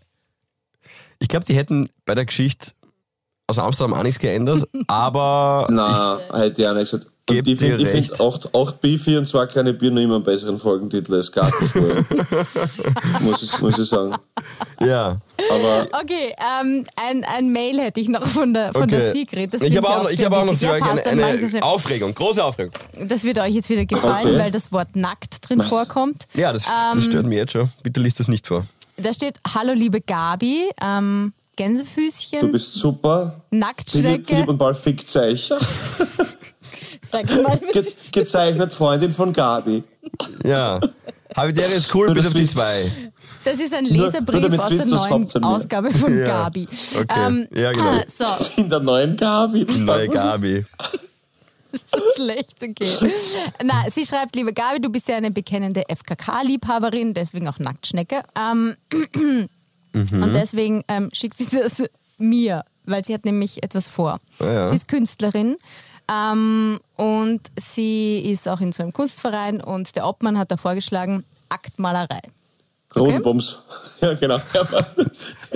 Ich 1.20 1.28
glaube, 1.28 1.46
die 1.46 1.54
hätten 1.56 1.90
bei 2.06 2.16
der 2.16 2.26
Geschichte 2.26 2.72
aus 3.48 3.60
Amsterdam 3.60 3.94
auch 3.94 4.04
nichts 4.04 4.20
geändert, 4.20 4.68
aber 4.88 5.68
Nein, 5.70 6.20
hätte 6.34 6.62
ich 6.64 6.68
auch 6.68 6.74
nicht 6.74 6.92
gesagt. 6.92 7.12
Und 7.32 7.44
Geb 7.44 7.48
ich 7.48 7.60
finde 7.60 7.78
dir 7.78 7.88
find 7.88 8.10
recht. 8.12 8.22
acht, 8.22 8.56
acht 8.56 8.82
Bifi 8.82 9.18
und 9.18 9.28
zwei 9.28 9.46
kleine 9.46 9.74
Bier 9.74 9.92
noch 9.92 10.02
immer 10.02 10.16
einen 10.16 10.24
besseren 10.24 10.58
Folgentitel 10.58 11.16
als 11.16 11.32
Gartenschuhe. 11.32 12.06
muss, 13.22 13.42
ich, 13.44 13.60
muss 13.60 13.78
ich 13.78 13.88
sagen. 13.88 14.16
ja. 14.80 15.18
Aber 15.50 15.88
Okay, 16.02 16.34
ähm, 16.62 16.86
ein, 16.96 17.24
ein 17.24 17.52
Mail 17.52 17.80
hätte 17.80 18.00
ich 18.00 18.10
noch 18.10 18.26
von 18.26 18.54
der, 18.54 18.72
von 18.74 18.88
der 18.88 19.00
Okay. 19.10 19.12
Sigrid. 19.12 19.54
Das 19.54 19.62
ich 19.62 19.76
habe 19.76 19.90
auch, 19.90 20.10
ich 20.10 20.18
sehr 20.18 20.26
habe 20.28 20.38
auch 20.38 20.46
noch 20.46 20.56
für 20.56 20.72
euch 20.72 20.84
eine, 20.84 21.04
eine. 21.06 21.64
Aufregung, 21.64 22.14
große 22.14 22.44
Aufregung. 22.44 22.74
Das 23.08 23.24
wird 23.24 23.40
euch 23.40 23.54
jetzt 23.56 23.70
wieder 23.70 23.86
gefallen, 23.86 24.28
Okay. 24.28 24.40
weil 24.40 24.52
das 24.52 24.72
Wort 24.72 24.96
nackt 24.96 25.48
drin 25.50 25.62
vorkommt. 25.62 26.28
Ja, 26.34 26.54
das, 26.54 26.66
Ähm, 26.68 26.72
das 26.96 27.06
stört 27.06 27.26
mich 27.26 27.38
jetzt 27.38 27.54
schon. 27.54 27.70
Bitte 27.84 28.00
liest 28.00 28.20
das 28.20 28.28
nicht 28.28 28.48
vor. 28.48 28.66
Da 28.98 29.14
steht, 29.14 29.40
hallo 29.56 29.74
liebe 29.74 30.00
Gabi, 30.02 30.70
ähm, 30.82 31.34
Gänsefüßchen, 31.56 32.40
du 32.42 32.48
bist 32.52 32.74
super. 32.76 33.42
Philipp, 33.50 33.62
Nacktschnecke. 33.64 34.26
Philipp 34.26 34.48
und 34.48 34.58
Paul 34.58 34.74
fickt 34.74 35.10
Sag 37.12 37.44
mal, 37.44 37.60
Ge 37.74 37.86
gezeichnet 38.12 38.74
Freundin 38.74 39.12
von 39.12 39.34
Gabi. 39.34 39.84
Ja. 40.46 40.80
Habitäre 41.36 41.72
ist 41.74 41.94
cool, 41.96 42.14
bis 42.14 42.24
das 42.24 42.34
auf 42.34 42.40
die 42.40 42.46
zwei. 42.46 42.92
das 43.44 43.60
ist 43.60 43.74
ein 43.74 43.86
Nur- 43.86 43.94
nur 43.94 44.06
Leserbrief 44.08 44.60
aus 44.60 44.70
der 44.70 44.86
neuen 44.86 45.44
Ausgabe 45.44 45.92
von 45.92 46.18
Ja. 46.18 46.26
Gabi. 46.26 46.68
Okay. 46.94 47.06
Ähm, 47.28 47.48
Ja, 47.56 47.72
genau. 47.72 47.92
ah, 47.92 48.04
So, 48.08 48.26
In 48.62 48.70
der 48.70 48.80
neuen 48.80 49.16
Gabi. 49.16 49.66
Neue 49.80 50.10
Gabi. 50.10 50.66
so 51.72 52.00
schlecht, 52.18 52.58
okay. 52.62 52.90
Na, 53.64 53.86
sie 53.90 54.06
schreibt, 54.06 54.36
liebe 54.36 54.52
Gabi, 54.54 54.82
du 54.82 54.90
bist 54.90 55.08
ja 55.08 55.16
eine 55.16 55.32
bekennende 55.32 55.84
FKK-Liebhaberin, 55.88 57.14
deswegen 57.14 57.48
auch 57.48 57.60
Nacktschnecke. 57.60 58.24
Ähm, 58.38 58.76
Mhm. 59.94 60.24
Und 60.24 60.34
deswegen 60.34 60.84
ähm, 60.88 61.10
schickt 61.12 61.38
sie 61.38 61.54
das 61.58 61.84
mir, 62.18 62.64
weil 62.86 63.04
sie 63.04 63.14
hat 63.14 63.26
nämlich 63.26 63.62
etwas 63.62 63.88
vor. 63.88 64.22
Ah, 64.40 64.46
ja. 64.46 64.68
Sie 64.68 64.76
ist 64.76 64.88
Künstlerin 64.88 65.58
ähm, 66.12 66.80
und 66.98 67.42
sie 67.58 68.20
ist 68.20 68.48
auch 68.48 68.60
in 68.60 68.72
so 68.72 68.84
einem 68.84 68.94
Kunstverein 68.94 69.62
und 69.62 69.96
der 69.96 70.08
Obmann 70.08 70.38
hat 70.38 70.52
da 70.52 70.58
vorgeschlagen, 70.58 71.24
Aktmalerei. 71.50 72.22
Rodelbums. 72.96 73.60
Ja, 74.02 74.14
genau. 74.16 74.38
Ja. 74.54 74.68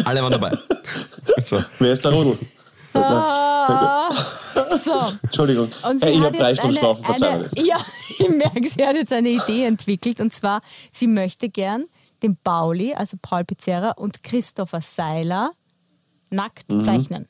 Alle 0.06 0.22
waren 0.22 0.32
dabei. 0.32 0.52
So. 1.46 1.60
Wer 1.80 1.94
ist 1.94 2.06
der 2.06 2.12
Rodel? 2.12 2.38
So, 4.80 4.94
Entschuldigung. 5.24 5.70
Und 5.84 6.00
sie 6.02 6.06
Hey, 6.06 6.14
ich 6.14 6.20
hat 6.20 6.26
habe 6.28 6.38
drei 6.38 6.50
jetzt 6.50 6.60
Stunden 6.60 6.78
eine, 6.78 6.86
schlafen, 6.86 7.04
verzeih 7.04 7.30
mir 7.30 7.34
eine, 7.36 7.44
das. 7.50 7.66
Ja, 7.66 7.78
ich 8.20 8.30
merke, 8.30 8.70
sie 8.70 8.86
hat 8.86 8.96
jetzt 8.96 9.14
eine 9.14 9.30
Idee 9.30 9.66
entwickelt. 9.66 10.22
Und 10.22 10.34
zwar, 10.34 10.62
sie 10.92 11.08
möchte 11.08 11.50
gern 11.50 11.86
den 12.24 12.38
Pauli, 12.38 12.94
also 12.94 13.18
Paul 13.22 13.44
Pizzerra 13.44 13.92
und 13.92 14.24
Christopher 14.24 14.82
Seiler 14.82 15.52
nackt 16.30 16.72
Mhm. 16.72 16.82
zeichnen. 16.84 17.28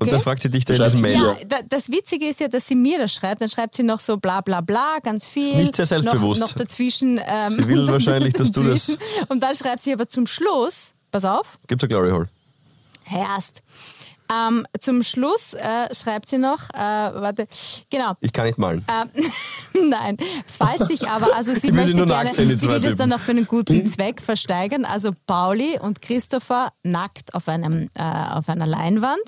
Und 0.00 0.02
Okay. 0.02 0.10
dann 0.12 0.20
fragt 0.20 0.42
sie 0.42 0.50
dich 0.50 0.64
da 0.64 0.74
in 0.74 0.78
Schreibt 0.78 0.92
diesem 0.94 1.04
sie 1.06 1.16
Mail. 1.16 1.36
Ja, 1.40 1.44
da, 1.46 1.56
das 1.68 1.90
Witzige 1.90 2.26
ist 2.28 2.40
ja, 2.40 2.48
dass 2.48 2.66
sie 2.66 2.74
mir 2.76 2.98
das 2.98 3.12
schreibt. 3.12 3.40
Dann 3.40 3.48
schreibt 3.48 3.74
sie 3.74 3.82
noch 3.82 3.98
so 4.00 4.16
bla 4.16 4.40
bla 4.40 4.60
bla, 4.60 4.98
ganz 5.02 5.26
viel. 5.26 5.56
Nicht 5.56 5.76
sehr 5.76 5.86
selbstbewusst. 5.86 6.40
Noch, 6.40 6.48
noch 6.48 6.54
dazwischen. 6.56 7.20
Ähm, 7.26 7.50
Sie 7.50 7.66
will 7.68 7.86
wahrscheinlich, 7.90 8.34
dass 8.34 8.52
du 8.52 8.62
das-. 8.62 8.96
Und 9.28 9.42
dann 9.42 9.54
schreibt 9.56 9.82
sie 9.82 9.92
aber 9.92 10.08
zum 10.08 10.26
Schluss, 10.26 10.94
pass 11.10 11.24
auf, 11.24 11.58
Gibt's 11.66 11.82
ein 11.84 11.88
Glory 11.88 12.10
Hole? 12.10 12.28
Herst. 13.04 13.62
Ähm, 14.30 14.66
zum 14.78 15.02
Schluss 15.02 15.54
äh, 15.54 15.94
schreibt 15.94 16.28
sie 16.28 16.36
noch, 16.36 16.68
äh, 16.74 16.76
warte, 16.76 17.48
genau. 17.88 18.12
Ich 18.20 18.30
kann 18.34 18.44
nicht 18.44 18.58
malen. 18.58 18.84
Ähm, 19.74 19.88
nein, 19.88 20.18
falls 20.46 20.86
sich 20.88 21.08
aber, 21.08 21.34
also 21.34 21.54
sie 21.54 21.68
Ich 21.68 21.72
möchte 21.72 21.94
nur 21.96 22.04
gerne, 22.04 22.34
sie 22.34 22.46
will 22.46 22.56
das 22.56 22.60
Typen. 22.82 22.96
dann 22.98 23.12
auch 23.14 23.20
für 23.20 23.30
einen 23.30 23.46
guten 23.46 23.86
Zweck 23.86 24.20
versteigern. 24.20 24.84
Also 24.84 25.12
Pauli 25.26 25.78
und 25.80 26.02
Christopher 26.02 26.74
nackt 26.82 27.32
auf, 27.32 27.48
einem, 27.48 27.88
äh, 27.94 28.02
auf 28.02 28.50
einer 28.50 28.66
Leinwand. 28.66 29.22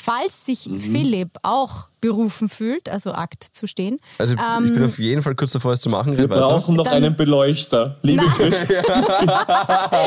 Falls 0.00 0.46
sich 0.46 0.66
Mhm. 0.66 0.80
Philipp 0.80 1.30
auch 1.42 1.88
berufen 2.00 2.48
fühlt, 2.48 2.88
also 2.88 3.10
Akt 3.12 3.44
zu 3.52 3.66
stehen, 3.66 3.98
Also 4.18 4.34
ich 4.34 4.40
ähm, 4.40 4.74
bin 4.74 4.84
auf 4.84 4.98
jeden 5.00 5.20
Fall 5.22 5.34
kurz 5.34 5.52
davor, 5.52 5.72
es 5.72 5.80
zu 5.80 5.90
machen. 5.90 6.16
Wir 6.16 6.30
weiter. 6.30 6.40
brauchen 6.42 6.76
noch 6.76 6.84
Dann- 6.84 6.94
einen 7.02 7.16
Beleuchter. 7.16 7.98
Liebe 8.02 8.24
Grüße. 8.24 8.68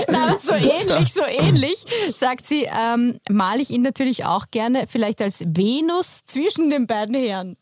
Na, 0.08 0.27
aber 0.27 0.39
so 0.39 0.54
ähnlich, 0.54 1.13
so 1.13 1.21
ähnlich, 1.27 1.84
sagt 2.17 2.47
sie, 2.47 2.65
ähm, 2.73 3.19
male 3.30 3.62
ich 3.62 3.69
ihn 3.71 3.82
natürlich 3.82 4.25
auch 4.25 4.45
gerne, 4.51 4.86
vielleicht 4.88 5.21
als 5.21 5.43
Venus 5.45 6.21
zwischen 6.25 6.69
den 6.69 6.88
beiden 6.88 7.15
Herren. 7.15 7.58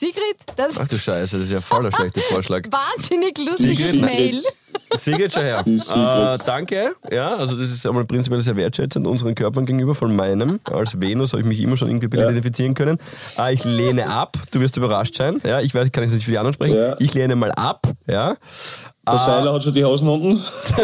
Sigrid, 0.00 0.36
das 0.56 0.78
Ach 0.80 0.88
du 0.88 0.96
Scheiße, 0.96 1.36
das 1.36 1.46
ist 1.48 1.52
ja 1.52 1.60
voll 1.60 1.82
der 1.82 1.92
schlechte 1.92 2.20
Vorschlag. 2.22 2.62
wahnsinnig 2.70 3.36
lustiges 3.36 3.90
Sigrid, 3.90 4.00
Mail. 4.00 4.42
Sigrid, 4.96 5.32
schau 5.34 5.42
her. 5.42 5.62
Äh, 5.66 6.38
danke. 6.46 6.94
Ja, 7.10 7.36
also 7.36 7.54
das 7.54 7.70
ist 7.70 7.86
einmal 7.86 8.06
prinzipiell 8.06 8.40
sehr 8.40 8.56
wertschätzend 8.56 9.06
unseren 9.06 9.34
Körpern 9.34 9.66
gegenüber 9.66 9.94
von 9.94 10.16
meinem. 10.16 10.58
Als 10.64 10.98
Venus 10.98 11.32
habe 11.32 11.42
ich 11.42 11.48
mich 11.48 11.60
immer 11.60 11.76
schon 11.76 11.88
irgendwie 11.88 12.08
Ja. 12.16 12.24
identifizieren 12.24 12.72
können. 12.72 12.96
Äh, 13.38 13.52
ich 13.52 13.64
lehne 13.64 14.08
ab. 14.08 14.38
Du 14.52 14.60
wirst 14.60 14.78
überrascht 14.78 15.16
sein. 15.16 15.38
Ja, 15.44 15.60
ich 15.60 15.74
weiß, 15.74 15.84
ich 15.86 15.92
kann 15.92 16.04
jetzt 16.04 16.14
nicht 16.14 16.24
für 16.24 16.30
die 16.30 16.38
anderen 16.38 16.54
sprechen. 16.54 16.76
Ja. 16.76 16.96
Ich 16.98 17.12
lehne 17.12 17.36
mal 17.36 17.52
ab. 17.52 17.86
Ja. 18.08 18.36
Der 19.10 19.18
Seiler 19.18 19.52
hat 19.52 19.62
schon 19.62 19.74
die 19.74 19.84
Hosen 19.84 20.08
unten. 20.08 20.42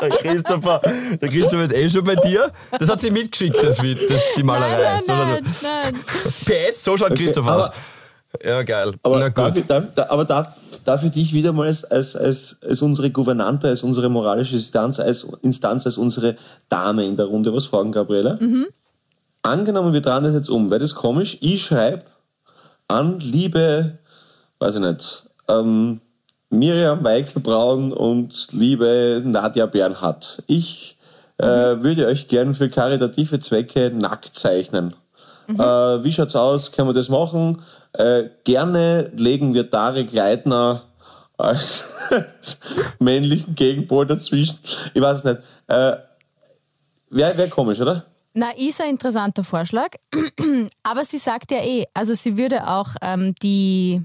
Der 0.00 0.08
Christopher, 0.10 0.80
der 1.20 1.28
Christopher 1.28 1.62
ist 1.64 1.72
eh 1.74 1.90
schon 1.90 2.04
bei 2.04 2.16
dir. 2.16 2.50
Das 2.78 2.88
hat 2.88 3.00
sie 3.00 3.10
mitgeschickt, 3.10 3.56
das, 3.56 3.76
das, 3.76 4.20
die 4.36 4.42
Malerei. 4.42 4.82
Nein, 4.82 5.02
So, 5.06 5.12
nein, 5.14 5.28
nein, 5.44 5.44
nein. 5.62 5.94
PS, 6.44 6.84
so 6.84 6.96
schaut 6.96 7.14
Christopher 7.14 7.50
aber- 7.52 7.64
aus. 7.66 7.70
Ja, 8.44 8.62
geil. 8.62 8.92
Aber, 9.02 9.18
Na 9.18 9.30
darf 9.30 9.48
gut. 9.54 9.58
ich, 9.58 9.66
darf, 9.66 9.84
da- 9.94 10.06
aber 10.10 10.24
darf, 10.24 10.48
darf 10.84 11.02
ich 11.04 11.10
dich 11.12 11.32
wieder 11.32 11.52
mal 11.52 11.66
als, 11.68 11.84
als, 11.84 12.14
als, 12.16 12.58
als 12.68 12.82
unsere 12.82 13.10
Gouvernante, 13.10 13.68
als 13.68 13.82
unsere 13.82 14.08
moralische 14.10 14.56
Instanz, 14.56 15.00
als 15.00 15.22
Instanz, 15.42 15.86
als 15.86 15.96
unsere 15.96 16.36
Dame 16.68 17.06
in 17.06 17.16
der 17.16 17.26
Runde 17.26 17.54
was 17.54 17.64
fragen, 17.66 17.92
Gabriele? 17.92 18.38
Angenommen, 19.42 19.92
wir 19.94 20.00
drehen 20.02 20.24
das 20.24 20.34
jetzt 20.34 20.50
um. 20.50 20.70
Wäre 20.70 20.80
das 20.80 20.94
komisch? 20.94 21.38
Ich 21.40 21.64
schreibe 21.64 22.02
an 22.88 23.20
liebe, 23.20 23.98
weiß 24.58 24.74
ich 24.74 24.80
nicht, 24.82 25.24
ähm, 25.48 26.00
Miriam 26.50 27.02
Weichselbraun 27.02 27.92
und 27.92 28.48
liebe 28.52 29.22
Nadja 29.24 29.66
Bernhardt. 29.66 30.42
Ich 30.46 30.96
äh, 31.38 31.44
würde 31.44 32.06
euch 32.06 32.28
gern 32.28 32.54
für 32.54 32.68
karitative 32.68 33.40
Zwecke 33.40 33.90
nackt 33.94 34.34
zeichnen. 34.34 34.94
Äh, 35.48 35.54
wie 35.54 36.12
schaut's 36.12 36.36
aus? 36.36 36.72
Können 36.72 36.88
wir 36.88 36.94
das 36.94 37.08
machen? 37.08 37.62
Äh, 37.92 38.24
gerne 38.44 39.10
legen 39.16 39.54
wir 39.54 39.70
Tarek 39.70 40.12
Leitner 40.12 40.82
als 41.36 41.84
männlichen 42.98 43.54
Gegenpol 43.54 44.06
dazwischen. 44.06 44.58
Ich 44.94 45.02
weiß 45.02 45.18
es 45.18 45.24
nicht. 45.24 45.40
Äh, 45.68 45.96
Wäre 47.08 47.38
wär 47.38 47.48
komisch, 47.48 47.80
oder? 47.80 48.04
Na, 48.34 48.50
ist 48.56 48.80
ein 48.80 48.90
interessanter 48.90 49.44
Vorschlag. 49.44 49.90
Aber 50.82 51.04
sie 51.04 51.18
sagt 51.18 51.50
ja 51.52 51.58
eh, 51.58 51.86
also 51.94 52.14
sie 52.14 52.36
würde 52.36 52.68
auch 52.68 52.88
ähm, 53.00 53.34
die, 53.42 54.02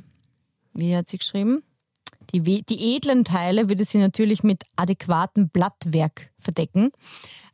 wie 0.73 0.95
hat 0.95 1.10
sie 1.10 1.17
geschrieben? 1.17 1.63
Die, 2.34 2.63
die 2.63 2.96
edlen 2.96 3.26
Teile 3.26 3.70
würde 3.70 3.86
sie 3.86 3.98
natürlich 3.98 4.44
mit 4.44 4.63
adäquatem 4.76 5.50
Blattwerk 5.50 6.32
verdecken. 6.39 6.91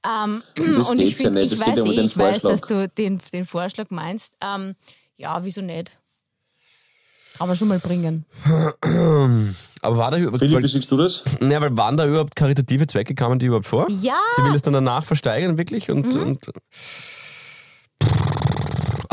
Ähm, 0.06 0.44
Das 0.78 0.90
und 0.90 1.00
ich, 1.00 1.12
ja 1.12 1.26
find, 1.26 1.36
nicht. 1.36 1.54
ich 1.54 1.60
weiß 1.60 1.78
ja 1.78 1.84
um 1.84 1.92
eh, 1.92 1.96
den 1.96 2.06
ich 2.06 2.18
weiß, 2.18 2.42
dass 2.42 2.62
du 2.62 2.88
den, 2.88 3.20
den 3.34 3.46
Vorschlag 3.46 3.90
meinst. 3.90 4.34
Ähm, 4.42 4.76
ja, 5.18 5.44
wieso 5.44 5.62
nicht? 5.62 5.92
Kann 7.38 7.48
man 7.48 7.58
schon 7.58 7.68
mal 7.68 7.80
bringen. 7.80 8.26
Aber 9.82 9.98
war 9.98 10.12
da 10.12 10.18
überhaupt, 10.18 10.40
Philipp, 10.40 10.64
wie 10.64 10.68
siehst 10.68 10.90
du 10.92 10.98
das? 10.98 11.24
ja, 11.40 11.62
weil 11.62 11.78
waren 11.78 11.98
da 11.98 12.08
überhaupt 12.08 12.36
karitative 12.36 12.88
Zwecke, 12.88 13.14
kamen 13.14 13.38
die 13.38 13.46
überhaupt 13.46 13.68
vor? 13.68 13.88
Ja! 13.90 14.18
Sie 14.36 14.44
will 14.44 14.56
es 14.56 14.64
dann 14.64 14.74
danach 14.74 15.04
versteigern, 15.04 15.58
wirklich? 15.58 15.92
Und, 15.92 16.16
und 16.16 16.52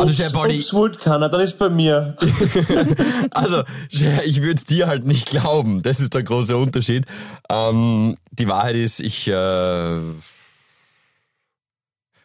also, 0.06 0.12
Ups, 0.12 0.16
Chef 0.16 0.32
Pauli, 0.32 0.58
ups, 0.58 0.72
wollte 0.74 0.98
keiner, 0.98 1.28
dann 1.28 1.40
ist 1.40 1.58
bei 1.58 1.68
mir. 1.68 2.16
also, 3.30 3.62
ich 3.90 4.40
würde 4.42 4.54
es 4.54 4.64
dir 4.64 4.86
halt 4.86 5.04
nicht 5.04 5.26
glauben. 5.26 5.82
Das 5.82 6.00
ist 6.00 6.14
der 6.14 6.22
große 6.22 6.56
Unterschied. 6.56 7.04
Ähm, 7.50 8.16
die 8.30 8.48
Wahrheit 8.48 8.76
ist, 8.76 9.00
ich 9.00 9.26
äh, 9.28 10.00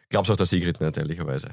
glaub's 0.08 0.30
auch 0.30 0.36
der 0.36 0.46
Sigrid 0.46 0.80
nicht, 0.80 0.96
ehrlicherweise. 0.96 1.48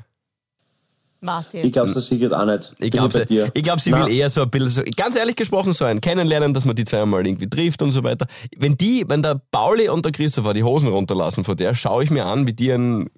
Was 1.20 1.54
Ich 1.56 1.64
jetzt? 1.64 1.74
glaube, 1.74 1.92
das 1.94 2.08
Sigrid 2.08 2.32
auch 2.32 2.46
nicht. 2.46 2.74
Ich 2.80 2.92
glaube, 2.92 3.12
bei 3.12 3.26
dir. 3.26 3.50
ich 3.54 3.64
glaub, 3.64 3.80
sie 3.80 3.90
Na, 3.90 4.06
will 4.06 4.14
eher 4.14 4.30
so 4.30 4.44
ein 4.44 4.50
bisschen, 4.52 4.70
so, 4.70 4.84
ganz 4.96 5.16
ehrlich 5.16 5.36
gesprochen, 5.36 5.74
so 5.74 5.84
ein 5.84 6.00
Kennenlernen, 6.00 6.54
dass 6.54 6.64
man 6.64 6.76
die 6.76 6.86
zweimal 6.86 7.26
irgendwie 7.26 7.50
trifft 7.50 7.82
und 7.82 7.92
so 7.92 8.04
weiter. 8.04 8.28
Wenn 8.56 8.78
die, 8.78 9.04
wenn 9.08 9.24
der 9.24 9.42
Pauli 9.52 9.90
und 9.90 10.06
der 10.06 10.12
Christopher 10.12 10.54
die 10.54 10.64
Hosen 10.64 10.90
runterlassen 10.90 11.44
von 11.44 11.58
der, 11.58 11.74
schaue 11.74 12.04
ich 12.04 12.12
mir 12.12 12.28
an, 12.28 12.46
wie 12.46 12.54
die 12.54 12.72
ein 12.72 13.10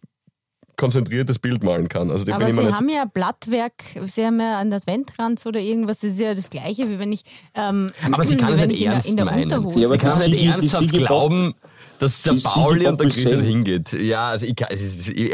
konzentriertes 0.80 1.38
Bild 1.39 1.63
malen 1.63 1.89
kann. 1.89 2.10
Also 2.10 2.26
die 2.26 2.32
Aber 2.32 2.50
sie 2.50 2.58
haben 2.58 2.89
ja 2.89 3.06
Blattwerk, 3.06 3.74
sie 4.06 4.26
haben 4.26 4.39
ja 4.39 4.60
einen 4.60 4.74
Adventkranz 4.74 5.46
oder 5.46 5.60
irgendwas, 5.60 6.00
das 6.00 6.12
ist 6.12 6.20
ja 6.20 6.34
das 6.34 6.50
Gleiche, 6.50 6.89
wie 6.89 6.98
wenn 6.98 7.12
ich, 7.12 7.24
ähm, 7.54 7.92
Aber 8.12 8.26
sie 8.26 8.38
kann 8.38 8.54
es 8.54 8.62
wenn 8.62 8.70
nicht 8.70 8.80
ich 8.80 8.86
in 8.86 8.86
der, 8.86 8.94
ernst 8.94 9.10
in 9.10 9.18
der 9.18 9.26
meinen. 9.26 9.44
Unterhose 9.44 9.80
Ja, 9.80 9.88
aber 9.88 9.98
kann 9.98 10.20
nicht 10.20 10.46
ernsthaft 10.46 10.92
glauben, 10.94 11.54
dass 12.00 12.22
der 12.24 12.34
Pauli 12.44 12.88
und 12.88 13.00
der 13.00 13.12
sehen. 13.12 13.42
hingeht. 13.42 13.94
Ja, 13.94 14.30
also 14.30 14.46
ich, 14.46 14.56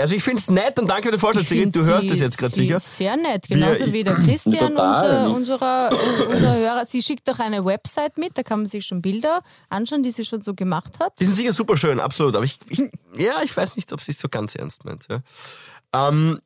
also 0.01 0.15
ich 0.15 0.23
finde 0.23 0.39
es 0.39 0.49
nett 0.49 0.78
und 0.80 0.89
danke 0.89 1.04
für 1.08 1.12
den 1.12 1.19
Vorschlag, 1.19 1.45
Sigrid, 1.45 1.75
du 1.75 1.84
hörst 1.86 2.04
sie- 2.04 2.08
das 2.10 2.19
jetzt 2.19 2.38
gerade 2.38 2.54
sicher. 2.54 2.80
Sehr 2.80 3.15
nett, 3.17 3.47
genauso 3.47 3.86
Wir- 3.86 3.93
wie 3.93 4.04
der 4.04 4.15
Christian, 4.25 4.71
unser, 4.71 5.30
unserer, 5.32 5.89
unser 6.30 6.56
Hörer. 6.58 6.86
Sie 6.86 7.01
schickt 7.01 7.28
doch 7.28 7.39
eine 7.39 7.63
Website 7.63 8.17
mit, 8.17 8.38
da 8.38 8.43
kann 8.43 8.60
man 8.60 8.67
sich 8.67 8.86
schon 8.86 9.01
Bilder 9.01 9.41
anschauen, 9.69 10.04
die 10.04 10.12
sie 10.12 10.25
schon 10.25 10.41
so 10.41 10.54
gemacht 10.54 10.99
hat. 10.99 11.19
Die 11.19 11.25
sind 11.25 11.36
sicher 11.36 11.54
super 11.54 11.78
schön, 11.78 11.99
absolut. 11.99 12.36
Aber 12.36 12.45
ich, 12.45 12.60
ich 12.69 12.80
ja, 13.17 13.41
ich 13.43 13.56
weiß 13.56 13.75
nicht, 13.75 13.93
ob 13.93 14.01
sie 14.01 14.12
es 14.12 14.19
so 14.19 14.28
ganz 14.28 14.56
ernst 14.56 14.84
meint. 14.86 15.06
Ja. 15.10 15.19
Ähm, 16.10 16.39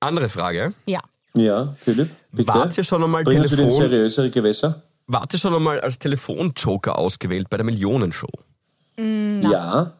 andere 0.00 0.28
Frage. 0.28 0.74
Ja. 0.86 1.00
Ja, 1.36 1.74
Philipp, 1.78 2.10
bitte. 2.30 2.48
Wart 2.54 2.78
ihr 2.78 2.84
schon 2.84 3.02
einmal 3.02 3.24
Telefon, 3.24 3.68
seriösere 3.70 4.30
Gewässer. 4.30 4.82
wart 5.08 5.32
ihr 5.32 5.38
schon 5.40 5.52
einmal 5.54 5.80
als 5.80 5.98
Telefonjoker 5.98 6.96
ausgewählt 6.96 7.50
bei 7.50 7.56
der 7.56 7.66
Millionenshow? 7.66 8.28
Ja, 8.96 9.92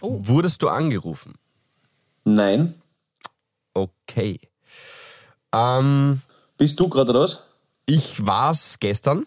Oh. 0.00 0.18
Wurdest 0.22 0.62
du 0.62 0.68
angerufen? 0.68 1.34
nein. 2.24 2.74
Okay. 3.74 4.40
Ähm, 5.54 6.20
Bist 6.56 6.78
du 6.80 6.88
gerade 6.88 7.14
was? 7.14 7.42
ich 7.86 8.26
war's 8.26 8.78
gestern. 8.80 9.26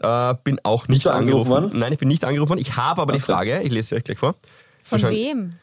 Äh, 0.00 0.34
bin 0.42 0.58
auch 0.64 0.88
nicht 0.88 1.04
du 1.06 1.10
angerufen 1.10 1.46
angerufen. 1.52 1.70
worden? 1.70 1.78
Nein, 1.78 1.92
ich 1.92 1.98
bin 1.98 2.08
nicht 2.08 2.24
angerufen 2.24 2.50
worden. 2.50 2.60
Ich 2.60 2.76
habe 2.76 3.00
aber 3.00 3.12
die 3.12 3.20
Frage, 3.20 3.62
ich 3.62 3.70
lese 3.72 3.88
sie 3.90 3.94
euch 3.96 4.04
gleich 4.04 4.18
vor. 4.18 4.34
Von 4.82 5.02
wem? 5.02 5.58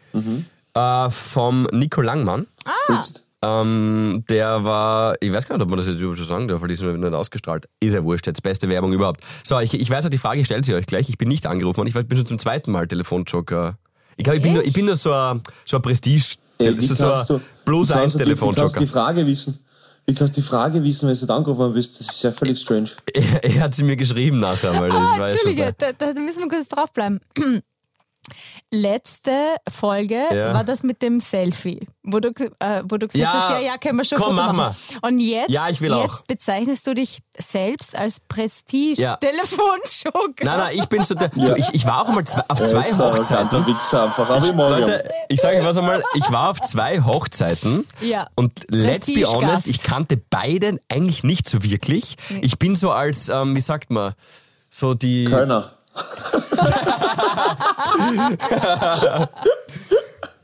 Äh, 0.73 1.09
vom 1.09 1.67
Nico 1.71 2.01
Langmann. 2.01 2.47
Fixed. 2.87 3.23
Ähm, 3.43 4.23
der 4.29 4.63
war, 4.63 5.15
ich 5.19 5.33
weiß 5.33 5.47
gar 5.47 5.55
nicht, 5.57 5.63
ob 5.63 5.69
man 5.69 5.77
das 5.79 5.87
jetzt 5.87 5.99
überhaupt 5.99 6.19
schon 6.19 6.27
sagen 6.27 6.47
darf, 6.47 6.61
weil 6.61 6.67
die 6.67 6.75
sind 6.75 6.99
nicht 6.99 7.13
ausgestrahlt. 7.13 7.67
Ist 7.79 7.93
ja 7.93 8.03
wurscht, 8.03 8.27
jetzt 8.27 8.43
beste 8.43 8.69
Werbung 8.69 8.93
überhaupt. 8.93 9.21
So, 9.43 9.59
ich, 9.59 9.73
ich 9.73 9.89
weiß 9.89 10.05
auch, 10.05 10.09
die 10.09 10.19
Frage 10.19 10.45
stellt 10.45 10.63
sie 10.65 10.75
euch 10.75 10.85
gleich. 10.85 11.09
Ich 11.09 11.17
bin 11.17 11.27
nicht 11.27 11.47
angerufen 11.47 11.77
worden. 11.77 11.87
Ich 11.87 11.95
ich 11.95 12.07
bin 12.07 12.17
schon 12.17 12.27
zum 12.27 12.39
zweiten 12.39 12.71
Mal 12.71 12.87
Telefonjoker. 12.87 13.77
Ich 14.17 14.23
glaube, 14.23 14.37
ich 14.37 14.43
bin 14.43 14.53
nur, 14.53 14.63
ich 14.63 14.73
bin 14.73 14.85
nur 14.85 14.95
so 14.95 15.11
ein, 15.11 15.41
so 15.65 15.77
ein 15.77 15.81
Prestige, 15.81 16.35
Ey, 16.59 16.79
so, 16.81 16.93
so 16.93 17.05
ein 17.05 17.09
wie 17.09 17.11
1 17.11 17.25
kannst 17.25 17.29
du 17.29 17.93
kannst 17.93 18.13
du 18.15 18.19
Telefonjoker. 18.19 18.79
die 18.79 18.87
Frage 18.87 19.25
wissen? 19.25 19.59
Wie 20.05 20.13
kannst 20.13 20.35
du 20.37 20.41
die 20.41 20.47
Frage 20.47 20.83
wissen, 20.83 21.07
wenn 21.07 21.15
du 21.15 21.21
nicht 21.21 21.31
angerufen 21.31 21.73
bist? 21.73 21.99
Das 21.99 22.09
ist 22.09 22.23
ja 22.23 22.31
völlig 22.31 22.59
strange. 22.59 22.89
Er, 23.13 23.43
er 23.43 23.61
hat 23.61 23.73
sie 23.75 23.83
mir 23.83 23.95
geschrieben 23.95 24.39
nachher, 24.39 24.79
weil 24.79 24.89
das 24.89 24.99
Ah, 24.99 25.17
war 25.17 25.29
Entschuldige, 25.29 25.73
da, 25.77 25.91
da 25.93 26.13
müssen 26.19 26.39
wir 26.41 26.47
kurz 26.49 26.67
draufbleiben. 26.67 27.19
Letzte 28.73 29.55
Folge 29.69 30.15
Ja. 30.33 30.53
war 30.53 30.63
das 30.63 30.81
mit 30.81 31.01
dem 31.01 31.19
Selfie, 31.19 31.85
wo 32.03 32.21
du, 32.21 32.29
äh, 32.59 32.83
wo 32.85 32.95
du 32.95 33.07
gesagt 33.07 33.15
Ja, 33.15 33.33
hast, 33.33 33.49
ja, 33.51 33.59
ja, 33.59 33.77
können 33.77 33.97
wir 33.97 34.05
schon 34.05 34.17
komm, 34.17 34.35
mach 34.35 34.53
machen. 34.53 34.75
Und 35.01 35.19
jetzt, 35.19 35.49
Ja, 35.49 35.67
ich 35.67 35.81
will 35.81 35.91
jetzt 35.91 36.21
auch. 36.21 36.25
bezeichnest 36.25 36.87
du 36.87 36.93
dich 36.93 37.19
selbst 37.37 37.97
als 37.97 38.17
Ja. 38.17 38.23
Prestige-Telefonjoker. 38.29 40.45
Nein, 40.45 40.57
nein, 40.57 40.73
ich 40.77 40.85
bin 40.87 41.03
so 41.03 41.15
der, 41.15 41.27
du, 41.27 41.53
ich, 41.55 41.67
ich 41.73 41.85
war 41.85 42.01
auch 42.01 42.07
mal 42.13 42.23
zwei, 42.23 42.43
auf 42.47 42.63
zwei 42.63 42.83
Hochzeiten. 42.93 43.57
einfach. 43.57 44.45
Ich. 44.45 44.53
Leute, 44.55 45.09
ich 45.27 45.41
sage 45.41 45.57
euch 45.57 45.65
was 45.65 45.77
einmal, 45.77 46.01
ich 46.13 46.31
war 46.31 46.51
auf 46.51 46.61
zwei 46.61 47.01
Hochzeiten 47.01 47.85
Ja. 47.99 48.27
und 48.35 48.53
let's 48.69 49.07
be 49.07 49.25
honest, 49.25 49.67
ich 49.67 49.83
kannte 49.83 50.15
beide 50.29 50.79
eigentlich 50.89 51.25
nicht 51.25 51.49
so 51.49 51.61
wirklich. 51.61 52.15
Ich 52.41 52.57
bin 52.57 52.75
so 52.75 52.91
als, 52.91 53.27
ähm, 53.27 53.53
wie 53.53 53.59
sagt 53.61 53.91
man, 53.91 54.13
so 54.69 54.93
die... 54.93 55.25
Kölner. 55.25 55.73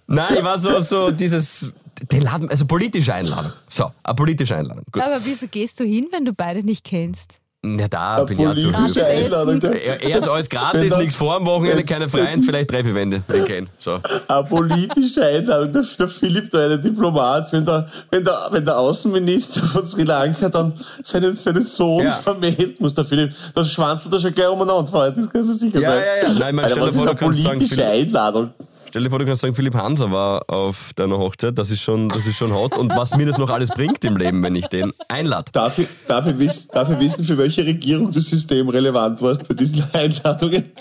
Nein, 0.07 0.35
ich 0.37 0.43
war 0.43 0.57
so, 0.57 0.79
so 0.79 1.11
dieses 1.11 1.71
Den 2.11 2.21
laden, 2.21 2.49
also 2.49 2.65
politische 2.65 3.13
Einladung. 3.13 3.51
So, 3.69 3.91
eine 4.03 4.15
politische 4.15 4.55
Einladung. 4.55 4.83
Gut. 4.91 5.01
Aber 5.01 5.23
wieso 5.25 5.47
gehst 5.47 5.79
du 5.79 5.83
hin, 5.83 6.07
wenn 6.11 6.25
du 6.25 6.33
beide 6.33 6.63
nicht 6.63 6.83
kennst? 6.85 7.39
Ja, 7.65 7.87
da 7.87 8.23
bin 8.23 8.39
ich 8.39 8.47
auch 8.47 8.55
zu. 8.55 9.03
Einladung. 9.05 9.59
Er, 9.61 10.17
ist 10.17 10.29
alles 10.29 10.47
gratis, 10.47 10.95
nichts 10.95 11.15
vor 11.15 11.35
am 11.35 11.45
Wochenende, 11.47 11.83
keine 11.83 12.07
Freien, 12.07 12.43
vielleicht 12.43 12.71
drei, 12.71 12.83
vier 12.83 12.93
Wände, 12.93 13.23
gehen. 13.45 13.67
So. 13.79 13.99
Eine 14.27 14.43
politische 14.43 15.25
Einladung. 15.25 15.73
Der, 15.73 15.83
der 15.97 16.07
Philipp, 16.07 16.51
der 16.51 16.65
eine 16.65 16.79
Diplomat, 16.79 17.51
wenn 17.51 17.65
der, 17.65 17.89
wenn, 18.11 18.23
der, 18.23 18.47
wenn 18.51 18.63
der 18.63 18.77
Außenminister 18.77 19.63
von 19.63 19.87
Sri 19.87 20.03
Lanka 20.03 20.49
dann 20.49 20.79
seinen, 21.01 21.33
seinen 21.35 21.63
Sohn 21.63 22.05
Ja. 22.05 22.13
vermählt, 22.13 22.79
muss 22.79 22.93
der 22.93 23.05
Philipp, 23.05 23.33
dann 23.55 23.65
schwanzt 23.65 24.07
er 24.11 24.19
schon 24.19 24.33
gleich 24.33 24.49
umeinander. 24.49 24.83
Das 25.11 25.15
kannst 25.33 25.49
du 25.49 25.53
sicher 25.53 25.79
Ja, 25.79 25.89
sein. 25.89 26.03
ja, 26.21 26.27
ja. 26.29 26.39
Nein, 26.39 26.55
man, 26.55 26.65
Alter, 26.65 26.75
stell 26.77 26.91
dir 26.91 26.93
vor, 26.93 27.01
ist 27.01 27.05
du 27.05 27.09
eine 27.09 27.19
kannst 27.19 27.43
sagen, 27.43 27.57
politische 27.57 27.85
Einladung? 27.85 28.49
Stell 28.89 29.03
dir 29.03 29.09
vor, 29.09 29.19
du 29.19 29.25
kannst 29.25 29.41
sagen, 29.41 29.53
Philipp 29.53 29.73
Hanser 29.75 30.11
war 30.11 30.49
auf 30.49 30.91
deiner 30.95 31.17
Hochzeit, 31.17 31.57
das 31.57 31.71
ist 31.71 31.81
schon, 31.81 32.07
das 32.09 32.25
ist 32.25 32.37
schon 32.37 32.53
hot. 32.53 32.77
Und 32.77 32.95
was 32.95 33.15
mir 33.15 33.25
das 33.25 33.37
noch 33.37 33.49
alles 33.49 33.69
bringt 33.69 34.03
im 34.05 34.15
Leben, 34.15 34.41
wenn 34.43 34.55
ich 34.55 34.67
den 34.67 34.93
einlade. 35.09 35.51
Darf 35.51 35.77
ich, 35.77 35.87
darf, 36.07 36.25
ich 36.25 36.37
wissen, 36.39 36.69
darf 36.71 36.89
ich 36.89 36.99
wissen, 36.99 37.25
für 37.25 37.37
welche 37.37 37.65
Regierung 37.65 38.11
du 38.11 38.19
systemrelevant 38.19 39.21
warst 39.21 39.47
bei 39.47 39.53
diesen 39.53 39.83
Einladungen? 39.93 40.71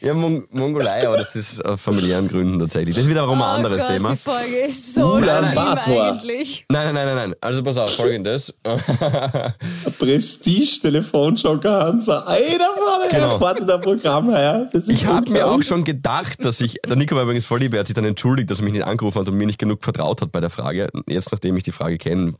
Ja, 0.00 0.12
Mon 0.12 0.44
Mongolei, 0.50 1.06
aber 1.06 1.18
das 1.18 1.36
ist 1.36 1.64
aus 1.64 1.80
familiären 1.80 2.28
Gründen 2.28 2.58
tatsächlich. 2.58 2.94
Das 2.96 3.04
ist 3.04 3.10
wiederum 3.10 3.40
ein 3.40 3.56
anderes 3.56 3.84
oh 3.84 3.86
Gott, 3.86 3.96
Thema. 3.96 4.10
Die 4.12 4.16
Folge 4.16 4.56
ist 4.66 4.94
so 4.94 5.14
Ulan 5.14 5.44
schlimm 5.44 5.54
Bator. 5.54 6.04
eigentlich. 6.12 6.64
Nein, 6.68 6.86
nein, 6.86 6.94
nein, 6.94 7.06
nein, 7.06 7.16
nein. 7.30 7.34
Also 7.40 7.62
pass 7.62 7.76
auf, 7.78 7.94
folgendes. 7.94 8.52
Prestige-Telefonjoker 9.98 11.84
Hansa. 11.84 12.24
Ey, 12.34 12.58
da 12.58 12.66
vorne, 12.76 13.08
Genau. 13.10 13.38
genau. 13.38 13.74
ein 13.74 13.80
Programm. 13.80 14.30
Das 14.72 14.82
ist 14.84 14.88
Ich 14.88 15.06
habe 15.06 15.30
mir 15.30 15.46
auch 15.46 15.62
schon 15.62 15.84
gedacht, 15.84 16.44
dass 16.44 16.60
ich, 16.60 16.76
der 16.86 16.96
Nico 16.96 17.13
war 17.14 17.22
übrigens 17.22 17.46
voll 17.46 17.60
lieb, 17.60 17.74
er 17.74 17.80
hat 17.80 17.86
sich 17.86 17.94
dann 17.94 18.04
entschuldigt, 18.04 18.50
dass 18.50 18.60
er 18.60 18.64
mich 18.64 18.72
nicht 18.72 18.84
angerufen 18.84 19.20
hat 19.20 19.28
und 19.28 19.36
mir 19.36 19.46
nicht 19.46 19.58
genug 19.58 19.82
vertraut 19.84 20.22
hat 20.22 20.32
bei 20.32 20.40
der 20.40 20.50
Frage. 20.50 20.88
Jetzt, 21.06 21.32
nachdem 21.32 21.56
ich 21.56 21.62
die 21.62 21.72
Frage 21.72 21.98
kenne, 21.98 22.34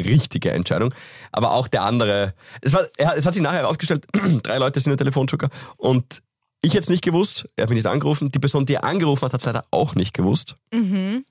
richtige 0.00 0.50
Entscheidung. 0.50 0.92
Aber 1.32 1.52
auch 1.52 1.68
der 1.68 1.82
andere, 1.82 2.34
es, 2.60 2.72
war, 2.72 2.82
es 2.96 3.26
hat 3.26 3.34
sich 3.34 3.42
nachher 3.42 3.60
herausgestellt, 3.60 4.06
drei 4.42 4.58
Leute 4.58 4.80
sind 4.80 4.90
der 4.90 4.98
Telefonjoker 4.98 5.50
und 5.76 6.22
ich 6.62 6.72
hätte 6.72 6.80
es 6.82 6.88
nicht 6.90 7.02
gewusst, 7.02 7.48
er 7.56 7.62
hat 7.62 7.70
mich 7.70 7.76
nicht 7.76 7.86
angerufen. 7.86 8.30
Die 8.30 8.38
Person, 8.38 8.66
die 8.66 8.74
er 8.74 8.84
angerufen 8.84 9.22
hat, 9.22 9.32
hat 9.32 9.40
es 9.40 9.46
leider 9.46 9.62
auch 9.70 9.94
nicht 9.94 10.12
gewusst. 10.14 10.56
Und 10.72 11.24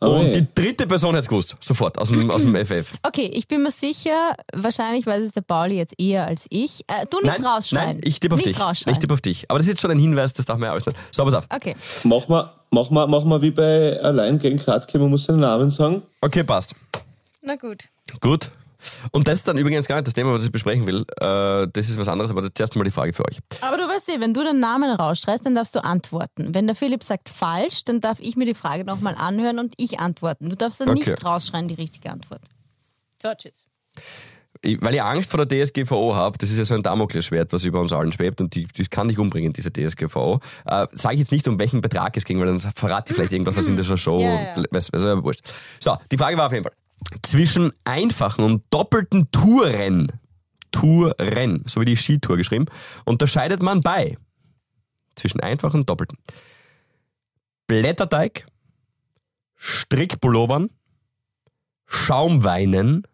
Oh 0.00 0.22
je. 0.22 0.32
die 0.32 0.46
dritte 0.54 0.86
Person 0.86 1.14
hat 1.14 1.22
es 1.22 1.28
gewusst, 1.28 1.56
sofort, 1.60 1.96
aus 1.98 2.10
dem, 2.10 2.30
aus 2.30 2.42
dem 2.42 2.54
FF. 2.66 2.94
Okay, 3.02 3.30
ich 3.32 3.48
bin 3.48 3.62
mir 3.62 3.70
sicher, 3.70 4.34
wahrscheinlich 4.52 5.06
weiß 5.06 5.24
es 5.24 5.32
der 5.32 5.40
Pauli 5.40 5.76
jetzt 5.76 5.94
eher 5.98 6.26
als 6.26 6.46
ich. 6.50 6.80
Äh, 6.88 7.06
du 7.10 7.20
nicht 7.20 7.38
nein, 7.38 7.46
rausschreien. 7.46 7.86
nein, 7.96 8.00
ich 8.04 8.20
tippe 8.20 8.34
auf 8.34 8.40
nicht 8.40 8.50
dich. 8.50 8.60
Rausschreien. 8.60 8.92
Ich 8.94 8.98
tippe 8.98 9.14
auf 9.14 9.20
dich. 9.22 9.46
Aber 9.48 9.58
das 9.58 9.66
ist 9.66 9.72
jetzt 9.74 9.80
schon 9.80 9.90
ein 9.92 9.98
Hinweis, 9.98 10.32
das 10.34 10.44
darf 10.44 10.58
man 10.58 10.66
ja 10.66 10.72
alles 10.72 10.84
nicht. 10.84 10.98
So, 11.12 11.24
pass 11.24 11.34
auf. 11.34 11.46
okay. 11.54 11.74
Mach 12.04 12.28
mal, 12.28 12.52
mach 12.70 12.90
mal, 12.90 13.06
mach 13.06 13.24
mal 13.24 13.40
wie 13.40 13.52
bei 13.52 13.98
Allein 14.02 14.38
gegen 14.38 14.58
Kratke, 14.58 14.98
man 14.98 15.08
muss 15.10 15.24
seinen 15.24 15.40
Namen 15.40 15.70
sagen. 15.70 16.02
Okay, 16.20 16.42
passt. 16.44 16.74
Na 17.40 17.54
gut. 17.56 17.84
Gut. 18.20 18.50
Und 19.12 19.26
das 19.28 19.34
ist 19.34 19.48
dann 19.48 19.58
übrigens 19.58 19.86
gar 19.88 19.96
nicht 19.96 20.06
das 20.06 20.14
Thema, 20.14 20.32
was 20.32 20.44
ich 20.44 20.52
besprechen 20.52 20.86
will. 20.86 21.04
Äh, 21.20 21.68
das 21.72 21.88
ist 21.88 21.98
was 21.98 22.08
anderes, 22.08 22.30
aber 22.30 22.52
zuerst 22.54 22.76
mal 22.76 22.84
die 22.84 22.90
Frage 22.90 23.12
für 23.12 23.24
euch. 23.24 23.38
Aber 23.60 23.76
du 23.76 23.82
weißt 23.84 24.08
eh, 24.10 24.20
wenn 24.20 24.34
du 24.34 24.42
den 24.44 24.60
Namen 24.60 24.90
rausschreist, 24.90 25.44
dann 25.46 25.54
darfst 25.54 25.74
du 25.74 25.82
antworten. 25.84 26.54
Wenn 26.54 26.66
der 26.66 26.76
Philipp 26.76 27.02
sagt 27.02 27.28
falsch, 27.28 27.84
dann 27.84 28.00
darf 28.00 28.18
ich 28.20 28.36
mir 28.36 28.46
die 28.46 28.54
Frage 28.54 28.84
nochmal 28.84 29.14
anhören 29.16 29.58
und 29.58 29.74
ich 29.76 29.98
antworten. 30.00 30.48
Du 30.50 30.56
darfst 30.56 30.80
dann 30.80 30.88
Okay. 30.90 30.98
nicht 31.10 31.24
rausschreien, 31.24 31.68
die 31.68 31.74
richtige 31.74 32.10
Antwort. 32.10 32.42
So, 33.22 33.28
tschüss. 33.34 33.66
Ich, 34.62 34.80
weil 34.82 34.94
ich 34.94 35.02
Angst 35.02 35.30
vor 35.30 35.44
der 35.44 35.64
DSGVO 35.64 36.14
habe, 36.14 36.38
das 36.38 36.50
ist 36.50 36.56
ja 36.58 36.64
so 36.64 36.74
ein 36.74 36.82
Damoklesschwert, 36.82 37.52
was 37.52 37.64
über 37.64 37.80
uns 37.80 37.92
allen 37.92 38.10
schwebt 38.12 38.40
und 38.40 38.54
die, 38.54 38.66
die 38.66 38.86
kann 38.86 39.06
dich 39.08 39.18
umbringen, 39.18 39.52
diese 39.52 39.70
DSGVO. 39.70 40.40
Äh, 40.64 40.86
Sage 40.92 41.14
ich 41.14 41.20
jetzt 41.20 41.32
nicht, 41.32 41.46
um 41.46 41.58
welchen 41.58 41.82
Betrag 41.82 42.16
es 42.16 42.24
ging, 42.24 42.40
weil 42.40 42.46
dann 42.46 42.58
verrate 42.60 43.10
ich 43.12 43.16
vielleicht 43.16 43.32
irgendwas, 43.32 43.56
was 43.56 43.68
in 43.68 43.76
der 43.76 43.84
Show, 43.96 44.18
Ja, 44.18 44.56
ja. 44.56 44.64
weiß 44.70 44.90
aber 44.94 45.22
wurscht. 45.22 45.42
So, 45.78 45.96
die 46.10 46.16
Frage 46.16 46.38
war 46.38 46.46
auf 46.46 46.52
jeden 46.52 46.64
Fall, 46.64 46.72
zwischen 47.22 47.72
einfachen 47.84 48.44
und 48.44 48.64
doppelten 48.70 49.30
Touren, 49.30 50.12
Touren, 50.70 51.62
so 51.66 51.80
wie 51.80 51.84
die 51.86 51.96
Skitour 51.96 52.36
geschrieben, 52.36 52.66
unterscheidet 53.04 53.62
man 53.62 53.80
bei 53.80 54.16
zwischen 55.14 55.40
einfachen 55.40 55.80
und 55.80 55.90
doppelten. 55.90 56.18
Blätterteig, 57.66 58.46
Strickpullovern, 59.56 60.70
Schaumweinen 61.86 63.06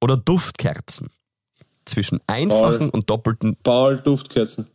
oder 0.00 0.16
Duftkerzen. 0.16 1.10
Zwischen 1.84 2.20
einfachen 2.26 2.90
und 2.90 3.08
doppelten. 3.08 3.56
Paul 3.62 3.98
Duftkerzen. 3.98 4.66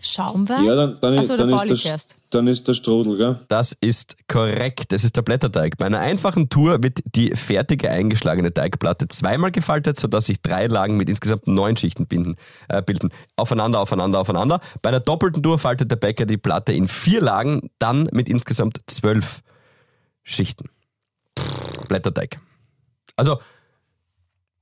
Schaumwein? 0.03 0.65
Ja, 0.65 0.75
dann, 0.75 0.99
dann, 1.01 1.15
Ach 1.17 1.21
ist, 1.23 1.29
so, 1.29 1.37
der 1.37 1.47
dann, 1.47 1.55
ist 1.55 1.69
der, 1.69 1.77
zuerst. 1.77 2.17
dann 2.31 2.47
ist 2.49 2.67
der 2.67 2.75
Strudel, 2.75 3.17
gell? 3.17 3.39
Das 3.49 3.77
ist 3.81 4.17
korrekt. 4.29 4.93
Das 4.93 5.05
ist 5.05 5.17
der 5.17 5.23
Blätterteig. 5.23 5.79
Bei 5.79 5.87
einer 5.87 6.01
einfachen 6.01 6.49
Tour 6.49 6.83
wird 6.83 7.01
die 7.15 7.35
fertige 7.37 7.89
eingeschlagene 7.91 8.53
Teigplatte 8.53 9.07
zweimal 9.09 9.53
gefaltet, 9.53 10.01
sodass 10.01 10.27
sich 10.27 10.43
drei 10.43 10.67
Lagen 10.67 10.97
mit 10.97 11.09
insgesamt 11.09 11.47
neun 11.47 11.77
Schichten 11.77 12.07
binden, 12.07 12.37
äh, 12.69 12.83
bilden. 12.83 13.11
Aufeinander, 13.37 13.81
aufeinander, 13.81 14.19
aufeinander. 14.21 14.61
Bei 14.83 14.89
einer 14.89 15.01
doppelten 15.01 15.43
Tour 15.43 15.59
faltet 15.59 15.91
der 15.91 15.97
Bäcker 15.97 16.27
die 16.27 16.37
Platte 16.37 16.73
in 16.73 16.89
vier 16.89 17.21
Lagen, 17.21 17.71
dann 17.79 18.09
mit 18.13 18.29
insgesamt 18.29 18.81
zwölf 18.89 19.43
Schichten. 20.25 20.69
Blätterteig. 21.89 22.41
Also 23.17 23.39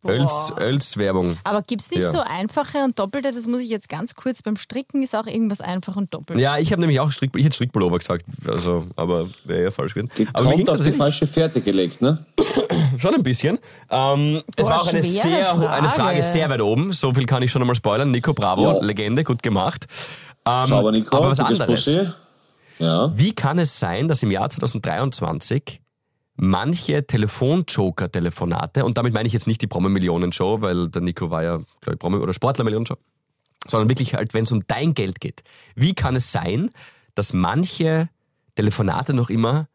Öls, 0.06 0.52
Ölswerbung. 0.58 1.36
Aber 1.44 1.60
gibt 1.62 1.82
es 1.82 1.90
nicht 1.90 2.02
Ja. 2.04 2.10
so 2.10 2.20
einfache 2.20 2.78
und 2.84 2.98
doppelte? 2.98 3.32
Das 3.32 3.46
muss 3.46 3.60
ich 3.60 3.68
jetzt 3.68 3.88
ganz 3.90 4.14
kurz. 4.14 4.40
Beim 4.42 4.56
Stricken 4.56 5.02
ist 5.02 5.14
auch 5.14 5.26
irgendwas 5.26 5.60
einfach 5.60 5.96
und 5.96 6.14
doppelt. 6.14 6.40
Ja, 6.40 6.56
ich 6.58 6.72
habe 6.72 6.80
nämlich 6.80 7.00
auch 7.00 7.10
Strick, 7.12 7.30
ich 7.36 7.44
hätte 7.44 7.54
Strickpullover 7.54 7.98
gesagt, 7.98 8.24
also, 8.48 8.86
aber 8.96 9.28
wäre 9.44 9.64
ja 9.64 9.70
falsch 9.70 9.92
gewesen. 9.94 10.10
Aber 10.32 10.56
mir 10.56 10.72
auf 10.72 10.80
die 10.80 10.92
falsche 10.92 11.26
Fährte 11.26 11.60
gelegt, 11.60 12.00
ne? 12.00 12.24
Schon 12.98 13.14
ein 13.14 13.22
bisschen. 13.22 13.58
Ähm, 13.90 14.42
es 14.56 14.64
Boah, 14.64 14.70
war 14.72 14.80
auch 14.82 14.88
eine, 14.88 15.02
sehr, 15.02 15.22
Frage. 15.22 15.70
eine 15.70 15.88
Frage 15.90 16.22
sehr 16.22 16.48
weit 16.48 16.62
oben. 16.62 16.92
So 16.92 17.12
viel 17.12 17.26
kann 17.26 17.42
ich 17.42 17.50
schon 17.50 17.60
einmal 17.62 17.76
spoilern. 17.76 18.10
Nico, 18.10 18.32
bravo, 18.32 18.62
Ja. 18.62 18.80
Legende, 18.84 19.22
gut 19.24 19.42
gemacht. 19.42 19.86
Ähm, 20.46 20.66
Sauber, 20.66 20.92
Nico. 20.92 21.16
aber 21.16 21.30
was 21.30 21.40
anderes. 21.40 21.98
Ja. 22.78 23.12
Wie 23.14 23.34
kann 23.34 23.58
es 23.58 23.78
sein, 23.78 24.08
dass 24.08 24.22
im 24.22 24.30
Jahr 24.30 24.48
2023 24.48 25.80
manche 26.40 27.06
Telefonjoker-Telefonate, 27.06 28.84
und 28.84 28.96
damit 28.96 29.12
meine 29.12 29.26
ich 29.26 29.32
jetzt 29.32 29.46
nicht 29.46 29.60
die 29.60 29.66
Promi-Millionen-Show, 29.66 30.62
weil 30.62 30.88
der 30.88 31.02
Nico 31.02 31.30
war 31.30 31.42
ja, 31.42 31.56
glaube 31.80 31.94
ich, 31.94 31.98
Promi- 31.98 32.18
oder 32.18 32.32
Sportler-Millionen-Show, 32.32 32.96
sondern 33.68 33.90
wirklich 33.90 34.14
halt, 34.14 34.32
wenn 34.32 34.44
es 34.44 34.52
um 34.52 34.64
dein 34.66 34.94
Geld 34.94 35.20
geht. 35.20 35.42
Wie 35.74 35.94
kann 35.94 36.16
es 36.16 36.32
sein, 36.32 36.70
dass 37.14 37.34
manche 37.34 38.08
Telefonate 38.54 39.12
noch 39.12 39.28
immer 39.28 39.68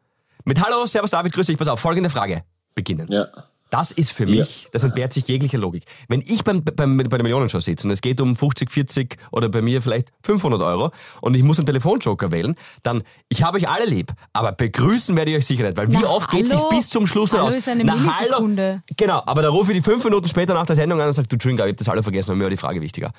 mit 0.44 0.64
Hallo, 0.64 0.86
Servus 0.86 1.12
David, 1.12 1.34
grüß 1.34 1.46
dich, 1.46 1.58
pass 1.58 1.68
auf, 1.68 1.80
folgende 1.80 2.10
Frage 2.10 2.44
beginnen. 2.74 3.12
Ja. 3.12 3.28
Das 3.76 3.92
ist 3.92 4.14
für 4.14 4.26
mich, 4.26 4.70
das 4.72 4.84
entbehrt 4.84 5.12
sich 5.12 5.28
jeglicher 5.28 5.58
Logik. 5.58 5.84
Wenn 6.08 6.22
ich 6.26 6.46
beim, 6.46 6.64
beim, 6.64 6.96
bei 6.96 7.04
der 7.04 7.24
Millionenshow 7.24 7.60
sitze 7.60 7.86
und 7.86 7.92
es 7.92 8.00
geht 8.00 8.22
um 8.22 8.34
50, 8.34 8.72
40 8.72 9.18
oder 9.34 9.50
bei 9.50 9.62
mir 9.62 9.82
vielleicht 9.82 10.14
500 10.24 10.62
Euro 10.62 10.92
und 11.20 11.36
ich 11.36 11.44
muss 11.44 11.60
einen 11.60 11.66
Telefonjoker 11.66 12.32
wählen, 12.32 12.56
dann, 12.84 13.04
ich 13.28 13.44
habe 13.44 13.58
euch 13.58 13.68
alle 13.68 13.84
lieb, 13.84 14.14
aber 14.32 14.54
begrüßen 14.54 15.14
werde 15.18 15.32
ich 15.32 15.38
euch 15.40 15.46
sicher 15.46 15.64
nicht, 15.64 15.76
weil 15.76 15.92
wie 15.92 15.98
Na, 16.02 16.08
oft 16.08 16.32
geht 16.32 16.46
es 16.46 16.52
sich 16.52 16.60
hallo? 16.62 16.70
bis 16.70 16.90
zum 16.90 17.06
Schluss 17.06 17.34
Hallo 17.34 17.48
aus? 17.48 17.54
ist 17.54 17.68
eine 17.68 17.84
Na, 17.84 17.96
Millisekunde. 17.98 18.82
Genau, 18.96 19.22
aber 19.26 19.42
da 19.42 19.50
rufe 19.50 19.74
ich 19.74 19.80
die 19.80 19.84
fünf 19.84 20.06
Minuten 20.06 20.30
später 20.30 20.54
nach 20.54 20.66
der 20.66 20.78
Sendung 20.78 21.02
an 21.02 21.10
und 21.10 21.14
sage, 21.14 21.28
du 21.28 21.36
Entschuldigung, 21.36 21.66
ich 21.66 21.72
habe 21.72 21.76
das 21.76 21.90
alle 21.90 22.02
vergessen, 22.02 22.32
aber 22.32 22.38
mir 22.38 22.44
war 22.44 22.50
die 22.50 22.56
Frage 22.56 22.80
wichtiger. 22.80 23.12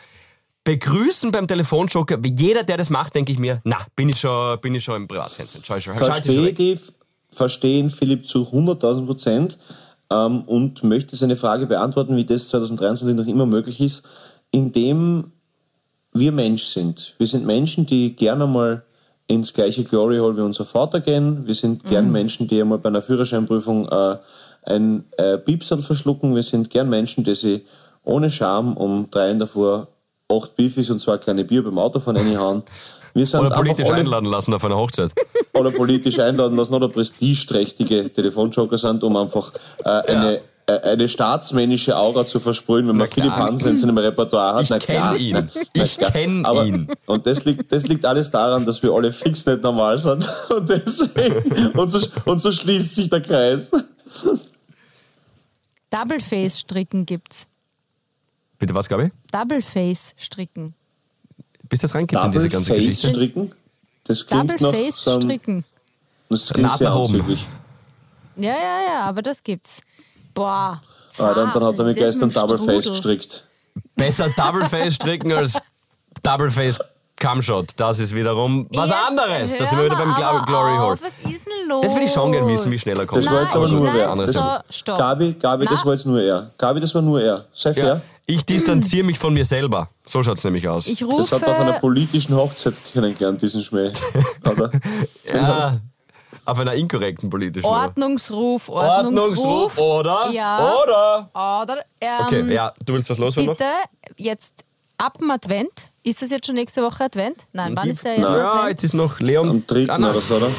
Begrüßen 0.64 1.32
beim 1.32 1.46
Telefonjoker, 1.46 2.24
wie 2.24 2.34
jeder, 2.34 2.62
der 2.62 2.78
das 2.78 2.88
macht, 2.88 3.14
denke 3.14 3.30
ich 3.30 3.38
mir, 3.38 3.60
na, 3.64 3.76
bin 3.94 4.08
ich 4.08 4.18
schon, 4.18 4.58
bin 4.62 4.74
ich 4.74 4.82
schon 4.82 5.02
im 5.02 5.06
Privatfernsehen. 5.06 5.62
Schau, 5.66 5.78
schau, 5.80 5.92
schon 5.92 6.02
Verstehe 6.02 6.54
die, 6.54 6.78
verstehen 7.30 7.90
Philipp 7.90 8.26
zu 8.26 8.48
100.000 8.50 9.04
Prozent 9.04 9.58
ähm, 10.10 10.42
und 10.42 10.84
möchte 10.84 11.16
seine 11.16 11.36
Frage 11.36 11.66
beantworten, 11.66 12.16
wie 12.16 12.24
das 12.24 12.48
2023 12.48 13.16
noch 13.16 13.26
immer 13.26 13.46
möglich 13.46 13.80
ist, 13.80 14.06
indem 14.50 15.32
wir 16.12 16.32
Mensch 16.32 16.64
sind. 16.64 17.14
Wir 17.18 17.26
sind 17.26 17.46
Menschen, 17.46 17.86
die 17.86 18.16
gerne 18.16 18.46
mal 18.46 18.82
ins 19.28 19.52
gleiche 19.52 19.84
Glory 19.84 20.18
Hall 20.18 20.36
wie 20.36 20.42
unser 20.42 20.64
Vater 20.64 21.00
gehen. 21.00 21.46
Wir 21.46 21.54
sind 21.54 21.84
gern 21.84 22.12
Menschen, 22.12 22.46
die 22.46 22.60
einmal 22.60 22.78
bei 22.78 22.88
einer 22.88 23.02
Führerscheinprüfung 23.02 23.88
äh, 23.88 24.16
ein 24.62 25.04
äh, 25.16 25.38
Piepsal 25.38 25.78
verschlucken. 25.78 26.34
Wir 26.34 26.42
sind 26.42 26.70
gern 26.70 26.88
Menschen, 26.88 27.24
die 27.24 27.34
sich 27.34 27.62
ohne 28.04 28.30
Scham 28.30 28.76
um 28.76 29.10
drei 29.10 29.30
in 29.30 29.38
der 29.38 29.48
Früh 29.48 29.82
acht 30.28 30.56
Beefies 30.56 30.90
und 30.90 31.00
zwei 31.00 31.18
kleine 31.18 31.44
Bier 31.44 31.62
beim 31.62 31.78
Autofahren 31.78 32.16
reinhauen. 32.16 32.62
Wir 33.16 33.24
sind 33.26 33.40
Oder 33.40 33.56
politisch 33.56 33.86
alle- 33.88 34.00
einladen 34.00 34.26
lassen 34.28 34.52
auf 34.52 34.62
einer 34.64 34.76
Hochzeit. 34.76 35.10
oder 35.54 35.70
politisch 35.70 36.18
einladen 36.18 36.54
lassen 36.56 36.74
oder 36.74 36.90
prestigeträchtige 36.90 38.12
Telefonjoker 38.12 38.76
sind, 38.76 39.02
um 39.02 39.16
einfach 39.16 39.52
äh, 39.84 39.88
eine, 39.88 40.40
äh, 40.66 40.72
eine 40.80 41.08
staatsmännische 41.08 41.96
Aura 41.96 42.26
zu 42.26 42.40
versprühen, 42.40 42.86
wenn 42.88 42.96
man. 42.98 43.08
Philipp 43.08 43.32
Hansen 43.32 43.70
in 43.70 43.78
seinem 43.78 43.96
Repertoire 43.96 44.56
hat. 44.56 44.64
Ich 44.64 44.68
Na 44.70 44.78
kenn 44.78 44.96
klar, 44.96 45.16
ihn. 45.16 45.32
na- 45.32 45.48
na 45.74 45.82
Ich 45.82 45.96
klar. 45.96 46.10
kenn 46.10 46.44
Aber- 46.44 46.66
ihn. 46.66 46.88
Und 47.06 47.26
das 47.26 47.44
liegt, 47.46 47.72
das 47.72 47.86
liegt 47.86 48.04
alles 48.04 48.30
daran, 48.30 48.66
dass 48.66 48.82
wir 48.82 48.92
alle 48.92 49.10
fix 49.10 49.46
nicht 49.46 49.62
normal 49.62 49.98
sind. 49.98 50.28
Und 50.50 50.68
deswegen, 50.68 51.70
und 51.72 51.88
so, 51.88 52.06
und 52.26 52.40
so 52.42 52.52
schließt 52.52 52.94
sich 52.96 53.08
der 53.08 53.22
Kreis. 53.22 53.70
Double 55.90 56.20
Face 56.20 56.58
stricken 56.60 57.06
gibt's. 57.06 57.46
Bitte 58.58 58.74
was, 58.74 58.88
Gabi? 58.90 59.10
Double 59.32 59.62
Face 59.62 60.14
stricken. 60.18 60.74
Bist 61.68 61.82
du 61.82 61.86
jetzt 61.86 61.94
reingeht 61.94 62.22
in 62.22 62.32
diese 62.32 62.48
ganze 62.48 62.72
Face 62.72 62.84
Geschichte? 62.84 63.08
stricken. 63.08 63.52
Das 64.04 64.26
klingt 64.26 64.50
Double 64.50 64.56
nach 64.60 64.72
Face 64.78 65.04
so 65.04 65.20
stricken. 65.20 65.64
Das 66.28 66.48
klingt 66.52 66.76
sehr 66.76 66.90
nach 66.90 66.96
oben. 66.96 67.14
anzüglich. 67.14 67.46
Ja, 68.36 68.50
ja, 68.52 68.80
ja, 68.92 69.00
aber 69.02 69.22
das 69.22 69.42
gibt's. 69.42 69.80
Boah. 70.34 70.80
Ah, 71.18 71.34
dann, 71.34 71.50
dann 71.52 71.64
hat 71.64 71.78
er 71.78 71.84
mir 71.84 71.94
das 71.94 72.10
ist 72.10 72.20
gestern 72.20 72.30
das 72.30 72.34
mit 72.34 72.36
Double 72.36 72.58
dem 72.58 72.66
Face 72.66 72.84
Strudel. 72.84 73.16
gestrickt. 73.16 73.48
Besser 73.94 74.28
Double 74.36 74.64
Face 74.66 74.94
stricken 74.94 75.32
als 75.32 75.58
Double 76.22 76.50
Face 76.50 76.78
Cumshot. 77.18 77.72
Das 77.76 77.98
ist 77.98 78.14
wiederum 78.14 78.68
was 78.70 78.90
Jetzt 78.90 78.98
anderes. 79.08 79.52
Da 79.56 79.58
hör 79.60 79.66
sind 79.66 79.78
wir 79.78 79.84
wieder 79.86 79.96
beim 79.96 80.10
aber 80.12 80.44
Glory 80.44 80.78
auf, 80.78 81.00
Was 81.02 81.32
ist 81.32 81.46
denn 81.46 81.68
los? 81.68 81.82
Das 81.82 81.96
will 81.96 82.02
ich 82.02 82.12
schon 82.12 82.32
gerne 82.32 82.46
wissen, 82.46 82.70
wie 82.70 82.78
schnell 82.78 82.98
er 82.98 83.06
kommt. 83.06 83.24
Das 83.24 83.32
war 83.32 83.42
jetzt 83.42 83.56
aber 83.56 83.68
nur 83.68 83.92
wer. 83.92 84.96
Gabi, 84.96 85.32
Gabi, 85.34 85.64
das 85.66 85.84
war 85.84 85.94
jetzt 85.94 86.04
nur 86.06 86.20
er. 86.20 86.50
Gabi, 86.58 86.80
das 86.80 86.94
war 86.94 87.02
nur 87.02 87.20
er. 87.20 87.46
Sei 87.54 87.72
fair. 87.72 87.86
Ja. 87.86 88.00
Ich 88.28 88.44
distanziere 88.44 89.04
mich 89.06 89.18
von 89.18 89.32
mir 89.34 89.44
selber. 89.44 89.88
So 90.06 90.22
schaut's 90.22 90.42
nämlich 90.42 90.68
aus. 90.68 90.88
Ich 90.88 90.98
Das 91.00 91.08
rufe. 91.08 91.34
hat 91.36 91.42
er 91.42 91.52
auf 91.52 91.60
einer 91.60 91.72
politischen 91.78 92.34
Hochzeit 92.34 92.74
kennengelernt, 92.92 93.40
diesen 93.40 93.62
Schmäh. 93.62 93.90
Oder? 94.44 94.70
ja, 95.32 95.80
auf 96.44 96.58
einer 96.58 96.74
inkorrekten 96.74 97.30
politischen. 97.30 97.64
Ordnungsruf, 97.66 98.68
Ordnungsruf. 98.68 99.76
Ordnungsruf 99.76 99.78
oder? 99.78 100.30
Ja. 100.32 100.58
Oder? 100.82 101.30
Oder? 101.62 101.84
Ähm, 102.00 102.10
Okay, 102.26 102.54
ja, 102.54 102.72
du 102.84 102.94
willst 102.94 103.10
was 103.10 103.18
loswerden 103.18 103.50
noch? 103.50 103.56
Bitte, 103.56 103.70
jetzt 104.16 104.54
ab 104.98 105.18
dem 105.18 105.30
Advent. 105.30 105.70
Ist 106.02 106.22
das 106.22 106.30
jetzt 106.30 106.46
schon 106.46 106.54
nächste 106.56 106.82
Woche 106.82 107.04
Advent? 107.04 107.46
Nein, 107.52 107.72
wann 107.76 107.90
ist 107.90 108.04
der 108.04 108.16
erste 108.16 108.38
Ja, 108.38 108.52
Advent? 108.52 108.70
jetzt 108.70 108.84
ist 108.84 108.94
noch 108.94 109.18
Leon. 109.20 109.48
Am 109.50 109.66
dritten 109.66 109.90
Ah, 109.90 109.98
nein. 109.98 110.10
oder 110.10 110.20
so, 110.20 110.36
oder? 110.36 110.50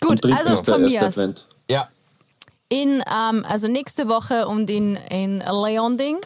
Gut, 0.00 0.24
also 0.32 0.62
von 0.64 0.82
mir 0.82 1.00
aus. 1.00 1.18
Advent. 1.18 1.46
Ja, 2.72 2.82
In, 2.82 3.02
ähm, 3.06 3.44
also 3.48 3.68
nächste 3.68 4.08
Woche 4.08 4.46
und 4.48 4.70
in, 4.70 4.96
in 5.10 5.38
Leonding 5.40 6.18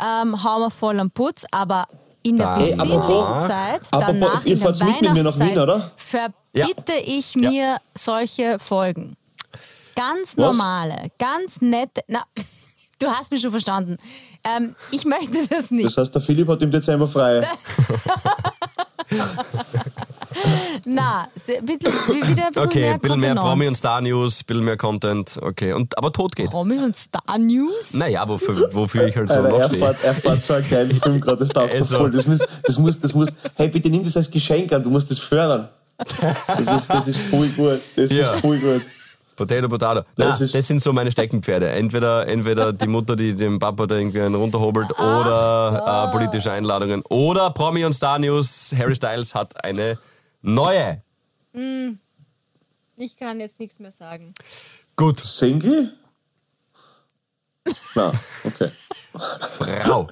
ähm, 0.00 0.44
hauen 0.44 0.62
wir 0.62 0.70
voll 0.70 0.98
am 1.00 1.10
Putz, 1.10 1.44
aber 1.50 1.86
in 2.22 2.36
der 2.36 2.56
besinnlichen 2.58 3.40
Zeit, 3.42 3.82
danach 3.90 4.44
in 4.44 4.58
der 4.58 4.74
Weihnachtszeit, 4.80 5.82
verbitte 5.96 6.92
ich 7.04 7.34
Ja. 7.34 7.50
mir 7.50 7.76
solche 7.94 8.58
Folgen. 8.58 9.16
Ganz 9.94 10.36
Was? 10.36 10.36
normale, 10.36 11.08
ganz 11.18 11.60
nette, 11.60 12.02
na, 12.08 12.22
du 12.98 13.06
hast 13.08 13.30
mich 13.30 13.40
schon 13.40 13.50
verstanden. 13.50 13.96
Ähm, 14.42 14.74
ich 14.90 15.04
möchte 15.04 15.46
das 15.48 15.70
nicht. 15.70 15.86
Das 15.86 15.96
heißt, 15.96 16.14
der 16.14 16.22
Philipp 16.22 16.48
hat 16.48 16.60
im 16.62 16.70
Dezember 16.70 17.06
frei. 17.08 17.46
Na, 20.86 21.28
bitte, 21.62 21.86
wie- 22.08 22.28
wieder 22.28 22.46
ein 22.46 22.52
bisschen 22.52 22.68
okay, 22.68 22.80
mehr 22.80 22.94
ein 22.94 23.00
bisschen 23.00 23.20
mehr. 23.20 23.34
Promi 23.34 23.66
und 23.68 23.76
Star 23.76 24.00
News, 24.00 24.40
ein 24.42 24.46
bisschen 24.46 24.64
mehr 24.64 24.76
Content. 24.76 25.38
Okay, 25.40 25.72
und, 25.72 25.96
aber 25.96 26.12
tot 26.12 26.36
geht. 26.36 26.46
Promi 26.50 26.78
und 26.78 26.96
Star 26.96 27.38
News? 27.38 27.94
Naja, 27.94 28.26
wofür, 28.28 28.68
wofür 28.72 29.06
ich 29.06 29.16
halt 29.16 29.28
so 29.30 29.40
noch 29.42 29.58
er, 29.58 29.66
stehe. 29.66 29.96
er 30.02 30.14
fährt 30.14 30.42
so 30.42 30.54
einen 30.54 30.68
geilen 30.68 31.00
Film 31.02 31.20
gerade, 31.20 31.46
das 31.46 31.50
Also. 31.56 31.98
voll. 31.98 32.10
Das 32.10 32.26
muss, 32.26 32.38
das 32.64 32.78
muss, 32.78 33.00
das 33.00 33.14
muss, 33.14 33.28
hey, 33.54 33.68
bitte 33.68 33.88
nimm 33.88 34.04
das 34.04 34.16
als 34.16 34.30
Geschenk 34.30 34.72
an, 34.72 34.82
du 34.82 34.90
musst 34.90 35.10
das 35.10 35.18
fördern. 35.18 35.68
Das 35.96 36.76
ist, 36.76 36.90
das 36.90 37.08
ist 37.08 37.20
voll 37.30 37.48
gut. 37.50 37.80
Das 37.96 38.10
Ja. 38.10 38.24
ist 38.32 38.40
voll 38.40 38.58
gut. 38.58 38.82
Potato, 39.36 39.68
Potato. 39.68 40.02
Nein, 40.16 40.28
Das 40.28 40.38
das, 40.38 40.66
sind 40.66 40.80
so 40.80 40.92
meine 40.92 41.10
Steckenpferde. 41.10 41.68
Entweder, 41.70 42.28
entweder 42.28 42.72
die 42.72 42.86
Mutter, 42.86 43.16
die 43.16 43.34
dem 43.34 43.58
Papa 43.58 43.86
da 43.86 43.96
irgendwie 43.96 44.20
einen 44.20 44.36
runterhobelt, 44.36 44.92
oder 44.96 46.06
äh, 46.08 46.12
politische 46.12 46.52
Einladungen. 46.52 47.02
Oder 47.08 47.50
Promi 47.50 47.84
und 47.84 47.92
Star 47.94 48.18
News. 48.20 48.72
Harry 48.78 48.94
Styles 48.94 49.34
hat 49.34 49.64
eine 49.64 49.98
neue. 50.44 51.02
Ich 52.96 53.16
kann 53.16 53.40
jetzt 53.40 53.58
nichts 53.58 53.78
mehr 53.78 53.92
sagen. 53.92 54.34
Gut, 54.96 55.20
Single? 55.20 55.92
Na, 57.94 58.12
okay. 58.44 58.70
Frau. 59.82 60.08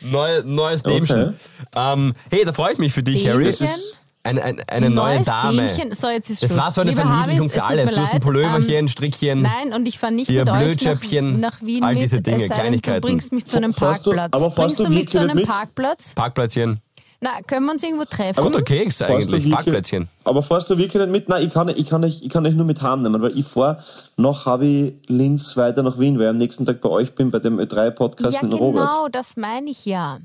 Neu, 0.00 0.42
neues 0.44 0.82
Dämchen. 0.82 1.36
Ähm, 1.76 2.14
hey, 2.30 2.44
da 2.44 2.52
freue 2.52 2.72
ich 2.72 2.78
mich 2.78 2.92
für 2.92 3.02
dich, 3.02 3.26
Harry. 3.28 3.44
Dämchen? 3.44 3.66
Das 3.66 3.76
ist 3.76 4.00
eine, 4.22 4.42
eine, 4.42 4.68
eine 4.68 4.90
neue 4.90 5.22
Dame. 5.22 5.66
Dämchen. 5.66 5.94
So, 5.94 6.08
jetzt 6.08 6.30
ist 6.30 6.42
Das 6.42 6.50
Schluss. 6.52 6.62
war 6.64 6.72
so 6.72 6.80
eine 6.80 6.94
Verniedlichung 6.94 7.50
für 7.50 7.62
alles. 7.62 7.90
Du 7.90 8.00
hast 8.00 8.14
ein 8.14 8.20
Pulloverchen, 8.20 8.70
ähm, 8.74 8.88
Strickchen. 8.88 9.42
Nein, 9.42 9.72
und 9.74 9.86
ich 9.86 9.98
fahre 9.98 10.12
nicht 10.12 10.30
mit 10.30 10.38
euch 10.48 10.82
nach, 10.84 11.02
nach 11.38 11.60
Wien 11.62 11.84
all 11.84 11.94
diese 11.94 12.16
mit, 12.16 12.26
Dinge, 12.26 12.38
denn, 12.38 12.48
Kleinigkeiten. 12.50 13.02
Du 13.02 13.08
bringst 13.08 13.32
mich 13.32 13.44
zu 13.46 13.58
einem 13.58 13.74
Fährst 13.74 14.06
du- 14.06 14.12
Parkplatz. 14.12 14.42
aber 14.42 14.54
bringst 14.54 14.78
du 14.78 14.84
du 14.84 14.90
mich 14.90 15.08
zu 15.08 15.18
einem 15.20 15.36
mit? 15.36 15.46
Parkplatz? 15.46 16.14
Parkplätzchen. 16.14 16.80
Na, 17.22 17.42
können 17.46 17.66
wir 17.66 17.72
uns 17.72 17.82
irgendwo 17.82 18.04
treffen? 18.04 18.42
Guter 18.42 18.62
Keks 18.62 19.02
eigentlich. 19.02 19.30
wirklich- 19.30 19.52
Parkplätzchen. 19.52 20.08
Aber 20.24 20.42
fährst 20.42 20.70
du 20.70 20.78
wirklich 20.78 21.02
nicht 21.02 21.12
mit? 21.12 21.28
Nein, 21.28 21.46
ich 21.46 21.52
kann, 21.52 21.68
ich 21.68 21.86
kann, 21.86 22.02
euch, 22.02 22.22
ich 22.22 22.30
kann 22.30 22.46
euch 22.46 22.54
nur 22.54 22.64
mit 22.64 22.80
heimnehmen, 22.80 23.20
weil 23.20 23.36
ich 23.36 23.44
fahre 23.46 23.82
nach 24.16 24.46
Havi 24.46 24.96
Linz 25.08 25.54
weiter 25.56 25.82
nach 25.82 25.98
Wien, 25.98 26.16
weil 26.18 26.24
ich 26.24 26.30
am 26.30 26.38
nächsten 26.38 26.64
Tag 26.64 26.80
bei 26.80 26.88
euch 26.88 27.14
bin, 27.14 27.30
bei 27.30 27.38
dem 27.38 27.58
Ö3-Podcast 27.60 28.32
ja, 28.34 28.42
mit 28.42 28.52
dem 28.52 28.58
Robert. 28.58 28.88
genau, 28.88 29.08
das 29.08 29.36
meine 29.36 29.70
ich 29.70 29.84
ja. 29.84 30.18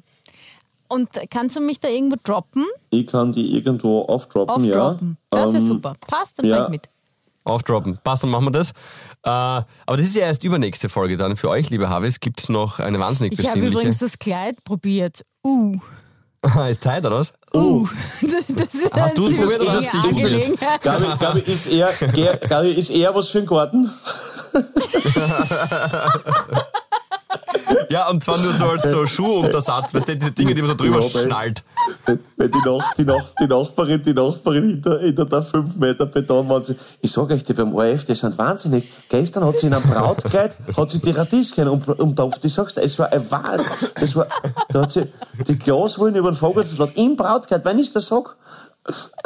Und 0.87 1.09
kannst 1.31 1.57
du 1.57 1.61
mich 1.61 1.79
da 1.81 1.89
irgendwo 1.89 2.15
droppen? 2.23 2.63
Ich 2.91 3.07
kann 3.07 3.33
die 3.33 3.55
irgendwo 3.55 4.03
aufdroppen, 4.03 4.55
Aufdroppen. 4.65 5.17
ja. 5.33 5.37
Das 5.41 5.51
wäre 5.51 5.61
Ähm, 5.63 5.67
super. 5.67 5.95
Passt, 6.07 6.39
dann 6.39 6.45
ja. 6.45 6.63
ich 6.65 6.69
mit. 6.69 6.89
Aufdroppen. 7.43 7.97
Passt, 8.03 8.23
dann 8.23 8.29
machen 8.29 8.45
wir 8.45 8.51
das. 8.51 8.69
Äh, 8.71 9.29
aber 9.29 9.65
das 9.97 10.01
ist 10.05 10.15
ja 10.15 10.21
erst 10.27 10.43
übernächste 10.45 10.87
Folge 10.87 11.17
dann. 11.17 11.35
Für 11.35 11.49
euch, 11.49 11.69
liebe 11.71 11.89
Harvis, 11.89 12.19
gibt 12.19 12.39
es 12.39 12.49
noch 12.49 12.79
eine 12.79 12.99
wahnsinnig 12.99 13.37
Ich 13.37 13.49
habe 13.49 13.59
übrigens 13.59 13.97
das 13.97 14.17
Kleid 14.17 14.63
probiert. 14.63 15.23
Uh. 15.43 15.77
ist 16.69 16.83
Zeit, 16.83 17.05
oder 17.05 17.19
was? 17.19 17.33
Uh. 17.53 17.87
Das, 18.21 18.45
das 18.47 18.73
ist 18.73 18.93
Hast 18.93 19.17
du 19.17 19.27
es 19.27 19.37
probiert 19.37 19.61
oder 19.61 19.73
hast 19.73 19.93
du 19.93 19.97
es? 19.97 20.05
Angelegenheit. 20.05 20.81
Gabi, 20.81 21.05
Gabi, 21.19 21.39
ist 21.41 21.67
eher, 21.67 21.93
Gabi, 22.49 22.71
ist 22.71 22.89
eher 22.89 23.13
was 23.15 23.29
für 23.29 23.37
einen 23.39 23.47
Garten? 23.47 23.91
Ja, 27.89 28.10
und 28.10 28.24
zwar 28.24 28.38
nur 28.38 28.53
so 28.53 28.66
als 28.66 28.84
so 28.84 29.06
Schuhuntersatz, 29.08 29.93
weißt 29.93 30.08
du, 30.08 30.16
diese 30.18 30.32
Dinge, 30.32 30.53
die 30.53 30.62
man 30.62 30.72
so 30.72 30.78
drüber 30.78 30.99
Ja, 31.01 31.10
schnallt. 31.10 31.64
Weil 32.06 32.49
die, 32.49 32.58
Nach 32.66 32.93
die, 32.95 33.06
Nach 33.06 33.26
die 33.39 33.47
Nachbarin, 33.47 34.01
die 34.03 34.14
Nachbarin 34.14 34.70
hinter, 34.70 34.99
hinter 34.99 35.26
der 35.26 35.43
5 35.43 35.76
Meter 35.78 36.06
Betonwand, 36.06 36.66
sie- 36.66 36.76
ich 37.01 37.12
sag 37.12 37.30
euch, 37.32 37.43
die 37.43 37.53
beim 37.53 37.74
ORF, 37.74 38.03
die 38.06 38.16
sind 38.16 38.38
wahnsinnig. 38.38 38.89
Gestern 39.10 39.45
hat 39.45 39.58
sie 39.58 39.68
in 39.68 39.74
einem 39.74 39.84
Brautkleid, 39.89 40.56
hat 40.76 40.89
sie 40.89 40.99
die 40.99 41.12
Radieschen 41.12 41.68
um, 41.68 41.80
umtopft. 41.82 42.43
Ich 42.45 42.53
sag's 42.53 42.74
dir, 42.74 42.82
es 42.82 42.97
war 42.99 43.12
ein 43.12 43.30
Wahnsinn. 43.30 43.66
Das 43.99 44.16
war, 44.16 44.28
da 44.70 44.82
hat 44.82 44.91
sie 44.91 45.03
die 45.47 45.58
Glaswollen 45.58 46.16
über 46.16 46.32
den 46.32 46.36
Vogelsalat 46.36 46.91
im 46.95 47.16
Brautkleid, 47.16 47.64
wenn 47.66 47.80
ich 47.80 47.91
das 47.93 48.08
sag. 48.08 48.36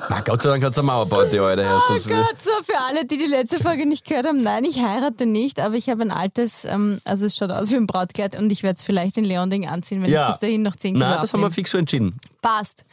Na, 0.10 0.22
Gott 0.22 0.41
sei 0.41 0.49
Dank 0.49 0.64
hat 0.64 0.72
es 0.72 0.80
eine 0.80 0.86
Mauerparty 0.86 1.38
heute. 1.38 1.66
Oh 1.68 1.93
Gott, 2.07 2.41
so 2.41 2.51
für 2.64 2.80
alle, 2.88 3.05
die 3.05 3.18
die 3.18 3.26
letzte 3.26 3.60
Folge 3.60 3.86
nicht 3.86 4.05
gehört 4.05 4.26
haben, 4.26 4.41
nein, 4.41 4.64
ich 4.64 4.80
heirate 4.82 5.26
nicht, 5.26 5.60
aber 5.60 5.76
ich 5.76 5.89
habe 5.89 6.01
ein 6.01 6.12
altes, 6.12 6.64
ähm, 6.64 7.01
also 7.03 7.26
es 7.26 7.36
schaut 7.36 7.51
aus 7.51 7.70
wie 7.70 7.76
ein 7.76 7.86
Brautkleid 7.86 8.38
und 8.38 8.51
ich 8.51 8.64
werde 8.64 8.78
es 8.78 8.84
vielleicht 8.84 9.18
in 9.18 9.26
Leonding 9.26 9.68
anziehen, 9.68 10.01
wenn 10.01 10.12
ich 10.12 10.28
bis 10.28 10.39
dahin 10.39 10.62
noch 10.62 10.78
10 10.78 10.93
Kilo 10.93 11.05
Nein, 11.05 11.18
das 11.20 11.34
haben 11.34 11.41
wir 11.41 11.51
fix 11.51 11.72
so 11.72 11.78
entschieden. 11.78 12.18
Passt. 12.41 12.86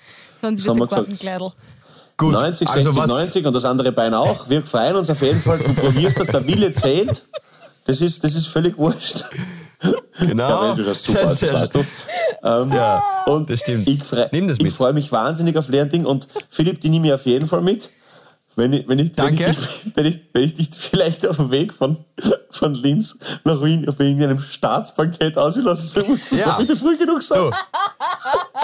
Sonst 0.42 0.64
wird 0.64 0.74
gesagt. 0.74 0.90
Gartenkleidl. 0.90 1.52
Gut, 2.16 2.32
90, 2.32 2.68
also 2.68 2.92
60, 2.92 3.02
was, 3.02 3.10
90 3.10 3.46
und 3.46 3.52
das 3.52 3.64
andere 3.64 3.92
Bein 3.92 4.14
auch. 4.14 4.48
Wir 4.48 4.62
freuen 4.62 4.96
uns 4.96 5.08
auf 5.10 5.20
jeden 5.22 5.42
Fall. 5.42 5.58
Du 5.58 5.72
probierst, 5.74 6.18
dass 6.18 6.28
der 6.28 6.44
Wille 6.46 6.72
zählt. 6.72 7.22
Das 7.84 8.00
ist, 8.00 8.24
das 8.24 8.34
ist 8.34 8.46
völlig 8.48 8.76
wurscht. 8.76 9.24
Genau. 10.20 10.48
Ja, 10.68 10.74
du 10.74 10.84
schaust 10.84 11.04
super 11.04 11.22
das 11.22 11.42
weißt 11.42 11.74
du. 11.74 11.84
Ähm, 12.42 12.72
Ja, 12.72 13.02
und 13.26 13.50
das 13.50 13.60
stimmt. 13.60 13.86
Ich, 13.88 13.98
das 14.08 14.58
ich 14.58 14.72
freue 14.72 14.92
mich 14.92 15.12
wahnsinnig 15.12 15.56
auf 15.56 15.68
Lehrending 15.68 16.04
und 16.06 16.26
Philipp, 16.48 16.80
die 16.80 16.88
nehme 16.88 17.08
ich 17.08 17.12
auf 17.12 17.26
jeden 17.26 17.46
Fall 17.46 17.60
mit. 17.60 17.90
Wenn 18.58 18.72
ich, 18.72 18.88
wenn 18.88 18.98
ich, 18.98 19.12
Danke. 19.12 19.44
Wenn 19.44 19.50
ich, 19.50 19.56
dich- 19.58 19.68
wenn, 19.94 20.06
ich, 20.06 20.20
wenn 20.32 20.42
ich 20.44 20.54
dich 20.54 20.68
vielleicht 20.72 21.26
auf 21.26 21.36
dem 21.36 21.50
Weg 21.50 21.74
von, 21.74 21.98
von 22.50 22.72
Linz 22.74 23.18
nach 23.44 23.62
Wien 23.62 23.86
auf 23.86 24.00
irgendeinem 24.00 24.40
Staatsbankett 24.40 25.36
auslassen 25.36 26.04
muss, 26.08 26.20
das 26.30 26.38
Ja. 26.38 26.46
war 26.46 26.58
bitte 26.58 26.74
früh 26.74 26.96
genug 26.96 27.22
sein. 27.22 27.38
So. 27.38 27.52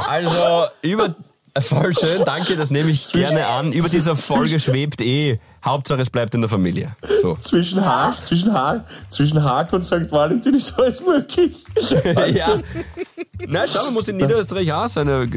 Also, 0.09 0.65
über. 0.81 1.15
Voll 1.61 1.95
schön, 1.95 2.25
danke, 2.25 2.57
das 2.57 2.71
nehme 2.71 2.91
ich 2.91 3.13
gerne 3.13 3.47
an. 3.47 3.73
Über 3.75 3.91
dieser 3.91 4.17
Folge 4.17 4.59
schwebt 4.59 5.03
eh. 5.03 5.39
Hauptsache, 5.65 6.01
es 6.01 6.11
bleibt 6.11 6.35
in 6.35 6.41
der 6.41 6.51
Familie. 6.51 6.97
So. 7.21 7.37
Zwischen 7.41 7.85
Haag, 7.85 8.15
zwischen 8.25 8.53
Haag, 8.53 8.85
zwischen 9.09 9.43
Haag 9.43 9.73
und 9.73 9.85
St. 9.85 10.11
Valentin 10.11 10.55
ist 10.55 10.79
alles 10.79 11.05
möglich. 11.05 11.65
ja. 12.35 12.61
Na, 13.47 13.67
schau, 13.67 13.85
man 13.85 13.95
muss 13.95 14.09
in 14.09 14.17
Niederösterreich 14.17 14.73
auch 14.73 14.89
seine 14.89 15.29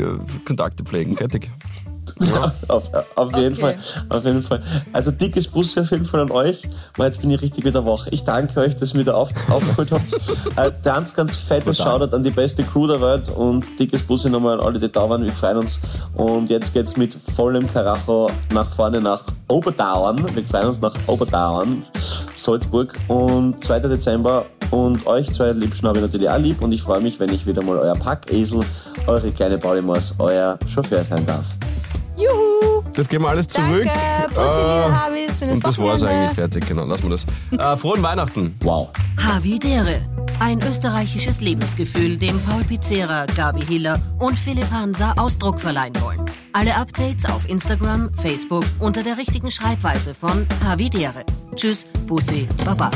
Kontakte 0.46 0.84
pflegen. 0.84 1.16
Fertig. 1.16 1.50
Ja. 2.22 2.54
auf, 2.70 2.90
auf 3.16 3.36
jeden 3.36 3.54
Okay. 3.56 3.62
Fall. 3.62 3.78
Auf 4.10 4.26
jeden 4.26 4.42
Fall. 4.44 4.62
Also 4.94 5.12
dickes 5.12 5.48
Bussi 5.48 5.80
auf 5.80 5.92
jeden 5.92 6.06
Fall 6.06 6.22
an 6.22 6.32
euch. 6.32 6.64
Mal, 6.98 7.08
jetzt 7.08 7.20
bin 7.22 7.30
ich 7.32 7.42
richtig 7.42 7.66
wieder 7.66 7.86
wach. 7.86 8.08
Ich 8.12 8.24
danke 8.24 8.60
euch, 8.62 8.76
dass 8.76 8.94
ihr 8.94 9.02
wieder 9.02 9.18
auf, 9.18 9.32
aufgeholt 9.50 9.92
habt. 9.92 10.16
Äh, 10.58 10.72
ganz, 10.84 11.14
ganz 11.14 11.36
fettes. 11.36 11.78
Shoutout 11.80 12.16
an 12.16 12.24
die 12.24 12.30
beste 12.32 12.64
Crew 12.64 12.88
der 12.88 13.02
Welt 13.02 13.28
und 13.30 13.66
dickes 13.78 14.04
Bussi 14.04 14.30
nochmal 14.30 14.60
an 14.60 14.66
alle, 14.66 14.80
die 14.80 14.90
da 14.90 15.10
waren. 15.10 15.22
Wir 15.24 15.32
freuen 15.34 15.58
uns. 15.58 15.80
Und 16.14 16.50
jetzt 16.50 16.74
geht's 16.74 16.96
mit 16.96 17.14
vollem 17.14 17.72
Karacho 17.72 18.30
nach 18.54 18.70
vorne 18.70 19.02
nach 19.02 19.22
Oberdauern. 19.50 20.26
Wir 20.34 20.44
freuen 20.46 20.68
uns 20.68 20.80
nach 20.80 20.94
Oberdauern, 21.08 21.84
Salzburg. 22.38 22.94
Und 23.10 23.62
2. 23.64 23.80
Dezember. 23.82 24.46
Und 24.72 25.06
euch 25.08 25.32
zwei 25.32 25.52
Liebsten 25.52 25.88
habe 25.88 26.00
ich 26.00 26.04
natürlich 26.06 26.30
auch 26.30 26.38
lieb. 26.38 26.62
Und 26.62 26.72
ich 26.72 26.82
freue 26.82 27.02
mich, 27.02 27.20
wenn 27.20 27.34
ich 27.34 27.46
wieder 27.46 27.62
mal 27.62 27.78
euer 27.78 27.96
Packesel, 27.96 28.62
eure 29.08 29.32
kleine 29.32 29.58
Paulimaus, 29.58 30.16
euer 30.20 30.58
Chauffeur 30.68 31.04
sein 31.04 31.26
darf. 31.26 31.46
Das 32.96 33.10
gehen 33.10 33.22
wir 33.22 33.30
alles 33.30 33.48
zurück. 33.48 33.84
Danke, 33.86 34.34
Bussi, 34.34 34.60
Äh, 34.60 34.84
liebe 34.86 35.02
Habis, 35.04 35.40
schönes 35.40 35.56
Und 35.56 35.68
das 35.68 35.78
war's 35.78 36.02
Wochenende. 36.02 36.08
eigentlich 36.10 36.36
fertig, 36.36 36.68
genau. 36.68 36.86
Lassen 36.86 37.04
wir 37.04 37.10
das. 37.12 37.26
Äh, 37.52 37.78
frohen 37.78 38.02
Weihnachten. 38.02 38.56
Wow. 38.62 38.90
Havidere. 39.18 40.02
Ein 40.40 40.60
österreichisches 40.62 41.40
Lebensgefühl, 41.42 42.18
dem 42.18 42.40
Paul 42.42 42.64
Pizzera, 42.64 43.26
Gabi 43.26 43.66
Hiller 43.66 43.98
und 44.20 44.38
Philipp 44.38 44.70
Hansa 44.72 45.14
Ausdruck 45.18 45.60
verleihen 45.62 45.94
wollen. 46.02 46.22
Alle 46.54 46.76
Updates 46.76 47.26
auf 47.26 47.48
Instagram, 47.50 48.10
Facebook 48.16 48.66
unter 48.80 49.04
der 49.04 49.18
richtigen 49.18 49.50
Schreibweise 49.52 50.14
von 50.14 50.46
Havidere. 50.66 51.24
Tschüss, 51.56 51.86
Bussi, 52.08 52.48
Baba. 52.66 52.92